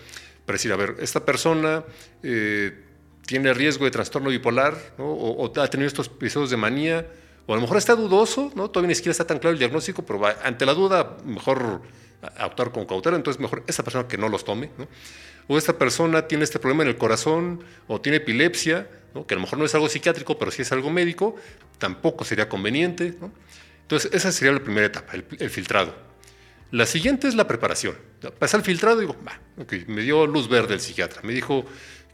[0.46, 1.84] para decir, a ver, esta persona
[2.24, 2.84] eh,
[3.28, 5.06] tiene riesgo de trastorno bipolar, ¿no?
[5.06, 7.06] o, o ha tenido estos episodios de manía,
[7.46, 8.70] o a lo mejor está dudoso, ¿no?
[8.70, 11.82] Todavía ni siquiera está tan claro el diagnóstico, pero ante la duda, mejor
[12.38, 14.88] actuar con cautela, entonces mejor esa persona que no los tome, ¿no?
[15.48, 19.26] O esta persona tiene este problema en el corazón, o tiene epilepsia, ¿no?
[19.26, 21.36] que a lo mejor no es algo psiquiátrico, pero sí es algo médico,
[21.78, 23.32] tampoco sería conveniente, ¿no?
[23.84, 25.96] Entonces, esa sería la primera etapa, el, filtrado.
[26.72, 27.96] La siguiente es la preparación.
[28.38, 29.40] Pasa el filtrado y digo, va,
[29.88, 31.22] me dio luz verde el psiquiatra.
[31.24, 31.64] Me dijo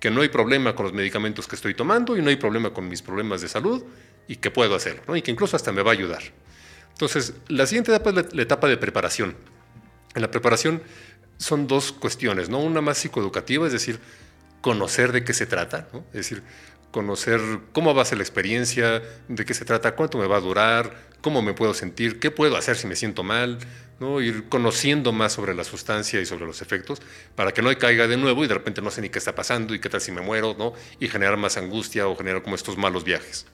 [0.04, 2.90] que no hay problema con los medicamentos que estoy tomando y no hay problema con
[2.90, 3.86] mis problemas de salud
[4.28, 6.22] y que puedo hacerlo, y que incluso hasta me va a ayudar.
[6.92, 9.34] Entonces, la siguiente etapa es la, etapa de preparación.
[10.14, 10.84] En la preparación
[11.38, 12.60] son dos cuestiones, ¿no?
[12.60, 13.98] Una más psicoeducativa, es decir,
[14.60, 16.44] conocer de qué se trata, es decir,
[16.92, 17.40] conocer
[17.72, 20.98] cómo va a ser la experiencia, de qué se trata, cuánto me va a durar,
[21.22, 23.58] cómo me puedo sentir, qué puedo hacer si me siento mal,
[24.04, 24.22] ¿no?
[24.22, 27.02] ir conociendo más sobre la sustancia y sobre los efectos
[27.36, 29.74] para que no caiga de nuevo y de repente no sé ni qué está pasando
[29.74, 30.74] y qué tal si me muero, ¿no?
[31.00, 33.46] y generar más angustia o generar como estos malos viajes.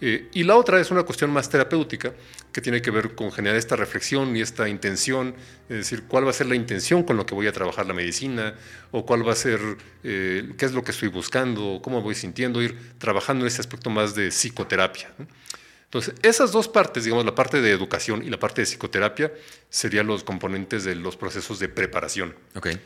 [0.00, 2.12] Eh, y la otra es una cuestión más terapéutica
[2.52, 5.34] que tiene que ver con generar esta reflexión y esta intención,
[5.70, 7.94] es decir, cuál va a ser la intención con lo que voy a trabajar la
[7.94, 8.54] medicina,
[8.90, 9.58] o cuál va a ser,
[10.04, 13.88] eh, qué es lo que estoy buscando, cómo voy sintiendo, ir trabajando en ese aspecto
[13.88, 15.08] más de psicoterapia.
[15.96, 19.32] Entonces, esas dos partes, digamos, la parte de educación y la parte de psicoterapia,
[19.70, 22.34] serían los componentes de los procesos de preparación.
[22.54, 22.78] Okay.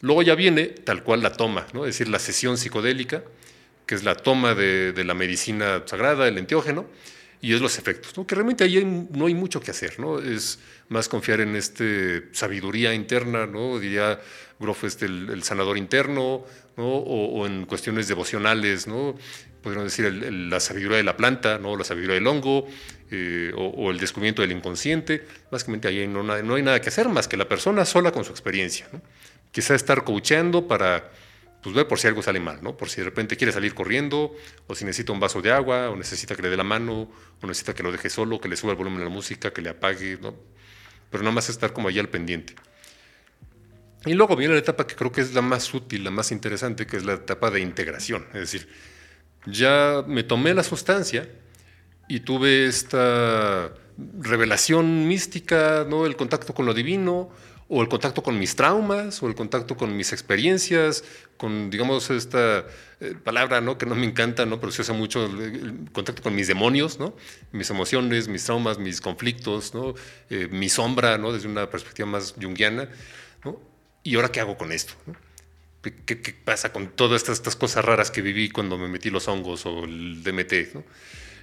[0.00, 1.86] Luego ya viene tal cual la toma, ¿no?
[1.86, 3.22] es decir, la sesión psicodélica,
[3.86, 6.86] que es la toma de, la medicina sagrada, el enteógeno,
[7.42, 8.26] y es los efectos, ¿no?
[8.26, 10.18] que realmente ahí no hay mucho que hacer, ¿no?
[10.18, 10.58] es
[10.90, 13.78] más confiar en este sabiduría interna, ¿no?
[13.78, 14.20] diría
[14.58, 16.44] Groff, este, el, sanador interno,
[16.76, 16.84] ¿no?
[16.86, 19.16] o, en cuestiones devocionales, ¿no?
[19.62, 21.76] Podríamos decir la sabiduría de la planta, ¿no?
[21.76, 22.66] la sabiduría del hongo,
[23.10, 27.28] eh, o, el descubrimiento del inconsciente, básicamente ahí no, no, hay nada que hacer más
[27.28, 28.88] que la persona sola con su experiencia.
[28.92, 29.00] ¿no?
[29.52, 31.10] Quizá estar coacheando para
[31.62, 32.76] pues ve por si algo sale mal, ¿no?
[32.76, 34.34] Por si de repente quiere salir corriendo,
[34.66, 37.10] o si necesita un vaso de agua, o necesita que le dé la mano,
[37.42, 39.60] o necesita que lo deje solo, que le suba el volumen de la música, que
[39.60, 40.34] le apague, ¿no?
[41.10, 42.54] Pero nada más estar como allí al pendiente.
[44.06, 46.86] Y luego viene la etapa que creo que es la más útil, la más interesante,
[46.86, 48.26] que es la etapa de integración.
[48.32, 48.68] Es decir,
[49.46, 51.28] ya me tomé la sustancia
[52.08, 53.72] y tuve esta
[54.18, 56.06] revelación mística, ¿no?
[56.06, 57.30] El contacto con lo divino,
[57.72, 61.04] o el contacto con mis traumas, o el contacto con mis experiencias,
[61.36, 62.64] con, digamos, esta
[63.00, 63.78] eh, palabra ¿no?
[63.78, 64.58] que no me encanta, ¿no?
[64.58, 67.14] pero se usa mucho, el, contacto con mis demonios, ¿no?
[67.52, 69.94] mis emociones, mis traumas, mis conflictos, ¿no?
[70.30, 71.32] Eh, mi sombra, ¿no?
[71.32, 72.88] desde una perspectiva más junguiana.
[73.44, 73.60] ¿no?
[74.02, 74.94] ¿Y ahora qué hago con esto?
[75.82, 79.28] ¿Qué, ¿Qué, pasa con todas estas, estas, cosas raras que viví cuando me metí los
[79.28, 80.74] hongos o el DMT?
[80.74, 80.84] ¿no?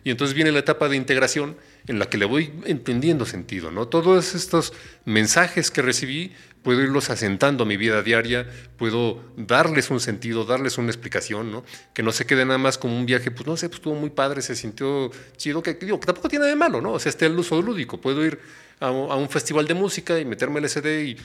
[0.04, 1.58] Y entonces viene la etapa de integración
[1.88, 3.88] en la que le voy entendiendo sentido, ¿no?
[3.90, 4.72] Todos estos
[5.06, 6.34] mensajes que recibí,
[6.64, 11.66] puedo irlos asentando a mi vida diaria, puedo darles un sentido, darles una explicación, ¿no?
[11.94, 14.10] Que no se quede nada más como un viaje, pues no sé, pues estuvo muy
[14.10, 16.94] padre, se sintió chido, que, digo, que tampoco tiene de malo, ¿no?
[16.94, 18.40] O sea, este el uso lúdico, puedo ir
[18.80, 21.16] a, un festival de música y meterme el SD y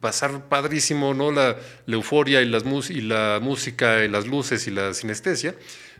[0.00, 1.30] pasar padrísimo, ¿no?
[1.32, 1.56] La,
[1.86, 5.54] euforia y, la música y las luces y la sinestesia.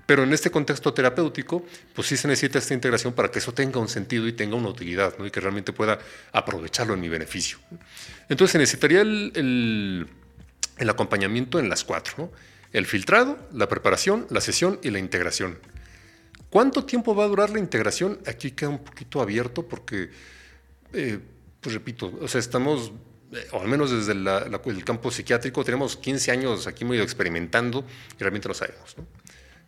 [0.07, 3.79] Pero en este contexto terapéutico, pues sí se necesita esta integración para que eso tenga
[3.79, 5.27] un sentido y tenga una utilidad, ¿no?
[5.27, 5.99] Y que realmente pueda
[6.33, 7.59] aprovecharlo en mi beneficio.
[8.29, 10.09] Entonces se necesitaría el,
[10.79, 12.33] el acompañamiento en las cuatro, ¿no?
[12.73, 15.59] El filtrado, la preparación, la sesión y la integración.
[16.51, 18.19] ¿Cuánto tiempo va a durar la integración?
[18.27, 20.11] Aquí queda un poquito abierto porque,
[20.93, 21.19] eh,
[21.61, 22.93] pues repito, o sea, estamos,
[23.33, 27.85] eh, o al menos desde el campo psiquiátrico, tenemos 15 años aquí muy experimentando
[28.17, 28.97] y realmente lo sabemos.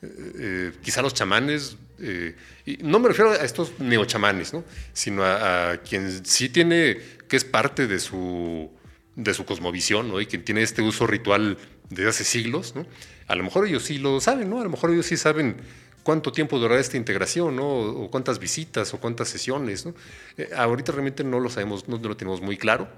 [0.03, 1.77] Eh, quizá los chamanes,
[2.67, 4.65] y no me refiero a estos neochamanes, ¿no?
[4.93, 6.99] sino a, quien sí tiene,
[7.29, 8.69] que es parte de su,
[9.15, 10.21] de su cosmovisión, ¿no?
[10.21, 11.59] y quien tiene este uso ritual
[11.91, 12.87] desde hace siglos, ¿no?
[13.29, 14.61] A lo mejor ellos sí lo saben, ¿no?
[14.61, 15.57] A lo mejor ellos sí saben
[16.03, 17.67] cuánto tiempo durará esta integración, ¿no?
[17.67, 19.95] O cuántas visitas o cuántas sesiones, ¿no?
[20.37, 22.89] Eh, ahorita realmente no lo sabemos, no lo tenemos muy claro.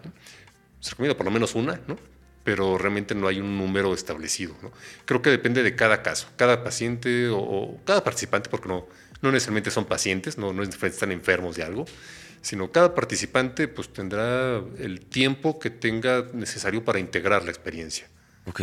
[0.81, 1.97] Se recomienda por lo menos una, ¿no?
[2.45, 4.71] Pero realmente no hay un número establecido, ¿no?
[5.05, 8.87] Creo que depende de cada caso, cada paciente o, cada participante, porque no,
[9.23, 11.87] no necesariamente son pacientes, no, no están enfermos de algo,
[12.45, 18.07] sino cada participante pues tendrá el tiempo que tenga necesario para integrar la experiencia.
[18.45, 18.61] Ok.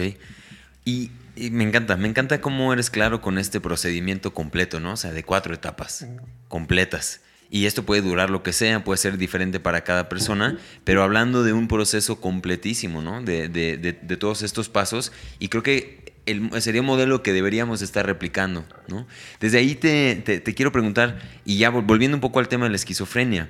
[0.85, 4.93] Y, me encanta, me encanta cómo eres claro con este procedimiento completo, ¿no?
[4.93, 6.05] O sea, de cuatro etapas
[6.47, 7.21] completas.
[7.49, 11.43] Y esto puede durar lo que sea, puede ser diferente para cada persona, pero hablando
[11.43, 13.21] de un proceso completísimo, ¿no?
[13.21, 15.11] De, de, todos estos pasos.
[15.37, 19.05] Y creo que el, sería un modelo que deberíamos estar replicando, ¿no?
[19.41, 22.77] Desde ahí te, te, quiero preguntar, y ya volviendo un poco al tema de la
[22.77, 23.49] esquizofrenia,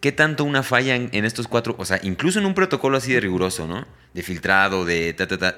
[0.00, 3.10] ¿qué tanto una falla en, en, estos cuatro, o sea, incluso en un protocolo así
[3.10, 3.86] de riguroso, ¿no?
[4.12, 5.56] De filtrado, de ta, ta, ta,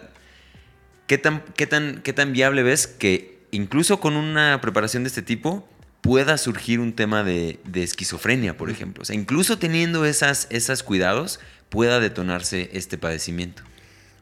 [1.13, 5.21] ¿Qué tan, qué, tan, ¿Qué tan viable ves que incluso con una preparación de este
[5.21, 5.69] tipo
[6.01, 9.03] pueda surgir un tema de, esquizofrenia, por ejemplo?
[9.03, 11.39] O sea, incluso teniendo esas, esas cuidados,
[11.69, 13.63] pueda detonarse este padecimiento.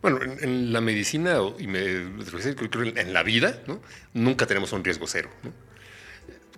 [0.02, 3.80] Bueno, en, la medicina y me, en la vida, ¿no?
[4.12, 5.30] nunca tenemos un riesgo cero.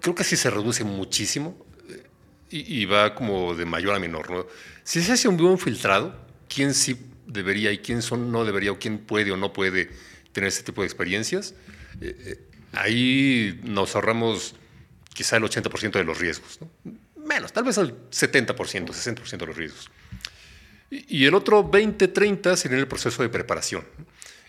[0.00, 2.06] Creo que sí se reduce muchísimo eh,
[2.48, 4.30] y, va como de mayor a menor.
[4.30, 4.46] ¿no?
[4.82, 6.16] Si se hace un buen filtrado,
[6.48, 9.90] ¿quién sí debería y quién son, no debería o quién puede o no puede
[10.32, 11.54] tener ese tipo de experiencias,
[12.00, 12.38] eh, eh,
[12.72, 14.54] ahí nos ahorramos
[15.12, 16.58] quizá el 80% de los riesgos.
[17.16, 19.90] Menos, tal vez el 70%, 60% de los riesgos.
[20.90, 23.84] Y, el otro 20-30 sería el proceso de preparación.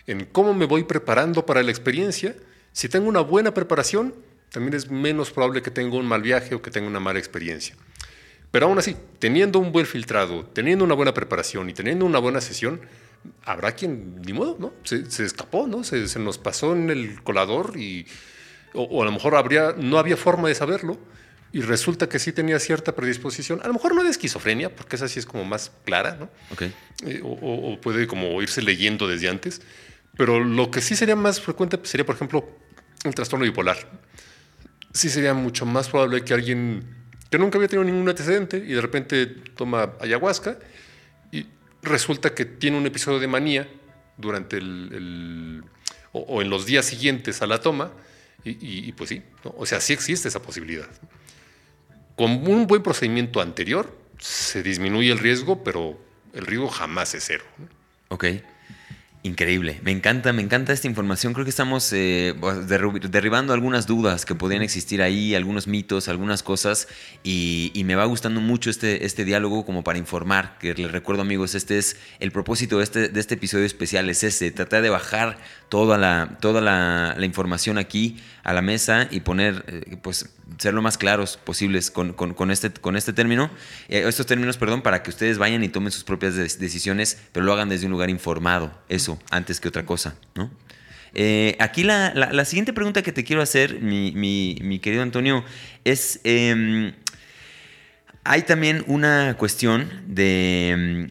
[0.06, 2.36] En cómo me voy preparando para la experiencia.
[2.72, 4.14] Si tengo una buena preparación,
[4.50, 7.76] también es menos probable que tenga un mal viaje o que tenga una mala experiencia.
[8.50, 12.42] Pero aún así, teniendo un buen filtrado, teniendo una buena preparación y teniendo una buena
[12.42, 12.80] sesión,
[13.44, 14.72] habrá quien, ni modo, ¿no?
[14.84, 15.84] Se, escapó, ¿no?
[15.84, 18.06] Se, nos pasó en el colador y,
[18.72, 20.98] o, a lo mejor habría, no había forma de saberlo
[21.52, 25.06] y resulta que sí tenía cierta predisposición, a lo mejor no de esquizofrenia, porque esa
[25.06, 26.28] sí es como más clara, ¿no?
[27.06, 29.62] Eh, o, puede como irse leyendo desde antes,
[30.16, 32.48] pero lo que sí sería más frecuente sería, por ejemplo,
[33.04, 33.76] el trastorno bipolar.
[34.92, 36.84] Sí sería mucho más probable que alguien
[37.30, 40.58] que nunca había tenido ningún antecedente y de repente toma ayahuasca
[41.84, 43.68] resulta que tiene un episodio de manía
[44.16, 45.64] durante el,
[46.12, 47.92] o, en los días siguientes a la toma,
[48.46, 50.88] y, pues sí, o sea, sí existe esa posibilidad.
[52.14, 55.98] Con un buen procedimiento anterior se disminuye el riesgo, pero
[56.34, 57.44] el riesgo jamás es cero.
[58.08, 58.26] Ok.
[59.26, 61.32] Increíble, me encanta, me encanta esta información.
[61.32, 62.34] Creo que estamos eh,
[62.66, 66.88] derribando algunas dudas que podrían existir ahí, algunos mitos, algunas cosas,
[67.22, 71.54] y, me va gustando mucho este, este diálogo como para informar, que les recuerdo amigos,
[71.54, 75.38] este es el propósito de este, de este episodio especial, es ese, tratar de bajar
[75.74, 80.82] toda la, toda la, información aquí a la mesa y poner, eh, pues, ser lo
[80.82, 82.14] más claros posibles con,
[82.52, 83.50] este, con este término,
[83.88, 87.52] eh, estos términos, perdón, para que ustedes vayan y tomen sus propias decisiones, pero lo
[87.52, 90.48] hagan desde un lugar informado, eso, antes que otra cosa, ¿no?
[91.12, 95.44] Eh, aquí la, siguiente pregunta que te quiero hacer, mi, querido Antonio,
[95.82, 96.92] es, em,
[98.22, 101.08] hay también una cuestión de em,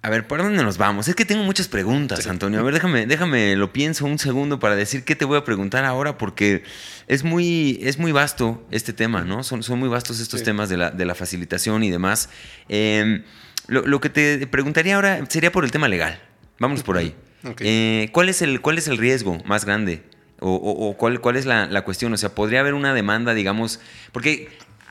[0.00, 1.08] a ver, ¿por dónde nos vamos?
[1.08, 2.60] Es que tengo muchas preguntas, Antonio.
[2.60, 5.84] A ver, déjame, déjame, lo pienso un segundo para decir qué te voy a preguntar
[5.84, 6.62] ahora, porque
[7.08, 9.42] es muy, es muy vasto este tema, ¿no?
[9.42, 12.30] Son, son muy vastos estos temas de la, facilitación y demás.
[12.68, 13.24] Em,
[13.66, 16.20] lo, que te preguntaría ahora sería por el tema legal.
[16.60, 17.16] Vámonos por ahí.
[17.58, 20.04] Eh, ¿cuál, es el, ¿Cuál es el riesgo más grande?
[20.40, 22.12] ¿O, cuál, cuál es la, la, cuestión?
[22.12, 23.80] O sea, ¿podría haber una demanda, digamos?
[24.12, 24.48] Porque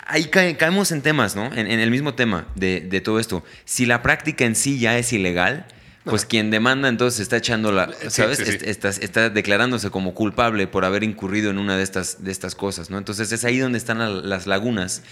[0.07, 1.53] ahí caemos en temas, ¿no?
[1.53, 3.43] En, el mismo tema de, todo esto.
[3.65, 5.65] Si la práctica en sí ya es ilegal,
[6.05, 8.39] pues quien demanda entonces está echando la, ¿sabes?
[8.39, 12.97] Está, declarándose como culpable por haber incurrido en una de estas, de estas cosas, ¿no?
[12.97, 15.03] Entonces es ahí donde están las lagunas.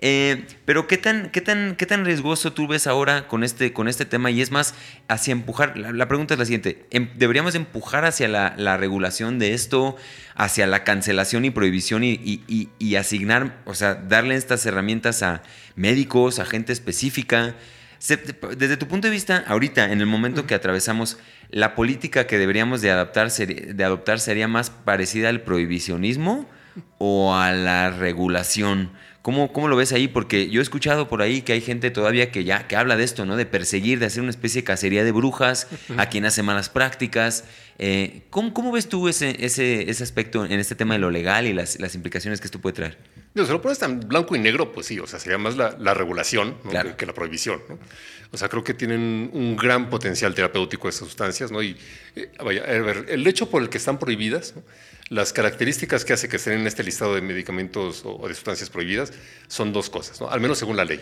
[0.00, 3.88] Eh, pero ¿qué tan, qué, tan, ¿qué tan riesgoso tú ves ahora con este, con
[3.88, 4.30] este tema?
[4.30, 4.74] Y es más,
[5.08, 9.96] hacia empujar, la, pregunta es la siguiente, em, ¿deberíamos empujar hacia la, regulación de esto,
[10.36, 15.42] hacia la cancelación y prohibición y, asignar, o sea, darle estas herramientas a
[15.74, 17.54] médicos, a gente específica?
[18.56, 21.18] desde tu punto de vista, ahorita, en el momento que atravesamos,
[21.50, 26.48] ¿la política que deberíamos de adaptar, de adoptar sería más parecida al prohibicionismo
[26.98, 28.92] o a la regulación?
[29.28, 30.08] ¿Cómo, ¿Cómo, lo ves ahí?
[30.08, 33.04] Porque yo he escuchado por ahí que hay gente todavía que ya que habla de
[33.04, 33.36] esto, ¿no?
[33.36, 35.66] De perseguir, de hacer una especie de cacería de brujas
[35.98, 37.44] a quien hace malas prácticas.
[37.78, 41.46] Eh, ¿cómo, ¿cómo, ves tú ese, ese, ese, aspecto en este tema de lo legal
[41.46, 42.96] y las, las implicaciones que esto puede traer?
[43.34, 45.76] No, si lo pones tan blanco y negro, pues sí, o sea, sería más la,
[45.78, 46.56] la regulación
[46.96, 47.60] que, la prohibición.
[47.68, 47.78] ¿no?
[48.32, 51.62] O sea, creo que tienen un gran potencial terapéutico estas sustancias, ¿no?
[51.62, 51.76] Y
[52.16, 54.54] eh, vaya, el hecho por el que están prohibidas,
[55.08, 59.12] las características que hace que estén en este listado de medicamentos o, de sustancias prohibidas
[59.46, 60.30] son dos cosas, ¿no?
[60.30, 61.00] al menos según la ley.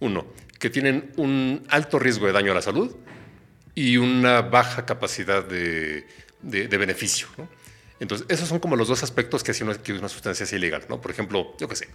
[0.00, 0.26] Uno,
[0.58, 2.94] que tienen un alto riesgo de daño a la salud
[3.74, 6.06] y una baja capacidad de,
[6.42, 7.28] de, beneficio.
[8.00, 10.84] Entonces, esos son como los dos aspectos que hacen que una sustancia sea ilegal.
[10.88, 11.00] ¿no?
[11.00, 11.88] Por ejemplo, yo qué sé,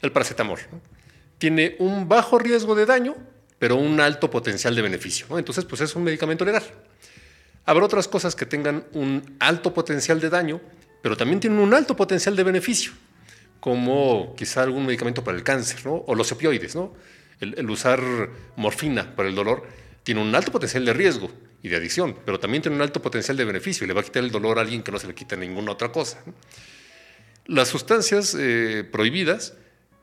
[0.00, 0.58] el paracetamol.
[1.38, 3.16] Tiene un bajo riesgo de daño,
[3.58, 5.38] pero un alto potencial de beneficio.
[5.38, 6.64] Entonces, pues es un medicamento legal.
[7.64, 10.60] Habrá otras cosas que tengan un alto potencial de daño,
[11.00, 12.92] pero también tienen un alto potencial de beneficio,
[13.60, 16.74] como quizá algún medicamento para el cáncer, o los opioides.
[16.74, 16.92] ¿no?
[17.42, 18.00] El, usar
[18.56, 19.64] morfina para el dolor
[20.04, 21.30] tiene un alto potencial de riesgo
[21.62, 24.04] y de adicción, pero también tiene un alto potencial de beneficio y le va a
[24.04, 26.22] quitar el dolor a alguien que no se le quita ninguna otra cosa.
[27.46, 29.54] Las sustancias eh, prohibidas,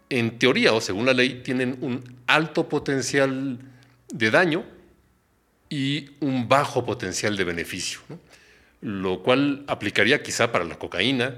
[0.10, 3.60] en teoría o según la ley, tienen un alto potencial
[4.10, 4.66] de daño
[5.70, 8.00] y un bajo potencial de beneficio,
[8.82, 11.36] lo cual aplicaría quizá para la cocaína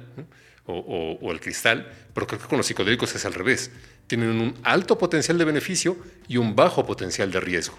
[0.66, 3.72] o, el cristal, pero creo que con los psicodélicos es al revés.
[4.08, 5.98] Tienen un alto potencial de beneficio
[6.28, 7.78] y un bajo potencial de riesgo.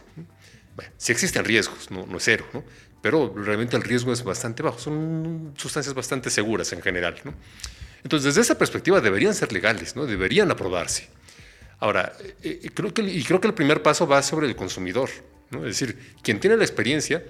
[0.76, 2.46] Bueno, sí existen riesgos, no, es cero,
[3.00, 4.78] pero realmente el riesgo es bastante bajo.
[4.78, 7.16] Son sustancias bastante seguras en general.
[8.02, 10.06] Entonces, desde esa perspectiva deberían ser legales, ¿no?
[10.06, 11.08] deberían aprobarse.
[11.78, 12.12] Ahora,
[12.42, 15.10] eh, eh, creo que, y creo que el primer paso va sobre el consumidor.
[15.54, 17.22] Es decir, quien tiene la experiencia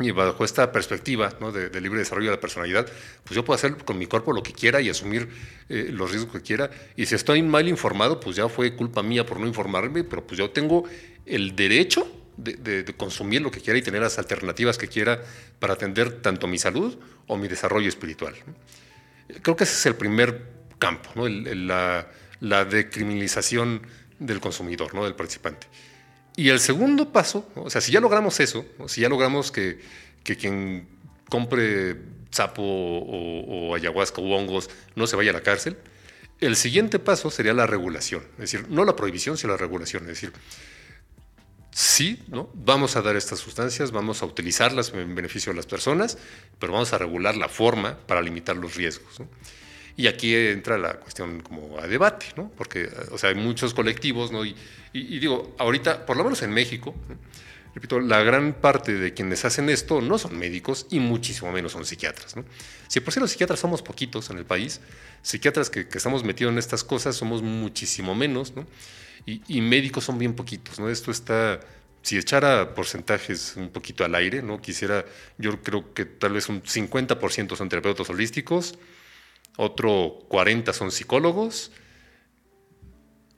[0.00, 2.86] y bajo esta perspectiva de, libre desarrollo de la personalidad,
[3.24, 5.28] pues yo puedo hacer con mi cuerpo lo que quiera y asumir
[5.68, 6.70] eh, los riesgos que quiera.
[6.94, 10.38] Y si estoy mal informado, pues ya fue culpa mía por no informarme, pero pues
[10.38, 10.84] yo tengo
[11.26, 12.06] el derecho
[12.36, 15.20] de, consumir lo que quiera y tener las alternativas que quiera
[15.58, 16.96] para atender tanto mi salud
[17.26, 18.34] o mi desarrollo espiritual.
[19.42, 20.46] Creo que ese es el primer
[20.78, 22.08] campo, la,
[22.40, 23.82] la decriminalización
[24.20, 25.04] del consumidor, ¿no?
[25.04, 25.66] del participante.
[26.38, 29.80] Y el segundo paso, o sea, si ya logramos eso, si ya logramos que,
[30.22, 30.86] quien
[31.28, 31.96] compre
[32.30, 35.76] sapo o, ayahuasca o hongos no se vaya a la cárcel,
[36.38, 40.10] el siguiente paso sería la regulación, es decir, no la prohibición, sino la regulación, es
[40.10, 40.32] decir,
[41.72, 42.50] sí, ¿no?
[42.54, 46.18] vamos a dar estas sustancias, vamos a utilizarlas en beneficio de las personas,
[46.60, 49.16] pero vamos a regular la forma para limitar los riesgos.
[49.96, 52.52] Y aquí entra la cuestión como a debate, ¿no?
[52.56, 54.44] porque o sea, hay muchos colectivos, ¿no?
[54.44, 54.54] y,
[54.92, 56.94] y, digo, ahorita, por lo menos en México,
[57.74, 61.84] repito, la gran parte de quienes hacen esto no son médicos y muchísimo menos son
[61.84, 62.36] psiquiatras.
[62.36, 62.44] ¿no?
[62.88, 64.80] Si por sí los psiquiatras somos poquitos en el país,
[65.22, 68.66] psiquiatras que, estamos metidos en estas cosas somos muchísimo menos, ¿no?
[69.26, 70.78] y, médicos son bien poquitos.
[70.78, 70.88] ¿no?
[70.88, 71.60] Esto está,
[72.02, 74.60] si echara porcentajes un poquito al aire, ¿no?
[74.60, 75.04] quisiera,
[75.36, 78.78] yo creo que tal vez un 50% son terapeutas holísticos,
[79.56, 81.72] otro 40% son psicólogos,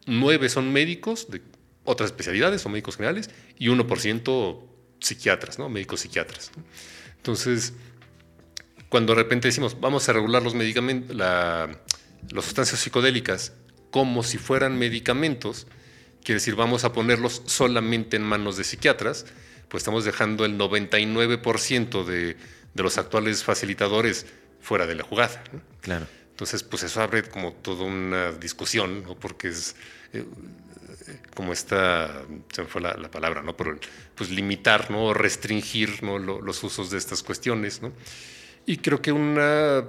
[0.07, 1.43] nueve son médicos de
[1.85, 4.61] otras especialidades o médicos generales y 1%
[5.01, 5.69] psiquiatras, ¿no?
[5.69, 6.51] médicos psiquiatras.
[7.17, 7.73] Entonces,
[8.89, 11.77] cuando de repente decimos vamos a regular los medicamentos, las
[12.45, 13.53] sustancias psicodélicas
[13.91, 15.67] como si fueran medicamentos,
[16.23, 19.27] quiere decir vamos a ponerlos solamente en manos de psiquiatras,
[19.69, 22.37] pues estamos dejando el 99% de,
[22.75, 24.27] de, los actuales facilitadores
[24.61, 25.43] fuera de la jugada.
[25.81, 26.07] Claro.
[26.41, 29.15] Entonces, pues eso abre como toda una discusión, ¿no?
[29.15, 29.77] porque es
[30.15, 30.25] eh,
[31.35, 33.55] como esta, se me fue la, palabra, ¿no?
[33.55, 33.79] Pero,
[34.15, 35.13] pues limitar, ¿no?
[35.13, 36.19] Restringir ¿no?
[36.19, 37.93] los usos de estas cuestiones, ¿no?
[38.65, 39.85] Y creo que una,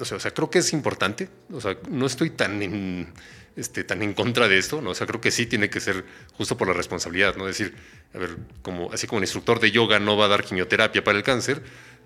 [0.00, 3.12] o sea, creo que es importante, o sea, no estoy tan en,
[3.54, 4.90] este, tan en contra de esto, ¿no?
[4.90, 6.04] O sea, creo que sí tiene que ser
[6.36, 7.48] justo por la responsabilidad, ¿no?
[7.48, 7.76] Es decir,
[8.12, 11.16] a ver, como, así como el instructor de yoga no va a dar quimioterapia para
[11.16, 11.62] el cáncer,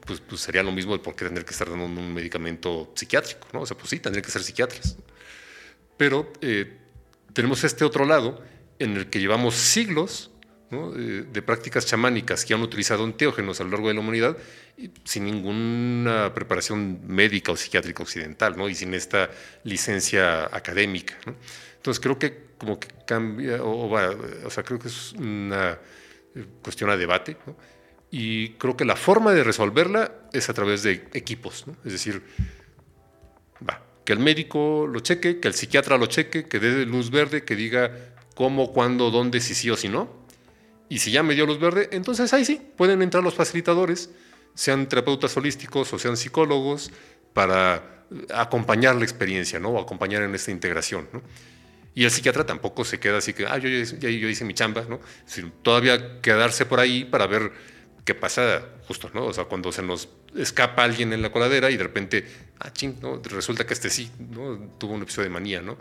[0.06, 3.48] pues, pues, sería lo mismo de por qué tener que estar dando un medicamento psiquiátrico,
[3.52, 3.62] ¿no?
[3.62, 4.96] O sea, pues sí, tendría que ser psiquiatras.
[5.96, 6.78] Pero eh,
[7.32, 8.42] tenemos este otro lado
[8.78, 10.30] en el que llevamos siglos
[10.70, 14.36] de, prácticas chamánicas que han utilizado enteógenos a lo largo de la humanidad
[15.04, 18.68] sin ninguna preparación médica o psiquiátrica occidental ¿no?
[18.68, 19.30] y sin esta
[19.64, 21.16] licencia académica.
[21.76, 23.90] Entonces creo que como que cambia, o,
[24.44, 25.78] o sea, creo que es una
[26.34, 27.36] eh, cuestión a debate.
[28.10, 31.64] Y creo que la forma de resolverla es a través de equipos.
[31.84, 32.22] Es decir,
[33.68, 37.44] va, que el médico lo cheque, que el psiquiatra lo cheque, que dé luz verde,
[37.44, 37.92] que diga
[38.34, 40.08] cómo, cuándo, dónde, si sí o si no.
[40.88, 44.10] Y si ya me dio luz verde, entonces ahí sí, pueden entrar los facilitadores,
[44.54, 46.90] sean terapeutas holísticos o sean psicólogos,
[47.34, 48.04] para
[48.34, 49.70] acompañar la experiencia, ¿no?
[49.70, 51.08] O acompañar en esta integración,
[51.94, 54.84] Y el psiquiatra tampoco se queda así que, ah, yo, yo, yo hice mi chamba,
[54.88, 55.00] ¿no?
[55.26, 57.52] Sino todavía quedarse por ahí para ver
[58.08, 59.26] qué pasa justo, ¿no?
[59.26, 62.24] O sea, cuando se nos escapa alguien en la coladera y de repente,
[62.58, 63.20] ah, ching, ¿no?
[63.22, 64.56] Resulta que este sí, ¿no?
[64.78, 65.76] Tuvo un episodio de manía, ¿no?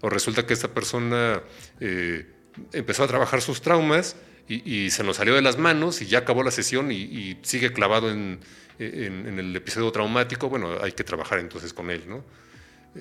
[0.00, 1.42] O resulta que esta persona
[1.78, 2.26] eh,
[2.72, 4.16] empezó a trabajar sus traumas
[4.48, 8.10] y, se nos salió de las manos y ya acabó la sesión y, sigue clavado
[8.10, 8.40] en,
[8.78, 12.24] el episodio traumático, bueno, hay que trabajar entonces con él, ¿no?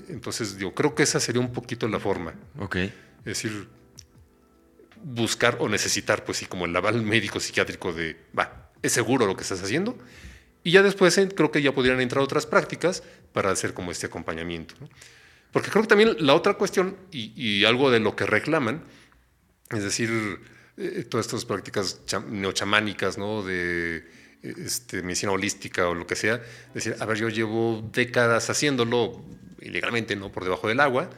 [0.10, 2.34] Entonces, yo creo que esa sería un poquito la forma.
[2.60, 2.76] Ok.
[2.76, 2.92] Es
[3.24, 3.70] decir,
[5.04, 9.36] buscar o necesitar, pues sí, como el aval médico psiquiátrico de, va, es seguro lo
[9.36, 9.98] que estás haciendo.
[10.64, 14.08] Y ya después eh, creo que ya podrían entrar otras prácticas para hacer como este
[14.08, 14.76] acompañamiento.
[15.52, 18.84] Porque creo que también la otra cuestión y, algo de lo que reclaman,
[19.70, 20.10] es decir,
[20.78, 23.44] eh, todas estas prácticas neochamánicas, ¿no?
[23.44, 24.06] De
[24.44, 26.42] este, medicina holística o lo que sea,
[26.74, 29.24] decir, a ver, yo llevo décadas haciéndolo
[29.62, 30.32] ilegalmente, ¿no?
[30.32, 31.10] Por debajo del agua,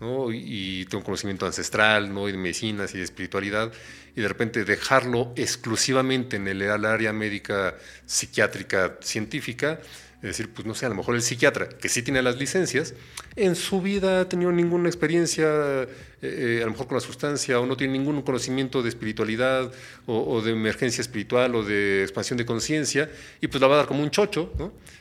[0.00, 0.32] ¿no?
[0.32, 2.28] Y, tengo conocimiento ancestral, ¿no?
[2.28, 3.72] Y de medicinas y de espiritualidad,
[4.14, 9.80] y de repente dejarlo exclusivamente en el área médica, psiquiátrica, científica,
[10.16, 12.94] es decir, pues no sé, a lo mejor el psiquiatra, que sí tiene las licencias,
[13.36, 15.88] en su vida ha tenido ninguna experiencia, eh,
[16.22, 19.70] eh, a lo mejor con la sustancia, o no tiene ningún conocimiento de espiritualidad,
[20.06, 23.10] o, de emergencia espiritual, o de expansión de conciencia,
[23.42, 24.50] y pues la va a dar como un chocho,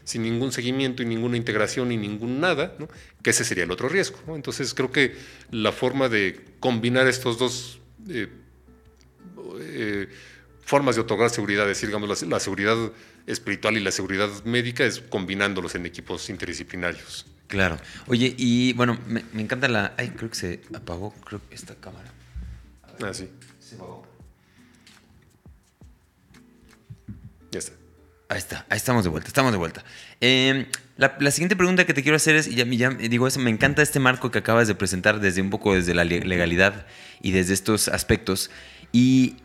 [0.04, 2.90] sin ningún seguimiento y ninguna integración y ningún nada, ¿no?
[3.26, 4.20] Que ese sería el otro riesgo.
[4.36, 5.18] Entonces creo que
[5.50, 7.80] la forma de combinar estos dos...
[8.08, 8.30] Eh,
[10.64, 12.78] formas de otorgar seguridad, es decir, digamos, la, seguridad
[13.26, 17.26] espiritual y la seguridad médica es combinándolos en equipos interdisciplinarios.
[17.48, 17.80] Claro.
[18.06, 19.96] Oye, y bueno, me, encanta la...
[19.98, 22.14] Ay, creo que se apagó, creo que esta cámara.
[23.02, 23.28] ah, sí.
[23.60, 24.08] Se apagó.
[27.52, 27.74] Ya está.
[28.30, 29.84] Ahí está, ahí estamos de vuelta, estamos de vuelta.
[30.20, 30.68] Em,
[30.98, 33.82] la, siguiente pregunta que te quiero hacer es, y ya, ya, digo eso, me encanta
[33.82, 36.86] este marco que acabas de presentar desde un poco desde la legalidad
[37.22, 38.50] y desde estos aspectos.
[38.94, 39.36] Y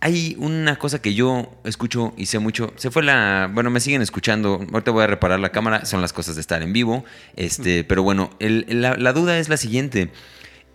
[0.00, 2.72] hay una cosa que yo escucho y sé mucho.
[2.76, 3.50] Se fue la.
[3.52, 4.64] Bueno, me siguen escuchando.
[4.72, 5.84] Ahorita voy a reparar la cámara.
[5.84, 7.04] Son las cosas de estar en vivo.
[7.36, 10.12] Este, pero bueno, la, duda es la siguiente.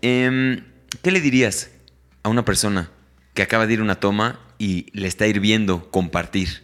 [0.01, 0.63] Em,
[1.01, 1.71] ¿Qué le dirías
[2.23, 2.89] a una persona
[3.33, 6.63] que acaba de ir a una toma y le está hirviendo compartir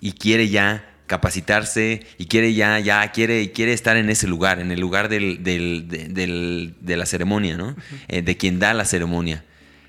[0.00, 4.70] y quiere ya capacitarse y quiere ya, ya quiere, quiere estar en ese lugar, en
[4.70, 7.76] el lugar del, de la ceremonia, ¿no?
[8.08, 9.44] Eh, de quien da la ceremonia.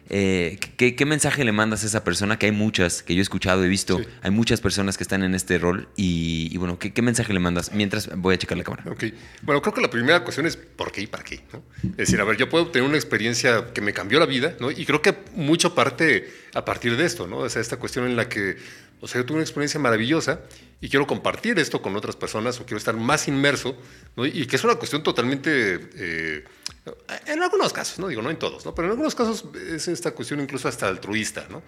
[0.10, 2.38] Eh, ¿qué, mensaje le mandas a esa persona?
[2.38, 5.34] Que hay muchas, que yo he escuchado, he visto, hay muchas personas que están en
[5.34, 7.72] este rol y, bueno, ¿qué, mensaje le mandas?
[7.74, 8.84] Mientras voy a checar la cámara.
[8.88, 9.06] Ok,
[9.42, 11.42] bueno, creo que la primera cuestión es ¿por qué y para qué?
[11.84, 14.70] Es decir, a ver, yo puedo tener una experiencia que me cambió la vida, ¿no?
[14.70, 17.40] Y creo que mucho parte a partir de esto, ¿no?
[17.40, 18.58] O sea, esta cuestión en la que,
[19.02, 20.42] o sea, yo tuve una experiencia maravillosa
[20.82, 23.76] y quiero compartir esto con otras personas o quiero estar más inmerso,
[24.16, 24.26] ¿no?
[24.26, 25.90] Y que es una cuestión totalmente...
[25.96, 26.44] Eh,
[27.28, 28.76] en algunos casos, no digo, no en todos, ¿no?
[28.76, 31.64] pero en algunos casos es esta cuestión incluso hasta altruista, ¿no?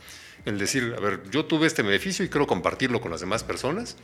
[0.46, 3.98] El decir, a ver, yo tuve este beneficio y quiero compartirlo con las demás personas,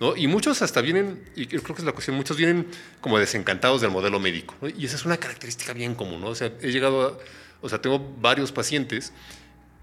[0.00, 0.16] ¿no?
[0.16, 2.66] Y muchos hasta vienen, y creo que es la cuestión, muchos vienen
[3.00, 4.68] como desencantados del modelo médico, ¿no?
[4.68, 6.28] Y esa es una característica bien común, ¿no?
[6.28, 7.18] O sea, he llegado a,
[7.60, 9.12] o sea, tengo varios pacientes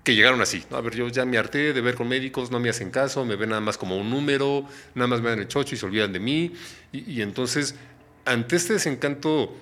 [0.06, 0.78] que llegaron así, ¿no?
[0.78, 3.36] A ver, yo ya me harté de ver con médicos, no me hacen caso, me
[3.36, 6.14] ven nada más como un número, nada más me dan el chocho y se olvidan
[6.14, 6.54] de mí,
[6.94, 7.76] y, y entonces,
[8.24, 9.54] ante este desencanto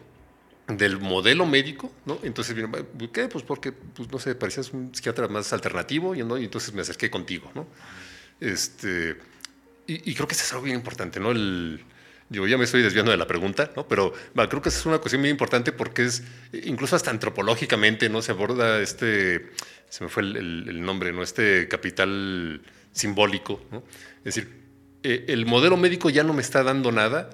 [0.68, 2.20] del modelo médico, ¿no?
[2.24, 2.56] Entonces,
[3.12, 3.28] ¿qué?
[3.28, 7.10] Pues porque, pues no sé, parecías un psiquiatra más alternativo y, y entonces me acerqué
[7.10, 7.68] contigo, ¿no?
[8.40, 9.18] Este,
[9.88, 11.32] y, creo que eso es algo bien importante, ¿no?
[11.32, 11.84] El,
[12.34, 13.88] digo, ya me estoy desviando de la pregunta, ¿no?
[13.88, 18.24] Pero creo que esa es una cuestión muy importante porque es, incluso hasta antropológicamente, ¿no?
[18.24, 19.52] Se aborda este,
[19.88, 21.22] se me fue el, nombre, ¿no?
[21.22, 22.62] Este capital
[22.92, 23.62] simbólico.
[24.26, 24.50] Es decir,
[25.04, 27.30] eh, el modelo médico ya no me está dando nada,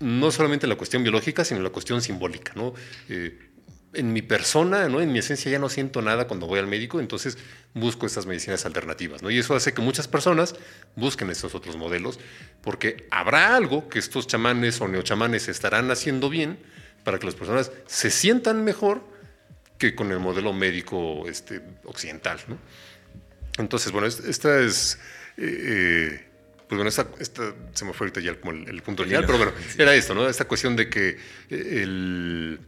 [0.00, 2.52] no solamente la cuestión biológica, sino la cuestión simbólica.
[2.56, 2.72] ¿no?
[3.10, 3.38] Eh,
[3.92, 5.02] en mi persona, ¿no?
[5.02, 7.36] en mi esencia ya no siento nada cuando voy al médico, entonces
[7.74, 9.22] busco estas medicinas alternativas.
[9.22, 9.30] ¿no?
[9.30, 10.54] Y eso hace que muchas personas
[10.96, 12.18] busquen estos otros modelos,
[12.62, 16.58] porque habrá algo que estos chamanes o neochamanes estarán haciendo bien
[17.04, 19.02] para que las personas se sientan mejor
[19.78, 22.38] que con el modelo médico este, occidental.
[22.48, 22.58] ¿no?
[23.58, 24.98] Entonces, bueno, esta es...
[25.36, 26.26] Eh, eh,
[26.68, 29.94] pues bueno, esta, se me fue ahorita ya como el, punto original, pero bueno, era
[29.94, 30.26] esto, ¿no?
[30.26, 31.18] Esta cuestión de que
[31.50, 32.60] el,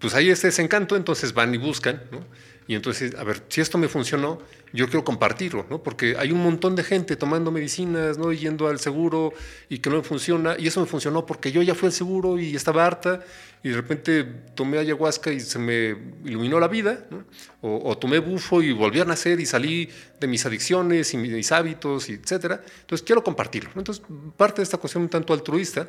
[0.00, 2.26] pues hay este desencanto, entonces van y buscan, ¿no?
[2.66, 4.38] Y entonces, a ver, si esto me funcionó,
[4.72, 5.82] yo quiero compartirlo, ¿no?
[5.82, 8.32] Porque hay un montón de gente tomando medicinas, ¿no?
[8.32, 9.32] yendo al seguro
[9.68, 10.56] y que no me funciona.
[10.58, 13.24] Y eso me funcionó porque yo ya fui al seguro y estaba harta
[13.62, 14.24] y de repente
[14.54, 17.24] tomé ayahuasca y se me iluminó la vida, ¿no?
[17.60, 22.08] o, tomé bufo y volví a nacer y salí de mis adicciones y mis hábitos,
[22.08, 22.62] y etcétera.
[22.80, 23.70] Entonces quiero compartirlo.
[23.76, 24.04] Entonces
[24.36, 25.88] parte de esta cuestión un tanto altruista,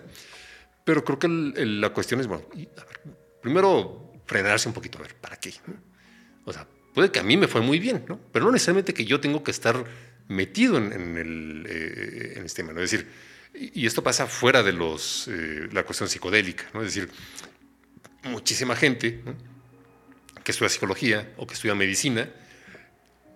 [0.84, 2.44] pero creo que la cuestión es, bueno,
[3.42, 5.54] primero frenarse un poquito, a ver, ¿para qué?
[6.46, 8.20] O sea, puede que a mí me fue muy bien, ¿no?
[8.32, 9.86] Pero no necesariamente que yo tengo que estar
[10.28, 12.72] metido en, el, eh, este tema.
[12.82, 13.08] Es decir,
[13.54, 16.82] y esto pasa fuera de los, eh, la cuestión psicodélica, ¿no?
[16.82, 17.10] Es decir,
[18.24, 19.22] muchísima gente
[20.44, 22.30] que estudia psicología o que estudia medicina,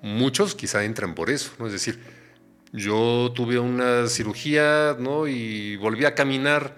[0.02, 1.68] muchos quizá entran por eso, ¿no?
[1.68, 2.00] Es decir,
[2.74, 5.28] yo tuve una cirugía, ¿no?
[5.28, 6.76] Y volví a caminar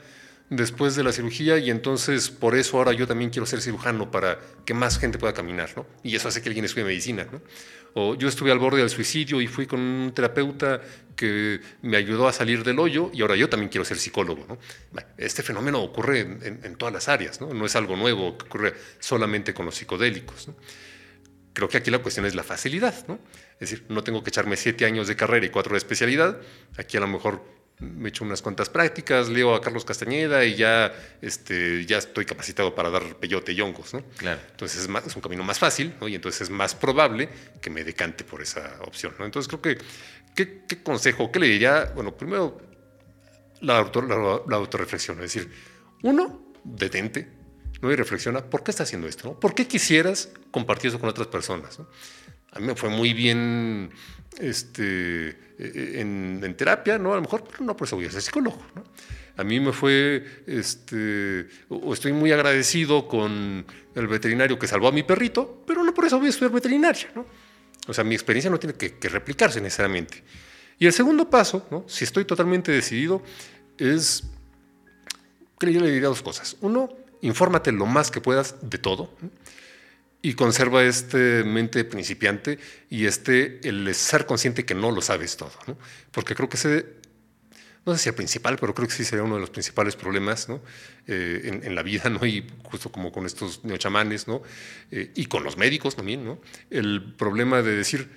[0.50, 4.40] después de la cirugía y entonces por eso ahora yo también quiero ser cirujano para
[4.66, 5.86] que más gente pueda caminar, ¿no?
[6.04, 7.42] Y eso hace que alguien estudie medicina, ¿no?
[7.94, 10.82] O yo estuve al borde del suicidio y fui con un terapeuta
[11.16, 14.58] que me ayudó a salir del hoyo y ahora yo también quiero ser psicólogo, ¿no?
[15.18, 17.54] Este fenómeno ocurre en, todas las áreas, ¿no?
[17.54, 20.50] No es algo nuevo que ocurre solamente con los psicodélicos.
[21.54, 23.20] Creo que aquí la cuestión es la facilidad, ¿no?
[23.60, 26.40] Es decir, no tengo que echarme siete años de carrera y cuatro de especialidad.
[26.78, 27.44] Aquí a lo mejor
[27.80, 32.76] me echo unas cuantas prácticas, leo a Carlos Castañeda y ya, este, ya estoy capacitado
[32.76, 34.03] para dar peyote y hongos, ¿no?
[34.18, 34.41] Claro.
[34.51, 36.07] Entonces es, es un camino más fácil, ¿no?
[36.07, 37.30] Y entonces es más probable
[37.61, 39.26] que me decante por esa opción, ¿no?
[39.26, 39.77] Entonces creo que,
[40.35, 41.91] ¿qué, consejo, qué le diría?
[41.95, 42.60] Bueno, primero,
[43.61, 45.49] la, autor, la, autorreflexión, es decir,
[46.03, 47.31] uno, detente,
[47.81, 47.91] ¿no?
[47.93, 49.30] Y reflexiona, ¿por qué está haciendo esto?
[49.30, 49.39] ¿no?
[49.39, 51.80] ¿Por qué quisieras compartir eso con otras personas?
[51.80, 51.88] ¿no?
[52.51, 53.91] A mí me fue muy bien
[54.38, 57.14] este, eh, en, terapia, ¿no?
[57.14, 58.61] A lo mejor no por eso voy a ser psicólogo.
[59.38, 63.65] A mí me fue, este, o estoy muy agradecido con
[63.95, 67.10] el veterinario que salvó a mi perrito, pero no por eso voy a estudiar veterinaria,
[67.15, 67.26] ¿no?
[67.88, 70.23] O sea, mi experiencia no tiene que, replicarse necesariamente.
[70.77, 73.23] Y el segundo paso, si estoy totalmente decidido,
[73.77, 74.23] es
[75.60, 76.56] que yo le diría dos cosas.
[76.61, 76.89] Uno,
[77.22, 79.10] infórmate lo más que puedas de todo.
[80.22, 82.60] Y conserva este mente principiante
[82.90, 85.78] y este el ser consciente que no lo sabes todo, ¿no?
[86.12, 86.86] Porque creo que ese,
[87.86, 90.50] no sé si el principal, pero creo que sí sería uno de los principales problemas
[90.50, 90.62] ¿no?
[91.08, 92.26] Eh, en, la vida, ¿no?
[92.26, 94.41] Y justo como con estos neochamanes, ¿no?
[94.91, 96.41] Eh, y con los médicos también, ¿no?
[96.70, 98.10] El problema de decir,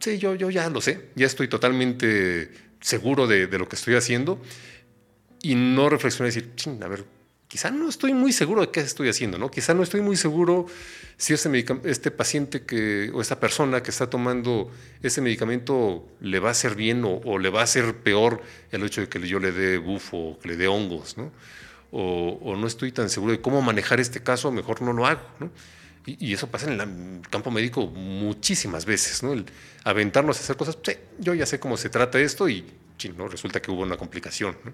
[0.00, 2.50] sí, yo, yo ya lo sé, ya estoy totalmente
[2.80, 4.42] seguro de, de lo que estoy haciendo
[5.40, 7.04] y no reflexionar y decir, a ver,
[7.54, 9.48] quizá no estoy muy seguro de qué estoy haciendo, ¿no?
[9.48, 10.66] Quizá no estoy muy seguro
[11.16, 14.72] si este, este paciente que, o esta persona que está tomando
[15.04, 19.02] ese medicamento le va a hacer bien o, le va a hacer peor el hecho
[19.02, 21.30] de que yo le dé bufo o que le dé hongos, ¿no?
[21.92, 25.52] O, no estoy tan seguro de cómo manejar este caso, mejor no lo hago, ¿no?
[26.06, 29.32] Y, eso pasa en el campo médico muchísimas veces, ¿no?
[29.32, 29.46] El
[29.84, 30.76] aventarnos a hacer cosas,
[31.20, 32.64] yo ya sé cómo se trata esto y
[33.16, 33.28] ¿no?
[33.28, 34.56] resulta que hubo una complicación.
[34.64, 34.72] ¿no?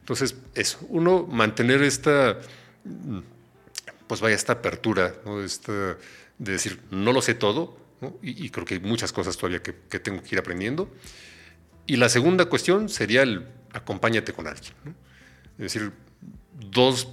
[0.00, 2.38] Entonces, eso, uno mantener esta,
[4.06, 5.42] pues vaya, esta apertura, ¿no?
[5.42, 5.72] esta,
[6.38, 7.86] de decir, no lo sé todo,
[8.22, 10.90] y, creo que hay muchas cosas todavía que, tengo que ir aprendiendo.
[11.86, 14.74] Y la segunda cuestión sería el acompáñate con alguien.
[15.58, 15.92] Es decir,
[16.52, 17.08] dos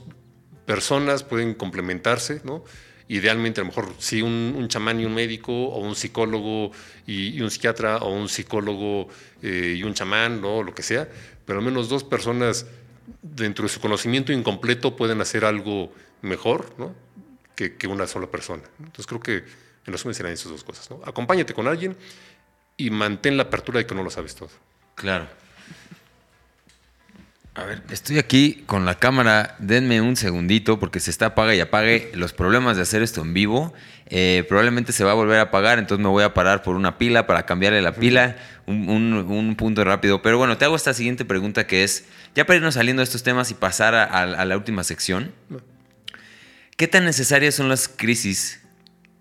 [0.66, 2.64] personas pueden complementarse, ¿no?
[3.10, 6.72] Idealmente, a lo mejor, sí, un, chamán y un médico, o un psicólogo
[7.06, 9.10] y, un psiquiatra, o un psicólogo
[9.42, 10.64] eh, y un chamán, ¿no?
[10.64, 11.08] lo que sea,
[11.46, 12.66] pero al menos dos personas
[13.22, 16.96] dentro de su conocimiento incompleto pueden hacer algo mejor ¿no?
[17.56, 18.64] que, una sola persona.
[18.80, 19.38] Entonces creo que
[19.86, 20.90] en resumen serán esas dos cosas.
[21.06, 21.96] Acompáñate con alguien
[22.78, 24.50] y mantén la apertura de que no lo sabes todo.
[24.96, 25.28] Claro.
[27.56, 29.56] A ver, estoy aquí con la cámara.
[29.60, 32.10] Denme un segundito porque se está apaga y apague.
[32.16, 33.74] Los problemas de hacer esto en vivo.
[34.08, 36.98] Eh, probablemente se va a volver a apagar, entonces me voy a parar por una
[36.98, 38.38] pila para cambiarle la pila.
[38.66, 40.24] Un, punto rápido.
[40.24, 43.22] Pero bueno, te hago esta siguiente pregunta que es, ya para irnos saliendo de estos
[43.22, 45.32] temas y pasar a, la última sección.
[46.76, 48.62] ¿Qué tan necesarias son las crisis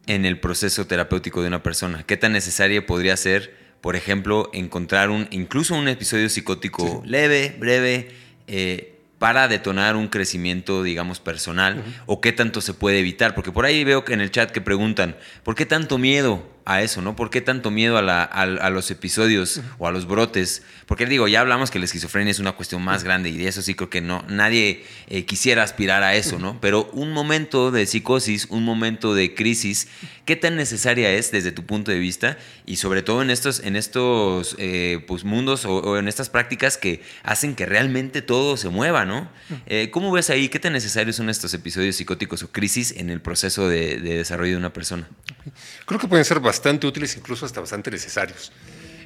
[0.06, 2.02] en el proceso terapéutico de una persona?
[2.04, 8.21] ¿Qué tan necesaria podría ser, por ejemplo, encontrar un, incluso un episodio psicótico leve, breve,
[8.52, 11.82] eh, para detonar un crecimiento, digamos, personal?
[12.06, 13.34] ¿O qué tanto se puede evitar?
[13.34, 16.82] Porque por ahí veo que en el chat que preguntan, ¿por qué tanto miedo a
[16.82, 17.16] eso, ¿no?
[17.16, 20.62] ¿Por qué tanto miedo a, los episodios o a los brotes?
[20.86, 23.62] Porque digo, ya hablamos que la esquizofrenia es una cuestión más grande y de eso
[23.62, 26.60] sí creo que no, nadie eh, quisiera aspirar a eso, ¿no?
[26.60, 29.88] Pero un momento de psicosis, un momento de crisis,
[30.24, 32.38] ¿qué tan necesaria es desde tu punto de vista?
[32.66, 37.02] Y sobre todo en estos, en estos eh, pues, mundos o, en estas prácticas que
[37.22, 39.28] hacen que realmente todo se mueva, ¿no?
[39.66, 40.48] Eh, ¿Cómo ves ahí?
[40.48, 44.58] ¿Qué tan necesarios son estos episodios psicóticos o crisis en el proceso de, desarrollo de
[44.58, 45.08] una persona?
[45.86, 48.52] Creo que pueden ser bastante útiles, incluso hasta bastante necesarios.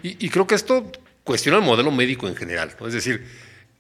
[0.03, 0.93] Y, creo que esto
[1.25, 2.77] cuestiona el modelo médico en general.
[2.87, 3.27] Es decir,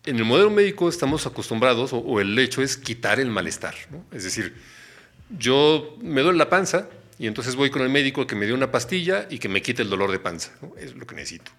[0.04, 3.74] en el modelo médico estamos acostumbrados, o, el hecho es quitar el malestar.
[4.10, 4.54] Es decir,
[5.38, 6.88] yo me duele la panza
[7.18, 9.82] y entonces voy con el médico que me dé una pastilla y que me quite
[9.82, 10.50] el dolor de panza.
[10.78, 11.52] Es lo que necesito.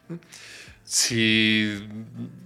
[0.83, 1.85] Si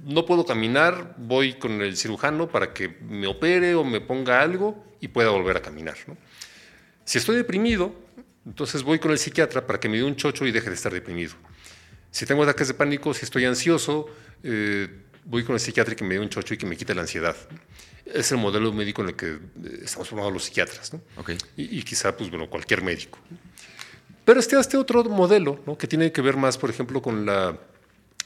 [0.03, 4.83] no puedo caminar, voy con el cirujano para que me opere o me ponga algo
[4.99, 5.95] y pueda volver a caminar.
[7.05, 7.93] Si estoy deprimido,
[8.45, 10.93] entonces voy con el psiquiatra para que me dé un chocho y deje de estar
[10.93, 11.33] deprimido.
[12.09, 14.07] Si tengo ataques de pánico, si estoy ansioso,
[14.43, 14.89] eh,
[15.25, 17.01] voy con el psiquiatra y que me dé un chocho y que me quite la
[17.01, 17.35] ansiedad.
[18.05, 19.39] Es el modelo médico en el que eh,
[19.83, 21.01] estamos formados los psiquiatras, ¿no?
[21.55, 23.19] y, quizá pues, bueno, cualquier médico.
[24.25, 25.77] Pero este, este otro modelo, ¿no?
[25.77, 27.57] que tiene que ver más, por ejemplo, con la,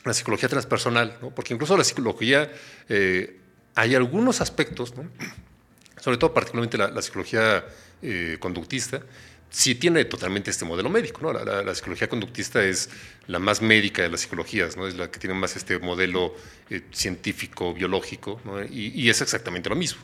[0.05, 1.29] la psicología transpersonal, ¿no?
[1.31, 2.51] porque incluso la psicología
[2.89, 3.39] eh,
[3.75, 4.93] hay algunos aspectos,
[5.99, 7.65] sobre todo particularmente la, psicología
[8.01, 9.01] eh, conductista,
[9.55, 11.21] sí tiene totalmente este modelo médico.
[11.21, 11.31] ¿no?
[11.31, 12.89] La, psicología conductista es
[13.27, 14.85] la más médica de las psicologías, ¿no?
[14.85, 16.35] es la que tiene más este modelo
[16.69, 20.01] eh, científico, biológico, y, es exactamente lo mismo.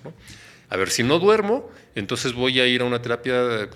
[0.70, 3.70] A ver, si no duermo, entonces voy a ir a una terapia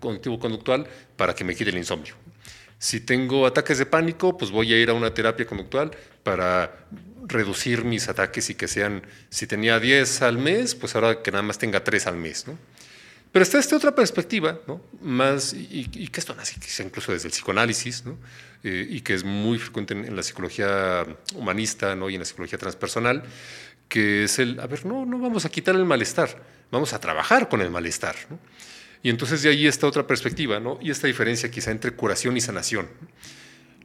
[0.00, 2.14] cognitivo-conductual para que me quite el insomnio.
[2.78, 5.90] Si tengo ataques de pánico, pues voy a ir a una terapia conductual
[6.22, 6.86] para
[7.26, 11.42] reducir mis ataques y que sean, si tenía 10 al mes, pues ahora que nada
[11.42, 12.46] más tenga 3 al mes.
[13.30, 14.80] Pero está esta otra perspectiva, ¿no?
[15.02, 18.16] más, y, que esto nace incluso desde el psicoanálisis, ¿no?
[18.64, 22.10] Eh, y que es muy frecuente en, la psicología humanista ¿no?
[22.10, 23.22] y en la psicología transpersonal,
[23.88, 26.42] que es el, a ver, no, no vamos a quitar el malestar,
[26.72, 28.16] vamos a trabajar con el malestar.
[28.28, 28.40] ¿no?
[29.02, 30.78] Y entonces de ahí está otra perspectiva, ¿no?
[30.82, 32.88] y esta diferencia quizá entre curación y sanación.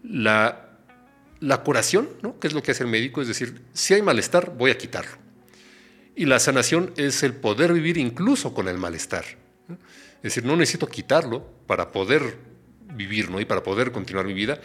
[0.03, 0.70] La,
[1.40, 2.40] la curación, ¿no?
[2.40, 5.22] que es lo que hace el médico, es decir, si hay malestar, voy a quitarlo.
[6.15, 9.26] Y la sanación es el poder vivir incluso con el malestar.
[10.18, 12.38] Es decir, no necesito quitarlo para poder
[12.94, 13.40] vivir ¿no?
[13.40, 14.61] y para poder continuar mi vida.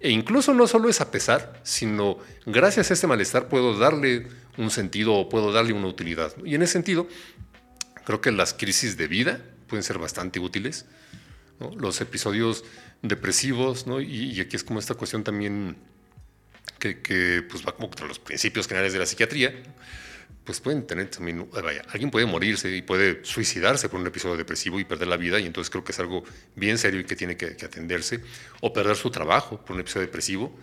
[0.00, 4.26] E incluso no solo es a pesar, sino gracias a este malestar puedo darle
[4.56, 6.32] un sentido o puedo darle una utilidad.
[6.44, 7.08] Y en ese sentido,
[8.04, 10.86] creo que las crisis de vida pueden ser bastante útiles.
[11.76, 12.64] Los episodios
[13.02, 14.00] depresivos, ¿no?
[14.00, 15.76] y, aquí es como esta cuestión también
[16.78, 19.54] que, que pues va como contra los principios generales de la psiquiatría
[20.44, 24.80] pues pueden tener también, vaya, alguien puede morirse y puede suicidarse por un episodio depresivo
[24.80, 26.24] y perder la vida, y entonces creo que es algo
[26.56, 28.20] bien serio y que tiene que, atenderse,
[28.60, 30.56] o perder su trabajo por un episodio depresivo.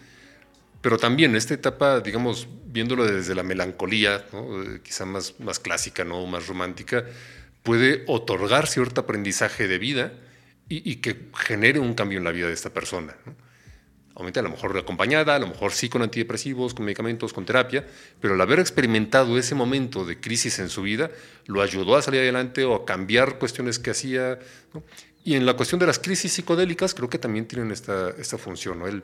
[0.81, 6.26] Pero también esta etapa, digamos, viéndolo desde la melancolía, eh, quizá más, más clásica, ¿no?
[6.26, 7.06] más romántica,
[7.64, 10.14] puede otorgar cierto aprendizaje de vida
[10.69, 13.15] y, que genere un cambio en la vida de esta persona.
[13.26, 13.35] ¿no?
[14.20, 17.88] Obviamente a lo mejor acompañada, a lo mejor sí con antidepresivos, con medicamentos, con terapia,
[18.20, 21.10] pero el haber experimentado ese momento de crisis en su vida
[21.46, 24.38] lo ayudó a salir adelante o a cambiar cuestiones que hacía.
[25.24, 28.80] Y en la cuestión de las crisis psicodélicas creo que también tienen esta, esta función,
[28.80, 28.88] ¿no?
[28.88, 29.04] el,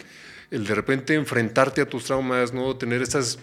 [0.51, 2.75] el, de repente enfrentarte a tus traumas, ¿no?
[2.75, 3.39] tener estas...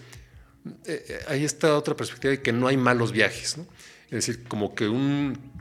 [0.85, 3.65] Eh, eh, hay esta otra perspectiva de que no hay malos viajes, ¿no?
[4.05, 5.51] es decir, como que un...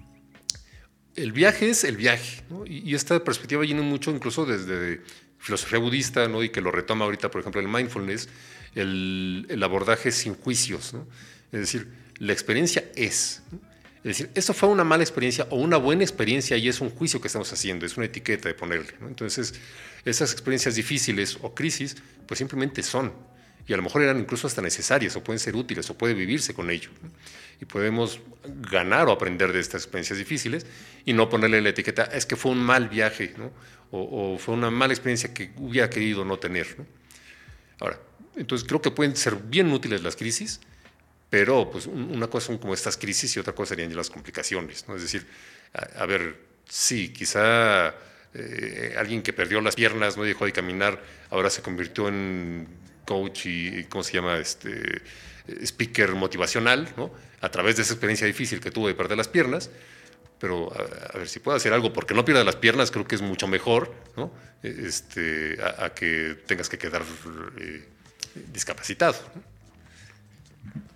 [1.14, 2.66] El viaje es el viaje, ¿no?
[2.66, 5.02] y, y, esta perspectiva viene mucho incluso desde
[5.42, 6.44] filosofía budista, ¿no?
[6.44, 8.28] y que lo retoma ahorita, por ejemplo, el mindfulness,
[8.76, 10.94] el, abordaje sin juicios.
[11.50, 11.88] Es decir,
[12.18, 13.42] la experiencia es.
[14.04, 17.20] Es decir, eso fue una mala experiencia o una buena experiencia y es un juicio
[17.20, 18.94] que estamos haciendo, es una etiqueta de ponerle.
[19.00, 19.54] Entonces,
[20.04, 21.96] esas experiencias difíciles o crisis,
[22.26, 23.12] pues simplemente son.
[23.66, 26.54] Y a lo mejor eran incluso hasta necesarias o pueden ser útiles o puede vivirse
[26.54, 26.90] con ello.
[27.60, 28.20] Y podemos
[28.70, 30.66] ganar o aprender de estas experiencias difíciles
[31.04, 33.52] y no ponerle la etiqueta, es que fue un mal viaje, ¿no?
[33.92, 36.66] O, fue una mala experiencia que hubiera querido no tener.
[37.78, 38.00] Ahora,
[38.36, 40.60] entonces creo que pueden ser bien útiles las crisis,
[41.28, 44.86] pero pues una cosa son como estas crisis y otra cosa serían las complicaciones.
[44.88, 44.96] ¿no?
[44.96, 45.26] Es decir,
[45.72, 46.38] a, ver,
[46.68, 47.94] sí, quizá
[48.34, 52.66] eh, alguien que perdió las piernas, no dejó de caminar, ahora se convirtió en
[53.04, 54.38] coach y, ¿cómo se llama?
[54.38, 55.02] Este,
[55.62, 57.12] speaker motivacional, ¿no?
[57.40, 59.68] a través de esa experiencia difícil que tuvo de perder las piernas
[60.42, 63.22] pero a, ver si puedo hacer algo porque no pierda las piernas, creo que es
[63.22, 64.32] mucho mejor ¿no?
[64.64, 67.02] este, a, que tengas que quedar
[67.58, 67.86] eh,
[68.52, 69.14] discapacitado.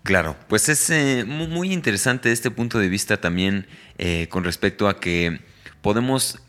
[0.03, 3.69] Claro, pues es eh, muy interesante este punto de vista también
[3.99, 5.41] eh, con respecto a que
[5.81, 6.41] podemos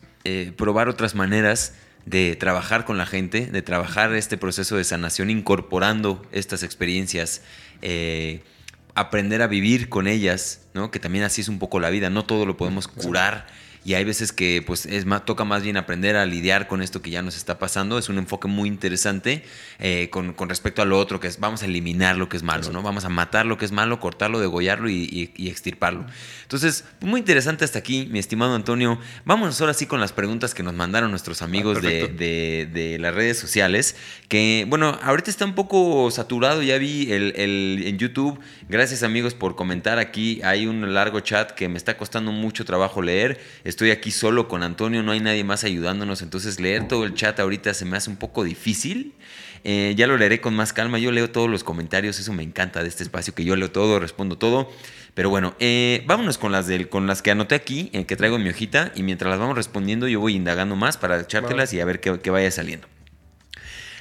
[0.58, 1.76] probar otras maneras
[2.06, 7.44] de trabajar con la gente, de trabajar este proceso de sanación incorporando estas experiencias.
[8.98, 10.92] Aprender a vivir con ellas, ¿no?
[10.92, 13.48] Que también así es un poco la vida, no todo lo podemos curar
[13.88, 17.02] y hay veces que pues es más, toca más bien aprender a lidiar con esto
[17.02, 17.98] que ya nos está pasando.
[17.98, 19.46] Es un enfoque muy interesante
[19.80, 22.70] eh, con, respecto a lo otro, que es vamos a eliminar lo que es malo,
[22.70, 22.82] ¿no?
[22.82, 26.06] Vamos a matar lo que es malo, cortarlo, degollarlo y, extirparlo.
[26.44, 29.00] Entonces, muy interesante hasta aquí, mi estimado Antonio.
[29.24, 33.40] Vámonos ahora sí con las preguntas que nos mandaron nuestros amigos ah, de, las redes
[33.40, 33.96] sociales.
[34.28, 38.38] Que, bueno, ahorita está un poco saturado, ya vi el, el, en YouTube.
[38.68, 40.42] Gracias amigos por comentar aquí.
[40.44, 43.40] Hay un largo chat que me está costando mucho trabajo leer
[43.77, 47.40] estoy aquí solo con Antonio, no hay nadie más ayudándonos, entonces leer todo el chat
[47.40, 49.14] ahorita se me hace un poco difícil.
[49.64, 52.84] Eh, ya lo leeré con más calma, yo leo todos los comentarios, eso me encanta
[52.84, 54.72] de este espacio, que yo leo todo, respondo todo.
[55.14, 58.36] Pero bueno, eh, vámonos con las, del, con las que anoté aquí, en que traigo
[58.36, 61.80] en mi hojita, y mientras las vamos respondiendo yo voy indagando más para echártelas y
[61.80, 62.88] a ver qué, vaya saliendo.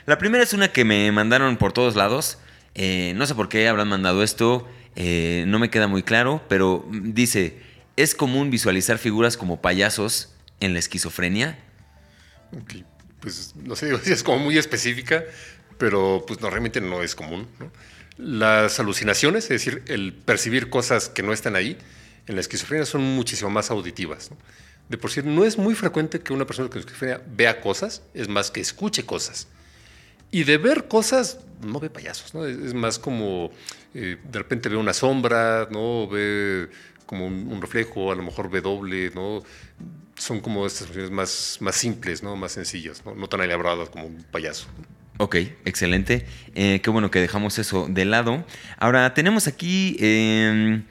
[0.05, 2.39] La primera es una que me mandaron por todos lados.
[2.74, 7.66] Eh, no sé por qué habrán mandado esto, no me queda muy claro, pero dice,
[7.97, 10.28] ¿Es común visualizar figuras como payasos
[10.60, 11.59] en la esquizofrenia?
[13.20, 15.24] Pues no sé, es como muy específica,
[15.78, 17.48] pero pues no, realmente no es común.
[18.18, 21.78] Las alucinaciones, es decir, el percibir cosas que no están ahí,
[22.27, 24.31] en la esquizofrenia son muchísimo más auditivas.
[24.89, 28.28] De por sí, no es muy frecuente que una persona con esquizofrenia vea cosas, es
[28.28, 29.48] más que escuche cosas.
[30.31, 32.44] Y de ver cosas, no ve payasos, ¿no?
[32.47, 33.51] Es, más como
[33.94, 36.09] eh, de repente ve una sombra, ¿no?
[36.09, 36.68] Ve
[37.07, 39.43] como un, reflejo, a lo mejor W, ¿no?
[40.16, 42.37] Son como estas funciones más, más simples, ¿no?
[42.37, 43.15] Más sencillas, ¿no?
[43.15, 44.66] No tan elaboradas como un payaso.
[45.19, 46.27] Ok, excelente.
[46.55, 48.45] Eh, qué bueno que dejamos eso de lado.
[48.78, 49.97] Ahora, tenemos aquí...
[50.01, 50.85] Em,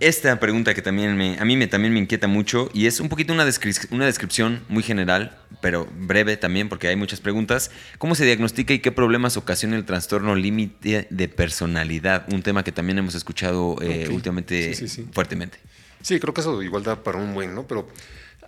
[0.00, 3.08] esta pregunta que también me, a mí me, también me inquieta mucho y es un
[3.08, 3.46] poquito una,
[3.90, 7.70] una descripción muy general, pero breve también porque hay muchas preguntas.
[7.98, 12.26] ¿Cómo se diagnostica y qué problemas ocasiona el trastorno límite de personalidad?
[12.32, 14.74] Un tema que también hemos escuchado eh, últimamente
[15.12, 15.58] fuertemente.
[16.02, 17.66] Sí, creo que eso igual da para un buen, ¿no?
[17.66, 17.88] Pero,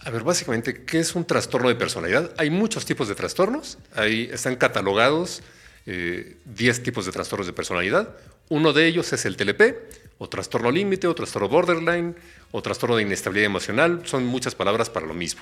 [0.01, 2.33] a ver, básicamente, ¿qué es un trastorno de personalidad?
[2.39, 5.43] Hay muchos tipos de trastornos, ahí están catalogados
[5.85, 8.17] 10 eh, tipos de trastornos de personalidad.
[8.49, 9.77] Uno de ellos es el TLP,
[10.21, 12.15] o trastorno límite, o trastorno borderline,
[12.53, 14.03] o trastorno de inestabilidad emocional.
[14.05, 15.41] Son muchas palabras para lo mismo.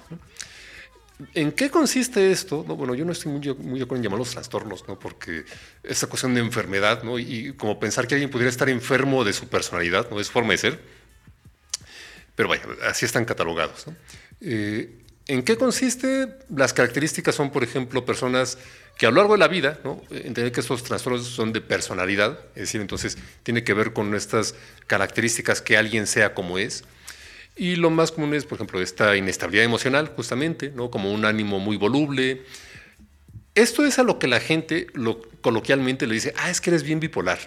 [1.34, 2.64] ¿En qué consiste esto?
[2.66, 4.96] No, bueno, yo no estoy muy, muy de acuerdo en llamarlos trastornos, ¿no?
[4.96, 5.44] porque
[5.82, 7.18] esa cuestión de enfermedad, ¿no?
[7.18, 10.20] y como pensar que alguien pudiera estar enfermo de su personalidad, ¿no?
[10.20, 10.80] es forma de ser.
[12.36, 13.86] Pero vaya, así están catalogados.
[14.40, 14.96] Eh,
[15.26, 16.38] ¿En qué consiste?
[16.55, 18.59] Las características son, por ejemplo, personas
[18.98, 20.02] que a lo largo de la vida, ¿no?
[20.10, 24.56] entender que estos trastornos son de personalidad, es decir, entonces tiene que ver con estas
[24.88, 26.82] características que alguien sea como es.
[27.54, 30.90] Y lo más común es, por ejemplo, esta inestabilidad emocional, justamente, ¿no?
[30.90, 32.42] como un ánimo muy voluble.
[33.54, 36.82] Esto es a lo que la gente lo, coloquialmente le dice, ah, es que eres
[36.82, 37.38] bien bipolar.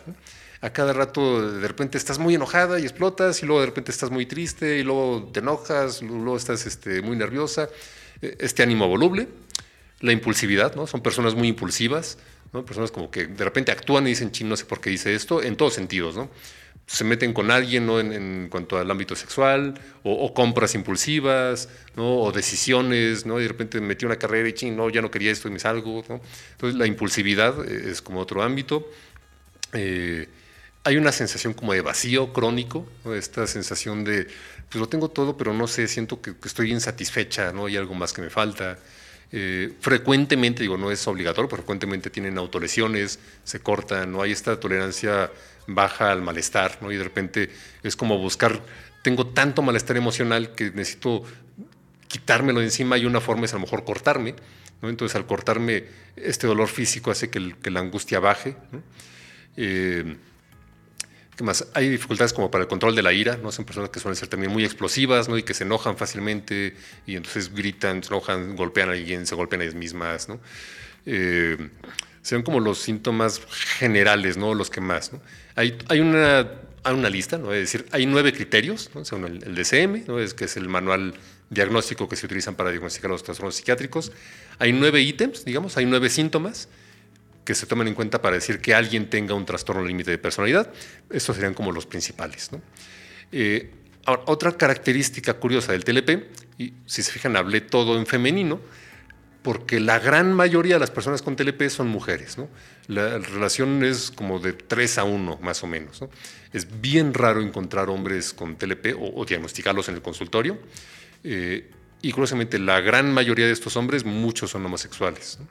[0.61, 4.09] A cada rato de repente estás muy enojada y explotas, y luego de repente estás
[4.09, 7.67] muy triste, y luego te enojas, luego estás este, muy nerviosa.
[8.21, 9.27] E, este ánimo voluble
[10.01, 10.87] la impulsividad, ¿no?
[10.87, 12.17] Son personas muy impulsivas,
[12.53, 12.65] ¿no?
[12.65, 15.41] Personas como que de repente actúan y dicen, ching, no sé por qué dice esto,
[15.41, 16.29] en todos sentidos, ¿no?
[16.87, 17.99] Se meten con alguien, ¿no?
[17.99, 22.17] En, cuanto al ámbito sexual, o, compras impulsivas, ¿no?
[22.17, 23.39] O decisiones, ¿no?
[23.39, 25.59] Y de repente metí una carrera y ching, no, ya no quería esto y me
[25.59, 26.19] salgo, ¿no?
[26.51, 28.89] Entonces la impulsividad es como otro ámbito.
[29.73, 30.27] Eh,
[30.83, 34.25] hay una sensación como de vacío crónico, esta sensación de,
[34.67, 37.67] pues lo tengo todo, pero no sé, siento que, que estoy insatisfecha, ¿no?
[37.67, 38.79] Hay algo más que me falta.
[39.33, 44.59] Eh, frecuentemente, digo, no es obligatorio, pero frecuentemente tienen autolesiones, se cortan, no hay esta
[44.59, 45.31] tolerancia
[45.67, 46.91] baja al malestar, ¿no?
[46.91, 47.49] Y de repente
[47.81, 48.61] es como buscar,
[49.03, 51.23] tengo tanto malestar emocional que necesito
[52.07, 54.35] quitármelo de encima y una forma es a lo mejor cortarme,
[54.81, 54.89] ¿no?
[54.89, 55.85] Entonces al cortarme
[56.17, 57.39] este dolor físico hace que,
[57.69, 58.57] la angustia baje,
[59.55, 60.17] eh,
[61.73, 63.51] Hay dificultades como para el control de la ira, ¿no?
[63.51, 65.37] Son personas que suelen ser también muy explosivas, ¿no?
[65.37, 69.61] Y que se enojan fácilmente y entonces gritan, se enojan, golpean a alguien, se golpean
[69.61, 70.39] a ellas mismas, ¿no?
[71.05, 71.57] Eh,
[72.43, 73.41] como los síntomas
[73.77, 74.53] generales, ¿no?
[74.53, 75.21] Los que más, ¿no?
[75.55, 76.47] Hay, hay una,
[76.83, 77.53] hay una lista, ¿no?
[77.53, 79.03] Es decir, hay nueve criterios, ¿no?
[79.05, 80.19] Según el, el DCM, ¿no?
[80.19, 81.13] Es que es el manual
[81.49, 84.11] diagnóstico que se utilizan para diagnosticar los trastornos psiquiátricos.
[84.59, 86.69] Hay nueve ítems, digamos, hay nueve síntomas
[87.43, 90.71] que se tomen en cuenta para decir que alguien tenga un trastorno límite de personalidad.
[91.09, 92.49] Estos serían como los principales.
[93.31, 93.71] Eh,
[94.05, 96.27] otra característica curiosa del TLP,
[96.57, 98.59] y si se fijan, hablé todo en femenino,
[99.41, 102.37] porque la gran mayoría de las personas con TLP son mujeres.
[102.87, 106.03] La relación es como de 3 a 1, más o menos.
[106.53, 110.59] Es bien raro encontrar hombres con TLP o, diagnosticarlos en el consultorio.
[111.23, 111.69] Eh,
[112.03, 115.37] Y curiosamente, la gran mayoría de estos hombres, muchos son homosexuales.
[115.39, 115.47] ¿no?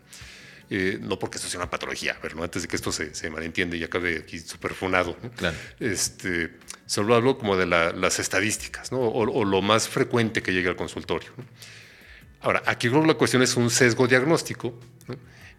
[0.72, 2.44] Eh, no porque esto sea una patología, a ver, ¿no?
[2.44, 5.16] antes de que esto se, se malentiende y acabe aquí superfunado.
[5.20, 5.30] ¿no?
[5.32, 5.56] Claro.
[5.80, 6.52] Este,
[6.86, 8.98] solo hablo como de la, las estadísticas, ¿no?
[9.00, 11.30] o, o, lo más frecuente que llega al consultorio.
[11.36, 11.44] ¿no?
[12.42, 14.78] Ahora, aquí creo que la cuestión es un sesgo diagnóstico,
[15.08, 15.16] ¿no?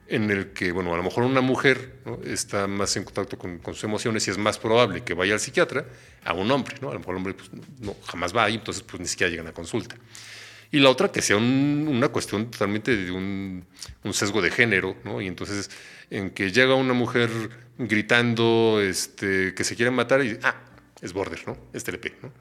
[0.08, 2.20] en el que, bueno, a lo mejor una mujer ¿no?
[2.26, 5.40] está más en contacto con, con, sus emociones y es más probable que vaya al
[5.40, 5.86] psiquiatra
[6.24, 6.90] a un hombre, ¿no?
[6.90, 9.48] A lo mejor el hombre pues, no, jamás va ahí, entonces pues ni siquiera llegan
[9.48, 9.96] a consulta.
[10.72, 13.66] Y la otra, que sea un, una cuestión totalmente de un,
[14.04, 15.22] un, sesgo de género, ¿no?
[15.22, 15.70] Y entonces,
[16.10, 17.30] en que llega una mujer
[17.78, 20.56] gritando este, que se quiere matar y, ah,
[21.02, 21.58] es border, ¿no?
[21.74, 22.32] Es TLP, ¿no?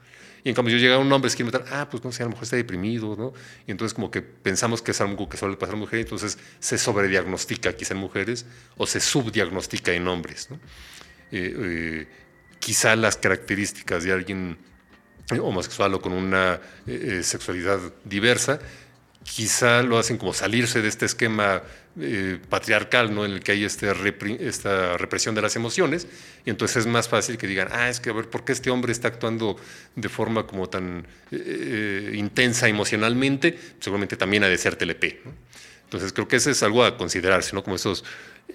[0.43, 2.25] Y en cambio, yo llega un hombre que quiere matar, ah, pues no sé, a
[2.25, 3.33] lo mejor está deprimido, ¿no?
[3.67, 6.77] Y entonces como que pensamos que es algo que suele pasar a mujeres, entonces se
[6.77, 8.45] sobrediagnostica quizá en mujeres
[8.77, 10.55] o se subdiagnostica en hombres, ¿no?
[11.31, 12.07] Eh, eh,
[12.59, 14.57] quizá las características de alguien
[15.39, 18.59] homosexual o con una eh, sexualidad diversa,
[19.23, 21.61] quizá lo hacen como salirse de este esquema
[21.99, 23.25] eh, patriarcal, ¿no?
[23.25, 23.91] En el que hay este
[24.39, 26.07] esta represión de las emociones,
[26.45, 28.69] y entonces es más fácil que digan, ah, es que a ver, ¿por qué este
[28.69, 29.57] hombre está actuando
[29.95, 33.57] de forma como tan eh, intensa emocionalmente?
[33.79, 35.19] Seguramente también ha de ser TLP.
[35.83, 37.63] Entonces creo que eso es algo a considerarse, ¿no?
[37.63, 38.05] Como esos.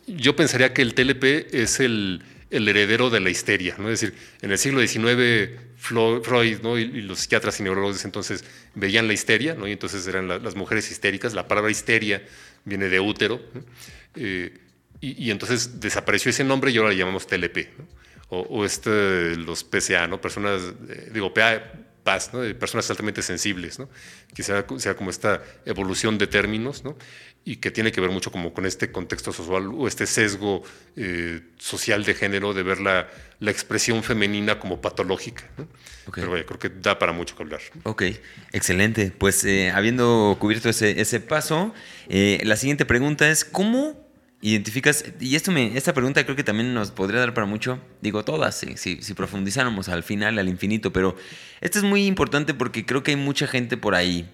[0.06, 3.90] Yo pensaría que el TLP es el, el heredero de la histeria, ¿no?
[3.90, 6.78] Es decir, en el siglo XIX Freud ¿no?
[6.78, 8.44] y, los psiquiatras y neurólogos entonces
[8.74, 9.66] veían la histeria, ¿no?
[9.66, 11.34] y entonces eran la, las mujeres histéricas.
[11.34, 12.22] La palabra histeria
[12.64, 13.40] viene de útero,
[14.14, 14.58] eh,
[15.00, 17.68] y, entonces desapareció ese nombre y ahora le llamamos TLP,
[18.28, 20.20] o, este, los PCA, ¿no?
[20.20, 21.62] personas, eh, digo, PA,
[22.06, 22.40] PAS, ¿no?
[22.40, 23.90] de personas altamente sensibles, ¿no?
[24.32, 26.96] quizá sea como esta evolución de términos, ¿no?
[27.44, 30.62] y que tiene que ver mucho como con este contexto social o este sesgo
[30.96, 33.08] eh, social de género de ver la,
[33.38, 35.44] la expresión femenina como patológica.
[35.56, 35.64] ¿no?
[36.08, 36.22] Okay.
[36.22, 37.60] Pero vaya, creo que da para mucho que hablar.
[37.84, 38.02] Ok,
[38.52, 39.12] excelente.
[39.16, 41.72] Pues eh, habiendo cubierto ese, ese paso,
[42.08, 44.05] eh, la siguiente pregunta es, ¿cómo
[44.50, 45.04] identificas?
[45.20, 48.56] Y esto me, esta pregunta creo que también nos podría dar para mucho, digo todas,
[48.56, 51.16] si, si, profundizáramos al final, al infinito, pero
[51.60, 54.28] esto es muy importante porque creo que hay mucha gente por ahí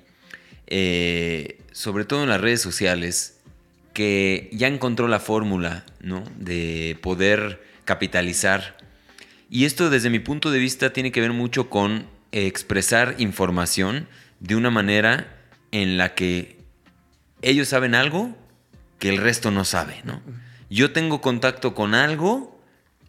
[0.75, 3.39] eh, sobre todo en las redes sociales,
[3.93, 6.25] que ya encontró la fórmula ¿no?
[6.39, 8.79] de poder capitalizar.
[9.51, 14.09] Y esto desde mi punto de vista tiene que ver mucho con expresar información
[14.41, 15.37] de una manera
[15.73, 16.57] en la que
[17.43, 18.35] ellos saben algo
[19.03, 20.01] que el resto no sabe.
[20.05, 20.23] ¿no?
[20.71, 22.63] Yo tengo contacto con algo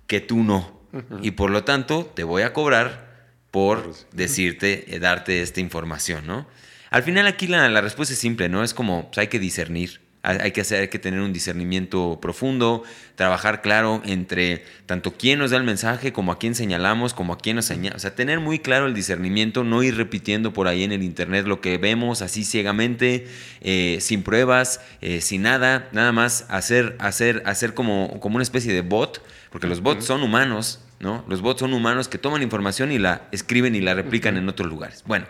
[0.08, 0.82] que tú no.
[1.22, 3.14] Y por lo tanto te voy a cobrar
[3.52, 6.48] por decirte, eh, darte esta información, ¿no?
[6.90, 8.64] Al final aquí la, la, respuesta es simple, ¿no?
[8.64, 12.84] Es como, pues hay que discernir, hay que, hacer, hay que tener un discernimiento profundo,
[13.16, 17.38] trabajar claro entre tanto quién nos da el mensaje, como a quién señalamos, como a
[17.38, 17.98] quién nos señala.
[17.98, 21.46] O sea, tener muy claro el discernimiento, no ir repitiendo por ahí en el internet
[21.46, 23.28] lo que vemos así ciegamente,
[23.60, 28.72] eh, sin pruebas, eh, sin nada, nada más hacer, hacer, hacer como, como una especie
[28.72, 29.22] de bot,
[29.52, 31.26] porque los bots son humanos, ¿no?
[31.28, 34.70] Los bots son humanos que toman información y la escriben y la replican en otros
[34.70, 35.04] lugares.
[35.06, 35.26] Bueno,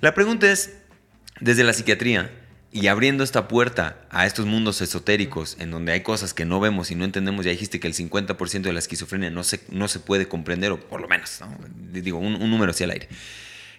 [0.00, 0.78] la pregunta es,
[1.40, 2.30] desde la psiquiatría
[2.74, 6.90] y abriendo esta puerta a estos mundos esotéricos en donde hay cosas que no vemos
[6.90, 10.00] y no entendemos, ya dijiste que el 50% de la esquizofrenia no se, no se
[10.00, 11.56] puede comprender, o por lo menos, ¿no?
[11.92, 13.08] digo, un, un, número así al aire.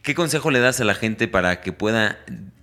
[0.02, 2.20] ¿Qué consejo le das a la gente para que pueda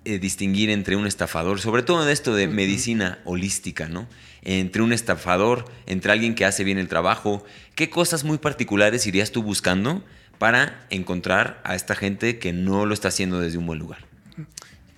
[0.06, 4.08] eh, distinguir entre un estafador, sobre todo de esto de medicina holística, ¿no?
[4.40, 7.44] Entre un estafador, entre alguien que hace bien el trabajo,
[7.74, 10.02] ¿qué cosas muy particulares irías tú buscando
[10.38, 14.11] para encontrar a esta gente que no lo está haciendo desde un buen lugar?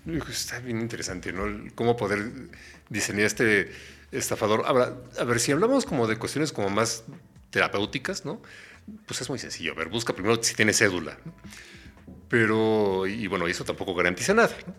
[0.06, 1.44] Está bien interesante, ¿no?
[1.74, 2.31] Cómo poder
[2.90, 3.72] diseñar este
[4.12, 4.64] estafador.
[4.66, 7.05] Ahora, a ver, si hablamos como de cuestiones como más
[7.51, 8.43] terapéuticas, ¿no?
[9.06, 9.72] Pues es muy sencillo.
[9.72, 11.16] A ver, busca primero si tiene cédula.
[12.28, 14.74] Pero, y bueno, eso tampoco garantiza nada, ¿no?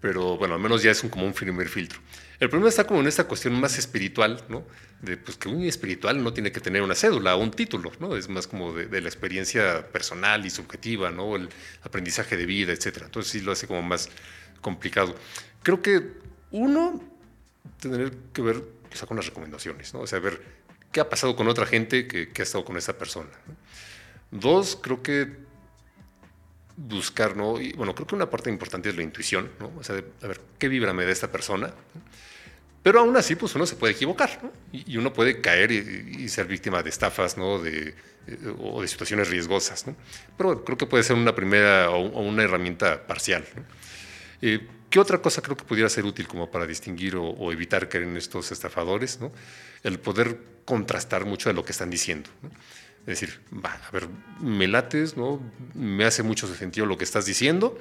[0.00, 1.98] Pero bueno, al menos ya es un, como un primer filtro.
[2.38, 4.62] El problema está como en esta cuestión más espiritual, ¿no?
[5.00, 8.14] De pues que un espiritual no tiene que tener una cédula o un título, ¿no?
[8.14, 11.34] Es más como de, de, la experiencia personal y subjetiva, ¿no?
[11.34, 11.48] El
[11.82, 13.06] aprendizaje de vida, etcétera.
[13.06, 14.10] Entonces sí lo hace como más
[14.66, 15.14] complicado.
[15.62, 16.02] Creo que
[16.50, 17.00] uno,
[17.78, 18.64] tener que ver
[19.06, 20.00] con las recomendaciones, ¿no?
[20.00, 20.42] O sea, ver
[20.90, 23.30] qué ha pasado con otra gente que, que ha estado con esa persona.
[24.32, 25.28] Dos, creo que
[26.76, 27.60] buscar, ¿no?
[27.60, 29.70] Y, bueno, creo que una parte importante es la intuición, ¿no?
[29.78, 31.72] O sea, de, a ver, ¿qué vibra me da esta persona?
[32.82, 34.50] Pero aún así, pues uno se puede equivocar, ¿no?
[34.72, 37.60] Y, y uno puede caer y, y, ser víctima de estafas, ¿no?
[37.60, 37.94] De,
[38.26, 39.94] eh, o de situaciones riesgosas, ¿no?
[40.36, 43.62] Pero creo que puede ser una primera o, o una herramienta parcial, ¿no?
[44.42, 47.88] Eh, ¿Qué otra cosa creo que pudiera ser útil como para distinguir o, o, evitar
[47.88, 49.20] caer en estos estafadores?
[49.20, 49.32] ¿no?
[49.82, 52.30] El poder contrastar mucho de lo que están diciendo.
[52.42, 52.50] ¿no?
[53.06, 54.08] Es decir, va, a ver,
[54.40, 55.40] me lates, ¿no?
[55.74, 57.78] me hace mucho sentido lo que estás diciendo,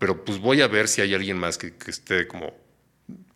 [0.00, 2.54] pero pues voy a ver si hay alguien más que, esté como,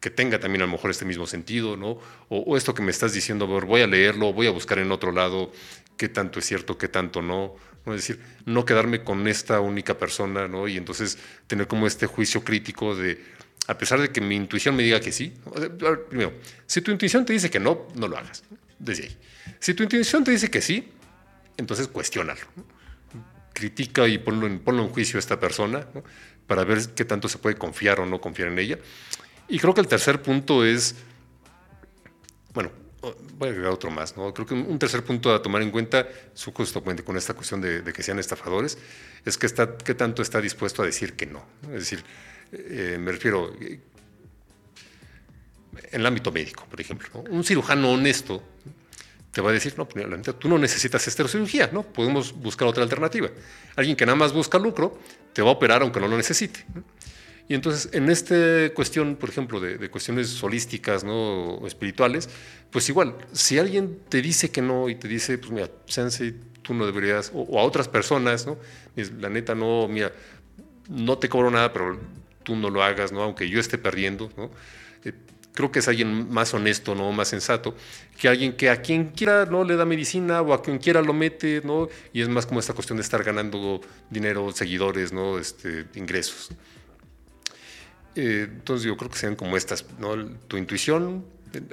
[0.01, 2.01] que tenga también a lo mejor este mismo sentido, ¿no?
[2.29, 5.53] O, esto que me estás diciendo, voy a leerlo, voy a buscar en otro lado
[5.97, 7.55] qué tanto es cierto, qué tanto no.
[7.87, 10.69] Es decir, no quedarme con esta única persona, ¿no?
[10.69, 13.21] Y entonces tener como este juicio crítico de,
[13.67, 15.35] a pesar de que mi intuición me diga que sí,
[16.09, 16.33] primero,
[16.67, 18.45] si tu intuición te dice que no, no lo hagas,
[18.79, 19.19] desde ahí.
[19.59, 20.93] Si tu intuición te dice que sí,
[21.57, 22.41] entonces cuestiónalo.
[23.53, 25.87] Critica y ponlo en, ponlo en juicio a esta persona
[26.47, 28.79] para ver qué tanto se puede confiar o no confiar en ella.
[29.49, 30.95] Y creo que el tercer punto es,
[32.55, 32.71] bueno,
[33.43, 34.33] voy a agregar otro más, ¿no?
[34.33, 36.07] Creo que un tercer punto a tomar en cuenta,
[36.55, 38.79] justamente con esta cuestión de, que sean estafadores,
[39.25, 41.45] es que está, qué tanto está dispuesto a decir que no.
[41.65, 42.05] Es decir,
[42.53, 43.83] eh, me refiero en
[45.91, 47.09] el ámbito médico, por ejemplo.
[47.31, 48.45] Un cirujano honesto
[49.33, 50.07] te va a decir, no, pues,
[50.39, 51.83] tú no necesitas esterocirugía, ¿no?
[51.83, 53.29] Podemos buscar otra alternativa.
[53.75, 55.01] Alguien que nada más busca lucro,
[55.33, 56.65] te va a operar aunque no lo necesite.
[57.49, 58.35] Y entonces, en esta
[58.75, 61.55] cuestión, por ejemplo, de, cuestiones holísticas ¿no?
[61.55, 62.29] o espirituales,
[62.71, 66.75] pues igual, si alguien te dice que no y te dice, pues mira, Sensei, tú
[66.75, 68.59] no deberías, o, a otras personas, ¿no?
[69.19, 70.13] La neta, no, mira,
[70.89, 71.99] no te cobro nada, pero
[72.43, 73.23] tú no lo hagas, ¿no?
[73.23, 74.51] Aunque yo esté perdiendo, ¿no?
[75.05, 75.13] Eh,
[75.53, 77.13] creo que es alguien más honesto, ¿no?
[77.13, 77.75] Más sensato,
[78.19, 81.13] que alguien que a quien quiera no le da medicina o a quien quiera lo
[81.13, 81.89] mete, ¿no?
[82.13, 85.39] Y es más como esta cuestión de estar ganando dinero, seguidores, ¿no?
[85.39, 86.51] Este, ingresos.
[88.15, 89.85] Eh, entonces yo creo que sean como estas.
[90.49, 91.25] Tu intuición,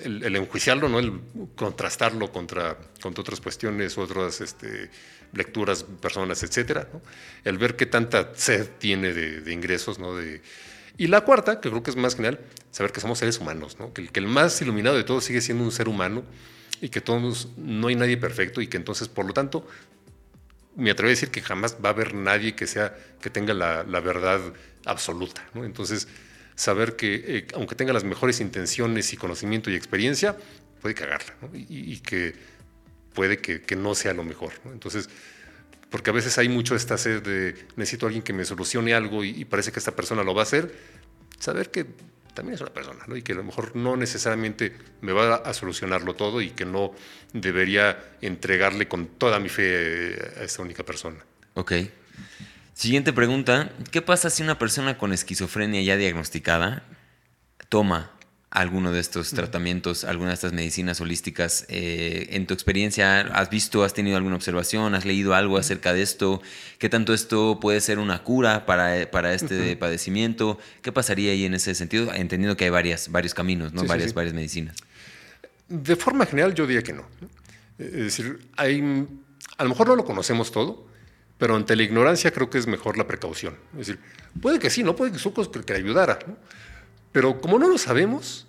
[0.03, 0.99] el, enjuiciarlo, ¿no?
[0.99, 1.19] El
[1.55, 4.89] contrastarlo contra, contra otras cuestiones, otras este,
[5.33, 6.87] lecturas, personas, etcétera,
[7.43, 10.15] El ver qué tanta sed tiene de, ingresos, ¿no?
[10.15, 10.41] De,
[10.97, 12.39] y la cuarta, que creo que es más general,
[12.71, 13.93] saber que somos seres humanos, ¿no?
[13.93, 16.23] que, el, que el más iluminado de todos sigue siendo un ser humano
[16.81, 19.65] y que todos no hay nadie perfecto y que entonces, por lo tanto,
[20.75, 23.83] me atrevo a decir que jamás va a haber nadie que sea que tenga la,
[23.99, 24.39] verdad
[24.85, 25.45] absoluta.
[25.55, 26.07] Entonces,
[26.59, 30.35] saber que eh, aunque tenga las mejores intenciones y conocimiento y experiencia,
[30.81, 32.33] puede cagarla y, que
[33.13, 34.51] puede que, no sea lo mejor.
[34.65, 35.09] Entonces,
[35.89, 39.23] porque a veces hay mucho esta sed de necesito a alguien que me solucione algo
[39.23, 40.75] y, parece que esta persona lo va a hacer,
[41.39, 41.85] saber que
[42.33, 43.05] también es una persona.
[43.15, 46.93] Y que a lo mejor no necesariamente me va a solucionarlo todo y que no
[47.31, 51.25] debería entregarle con toda mi fe a esta única persona.
[51.53, 51.71] Ok.
[52.79, 53.73] Siguiente pregunta.
[53.91, 56.83] ¿Qué pasa si una persona con esquizofrenia ya diagnosticada
[57.67, 58.09] toma
[58.51, 61.65] alguno de estos tratamientos, alguna de estas medicinas holísticas.
[61.67, 66.03] Eh, en tu experiencia, ¿has visto, has tenido alguna observación, has leído algo acerca de
[66.03, 66.41] esto?
[66.77, 70.57] ¿Qué tanto esto puede ser una cura para, para este padecimiento?
[70.81, 72.13] ¿Qué pasaría ahí en ese sentido?
[72.13, 73.83] Entendiendo que hay varias, varios caminos, ¿no?
[73.83, 74.77] varias, varias medicinas.
[75.67, 77.05] De forma general, yo diría que no.
[77.77, 79.05] Es decir, hay,
[79.57, 80.87] a lo mejor no lo conocemos todo,
[81.39, 83.55] pero ante la ignorancia creo que es mejor la precaución.
[83.71, 83.99] Es decir,
[84.39, 86.37] puede que sí, no puede que Sucos que, que ayudara, ¿no?
[87.11, 88.45] Pero como no lo sabemos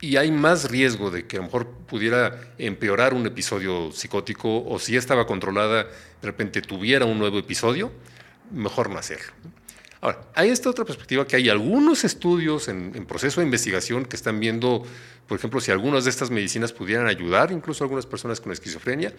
[0.00, 4.78] y hay más riesgo de que a lo mejor pudiera empeorar un episodio psicótico o
[4.78, 5.90] si estaba controlada, de
[6.22, 7.92] repente tuviera un nuevo episodio,
[8.50, 9.32] mejor no hacerlo.
[10.00, 14.38] Ahora, hay esta otra perspectiva que hay algunos estudios en, proceso de investigación que están
[14.38, 14.84] viendo,
[15.26, 19.12] por ejemplo, si algunas de estas medicinas pudieran ayudar incluso a algunas personas con esquizofrenia,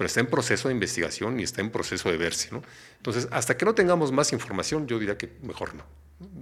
[0.00, 2.48] pero está en proceso de investigación y está en proceso de verse.
[2.52, 2.62] ¿no?
[2.96, 5.84] Entonces, hasta que no tengamos más información, yo diría que mejor no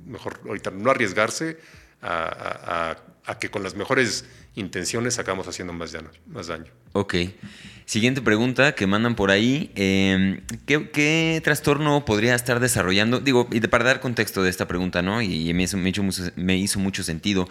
[0.06, 1.58] mejor ahorita no arriesgarse
[2.00, 2.96] a,
[3.36, 4.24] que con las mejores
[4.54, 6.10] intenciones acabamos haciendo más daño.
[6.26, 6.70] Más daño.
[6.92, 7.14] Ok.
[7.84, 9.70] Siguiente pregunta que mandan por ahí.
[9.74, 13.20] Em, ¿qué, trastorno podría estar desarrollando?
[13.20, 15.22] Digo, y para dar contexto de esta pregunta, ¿no?
[15.22, 15.66] Y, me,
[16.36, 17.48] me hizo mucho sentido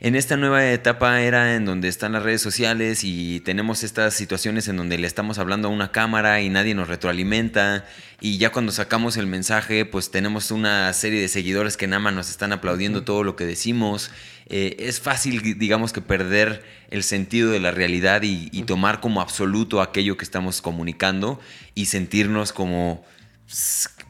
[0.00, 4.68] en esta nueva etapa era en donde están las redes sociales y tenemos estas situaciones
[4.68, 7.86] en donde le estamos hablando a una cámara y nadie nos retroalimenta
[8.20, 12.12] y ya cuando sacamos el mensaje pues tenemos una serie de seguidores que nada más
[12.12, 14.10] nos están aplaudiendo todo lo que decimos.
[14.48, 19.20] Eh, es fácil digamos que perder el sentido de la realidad y, y tomar como
[19.20, 21.40] absoluto aquello que estamos comunicando
[21.74, 23.04] y sentirnos como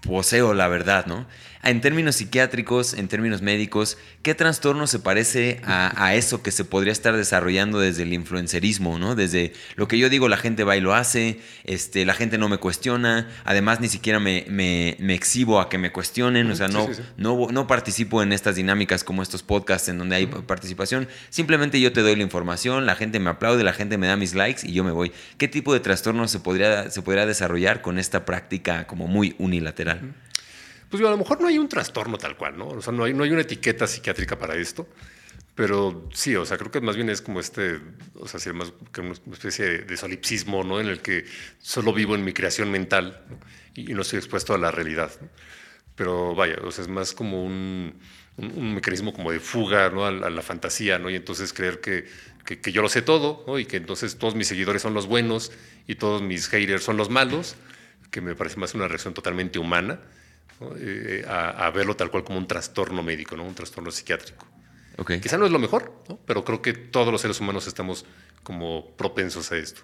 [0.03, 1.27] poseo la verdad, ¿no?
[1.67, 6.93] En términos psiquiátricos, en términos médicos, ¿qué trastorno se parece a, eso que se podría
[6.93, 9.15] estar desarrollando desde el influencerismo, ¿no?
[9.15, 12.49] Desde lo que yo digo, la gente va y lo hace, este, la gente no
[12.49, 16.89] me cuestiona, además ni siquiera me, me, exhibo a que me cuestionen, o sea, no,
[17.17, 21.93] No, no participo en estas dinámicas como estos podcasts en donde hay participación, simplemente yo
[21.93, 24.73] te doy la información, la gente me aplaude, la gente me da mis likes y
[24.73, 25.13] yo me voy.
[25.39, 30.15] ¿Qué tipo de trastorno se podría, se podría desarrollar con esta práctica como muy unilateral?
[30.91, 32.69] Pues a lo mejor no hay un trastorno tal cual, ¿no?
[32.69, 34.89] O sea, no hay, no hay una etiqueta psiquiátrica para esto,
[35.55, 37.81] pero sí, o sea, creo que más bien es como este,
[38.15, 40.81] o sea, más que una especie de solipsismo, ¿no?
[40.81, 41.25] En el que
[41.59, 43.25] solo vivo en mi creación mental
[43.75, 45.11] y no estoy expuesto a la realidad.
[45.95, 47.99] pero vaya, o sea, es más como un,
[48.37, 50.05] un, mecanismo como de fuga ¿no?
[50.05, 51.09] a, la fantasía, ¿no?
[51.11, 52.07] Y entonces creer que,
[52.45, 53.59] que, yo lo sé todo, ¿no?
[53.59, 55.53] Y que entonces todos mis seguidores son los buenos
[55.87, 57.57] y todos mis haters son los malos,
[58.11, 60.01] que me parece más una reacción totalmente humana,
[60.79, 63.45] eh, a, verlo tal cual como un trastorno médico, ¿no?
[63.45, 64.47] Un trastorno psiquiátrico.
[64.99, 65.21] Okay.
[65.21, 66.19] Quizá no es lo mejor, ¿no?
[66.25, 68.07] Pero creo que todos los seres humanos estamos
[68.43, 69.83] como propensos a esto.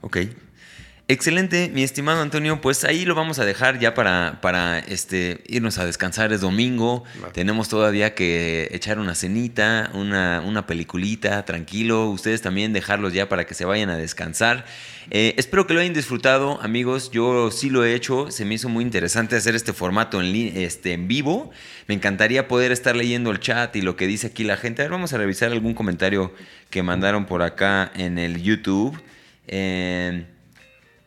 [0.00, 0.18] Ok.
[1.06, 2.62] Excelente, mi estimado Antonio.
[2.62, 6.32] Pues ahí lo vamos a dejar ya para, para este, irnos a descansar.
[6.32, 7.04] Es domingo.
[7.34, 12.08] Tenemos todavía que echar una cenita, una, una, peliculita, tranquilo.
[12.08, 14.64] Ustedes también dejarlos ya para que se vayan a descansar.
[15.10, 17.10] Eh, espero que lo hayan disfrutado, amigos.
[17.10, 18.30] Yo sí lo he hecho.
[18.30, 21.50] Se me hizo muy interesante hacer este formato en, este, en vivo.
[21.86, 24.80] Me encantaría poder estar leyendo el chat y lo que dice aquí la gente.
[24.80, 26.32] A ver, vamos a revisar algún comentario
[26.70, 28.98] que mandaron por acá en el YouTube.
[29.48, 30.24] Eh,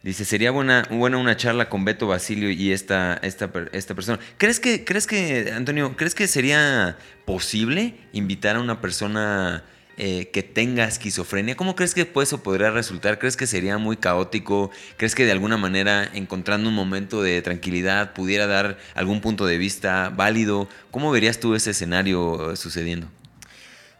[0.08, 4.18] Dice, sería buena, buena una charla con Beto Basilio y esta, esta, esta persona.
[4.38, 9.66] ¿Crees que, ¿Crees que, Antonio, crees que sería posible invitar a una persona
[9.98, 11.58] eh, que tenga esquizofrenia?
[11.58, 13.20] ¿Cómo crees que eso podría resultar?
[13.20, 14.72] ¿Crees que sería muy caótico?
[14.96, 19.58] ¿Crees que de alguna manera, encontrando un momento de tranquilidad, pudiera dar algún punto de
[19.58, 20.70] vista válido?
[20.90, 23.10] ¿Cómo verías tú ese escenario sucediendo?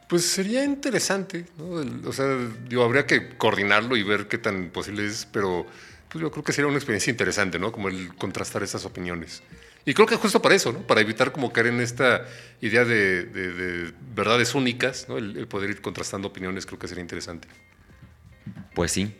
[0.08, 2.08] Pues sería interesante, ¿no?
[2.08, 2.34] O sea,
[2.70, 5.68] yo habría que coordinarlo y ver qué tan posible es, pero
[6.10, 7.72] pues yo creo que sería una experiencia interesante, ¿no?
[7.72, 9.44] Como el contrastar esas opiniones.
[9.86, 10.80] Y creo que justo para eso, ¿no?
[10.80, 12.26] Para evitar como caer en esta
[12.62, 15.18] idea de, verdades únicas, ¿no?
[15.18, 17.48] El, poder ir contrastando opiniones creo que sería interesante.
[18.74, 19.16] Pues sí.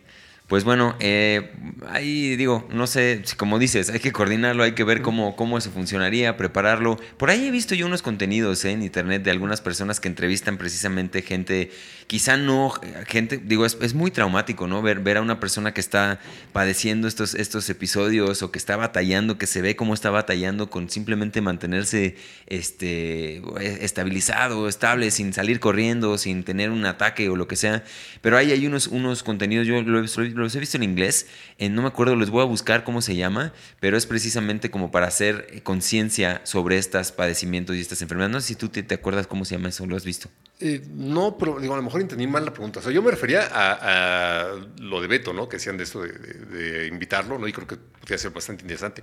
[0.48, 1.50] Pues bueno, eh,
[1.90, 5.70] ahí digo, no sé, como dices, hay que coordinarlo, hay que ver cómo, cómo eso
[5.70, 6.98] funcionaría, prepararlo.
[7.18, 10.56] Por ahí he visto yo unos contenidos eh, en internet de algunas personas que entrevistan
[10.56, 11.70] precisamente gente,
[12.06, 12.72] quizá no,
[13.06, 14.80] gente, digo, es, muy traumático, ¿no?
[14.80, 16.18] Ver, ver a una persona que está
[16.54, 20.88] padeciendo estos, estos episodios o que está batallando, que se ve cómo está batallando con
[20.88, 22.16] simplemente mantenerse
[22.46, 23.42] este,
[23.84, 27.84] estabilizado, estable, sin salir corriendo, sin tener un ataque o lo que sea.
[28.22, 30.08] Pero ahí hay unos, unos contenidos, yo lo he
[30.42, 31.26] los he visto en inglés,
[31.58, 35.06] no me acuerdo, les voy a buscar cómo se llama, pero es precisamente como para
[35.06, 38.32] hacer eh, conciencia sobre estos padecimientos y estas enfermedades.
[38.32, 40.28] No sé si tú te, acuerdas cómo se llama eso, ¿lo has visto?
[40.60, 42.80] Eh, no, pero digo, a lo mejor entendí mal la pregunta.
[42.80, 45.48] O sea, yo me refería a, lo de Beto, ¿no?
[45.48, 47.46] Que decían de esto de, invitarlo, ¿no?
[47.46, 49.02] Y creo que podría ser bastante interesante.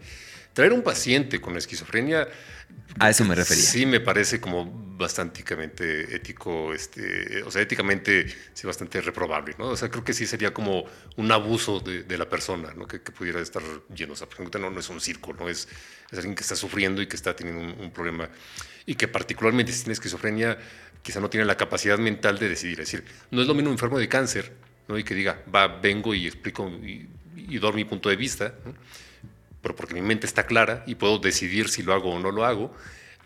[0.54, 2.28] Traer un paciente con esquizofrenia.
[3.00, 3.64] A eso me refería.
[3.64, 5.44] Sí, me parece como bastante
[6.16, 9.70] ético, este, o sea, éticamente sí, bastante reprobable, ¿no?
[9.70, 10.86] O sea, creo que sí sería como
[11.18, 12.88] un abuso de, la persona, ¿no?
[12.88, 13.62] Que, pudiera estar
[13.94, 14.14] lleno.
[14.14, 14.28] O sea,
[14.60, 15.50] no, no es un circo, ¿no?
[15.50, 15.68] Es,
[16.10, 18.30] es alguien que está sufriendo y que está teniendo un, problema
[18.86, 20.58] y que particularmente si tiene esquizofrenia
[21.02, 22.80] quizá no tiene la capacidad mental de decidir.
[22.80, 24.54] Es decir, no es lo mismo un enfermo de cáncer,
[24.88, 24.98] ¿no?
[24.98, 28.74] Y que diga, va, vengo y explico y, y doy mi punto de vista, ¿no?
[29.66, 32.46] Pero porque mi mente está clara y puedo decidir si lo hago o no lo
[32.46, 32.72] hago,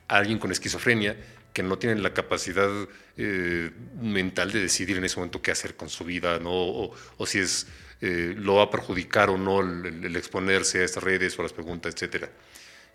[0.07, 1.17] alguien con esquizofrenia
[1.51, 2.69] que no tiene la capacidad
[3.17, 3.71] eh,
[4.01, 6.49] mental de decidir en ese momento qué hacer con su vida, ¿no?
[6.53, 7.67] o, si es,
[7.99, 11.51] eh, lo va a perjudicar o no el, exponerse a estas redes o a las
[11.51, 12.27] preguntas, etc.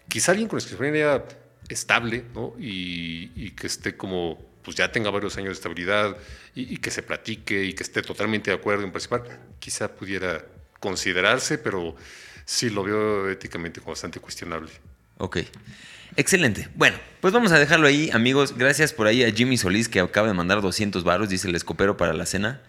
[0.08, 1.22] Quizá alguien con esquizofrenia
[1.68, 2.54] estable ¿no?
[2.58, 6.16] y, que esté como, pues ya tenga varios años de estabilidad
[6.54, 10.46] y, y que se platique y que esté totalmente de acuerdo en participar, quizá pudiera
[10.80, 11.94] considerarse, pero
[12.44, 14.70] sí lo veo éticamente como bastante cuestionable.
[15.18, 15.38] Ok.
[16.16, 16.68] Excelente.
[16.74, 18.56] Bueno, pues vamos a dejarlo ahí, amigos.
[18.56, 21.96] Gracias por ahí a Jimmy Solís que acaba de mandar 200 baros, dice el escopero
[21.96, 22.60] para la cena.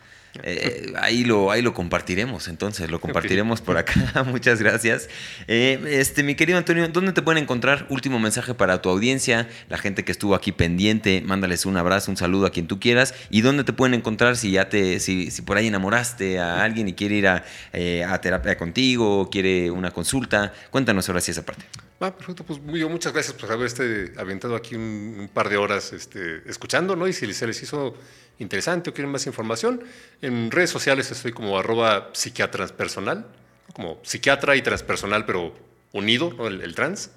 [0.43, 4.23] Eh, ahí, lo, ahí lo compartiremos, entonces, lo compartiremos por acá.
[4.27, 5.09] Muchas gracias.
[5.47, 7.85] Eh, este, mi querido Antonio, ¿dónde te pueden encontrar?
[7.89, 12.17] Último mensaje para tu audiencia, la gente que estuvo aquí pendiente, mándales un abrazo, un
[12.17, 13.13] saludo a quien tú quieras.
[13.29, 16.87] ¿Y dónde te pueden encontrar si ya te, si, si por ahí enamoraste a alguien
[16.87, 17.43] y quiere ir a,
[17.73, 20.53] eh, a terapia contigo, quiere una consulta?
[20.69, 21.65] Cuéntanos ahora sí esa parte.
[21.99, 26.41] Ah, perfecto, pues muchas gracias por haber este, aventado aquí un, par de horas este,
[26.45, 27.07] escuchando, ¿no?
[27.07, 27.95] Y si se les hizo
[28.37, 29.81] interesante o quieren más información,
[30.21, 33.25] en redes sociales estoy como arroba psiquiatra transpersonal,
[33.73, 35.53] como psiquiatra y transpersonal, pero
[35.93, 36.47] unido, ¿no?
[36.47, 37.11] el, trans,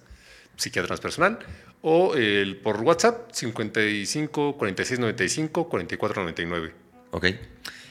[0.56, 1.40] psiquiatra transpersonal,
[1.82, 6.74] o el, por WhatsApp 55 46 95 44 99.
[7.10, 7.26] Ok.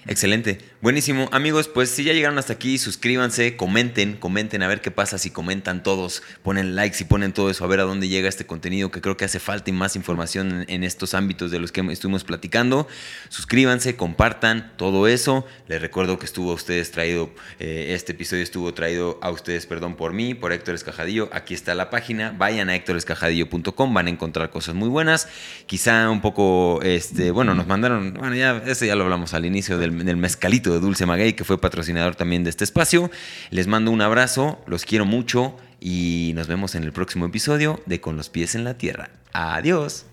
[0.09, 1.27] Excelente, buenísimo.
[1.33, 5.31] Amigos, pues si ya llegaron hasta aquí, suscríbanse, comenten, comenten a ver qué pasa si
[5.31, 8.89] comentan todos, ponen likes y ponen todo eso, a ver a dónde llega este contenido
[8.89, 12.23] que creo que hace falta y más información en, estos ámbitos de los que estuvimos
[12.23, 12.87] platicando.
[13.27, 15.45] Suscríbanse, compartan todo eso.
[15.67, 17.29] Les recuerdo que estuvo a ustedes traído,
[17.59, 21.27] eh, este episodio estuvo traído a ustedes, perdón, por mí, por Héctor Escajadillo.
[21.33, 25.27] Aquí está la página, vayan a héctorescajadillo.com, van a encontrar cosas muy buenas.
[25.65, 29.77] Quizá un poco, este, bueno, nos mandaron, bueno, ya, eso ya lo hablamos al inicio
[30.05, 33.11] del del mezcalito de Dulce Maguey, que fue patrocinador también de este espacio.
[33.49, 35.55] Les mando un abrazo, los quiero mucho.
[35.79, 39.11] y nos vemos en el próximo episodio de Con los pies en la tierra.
[39.31, 40.05] Adiós.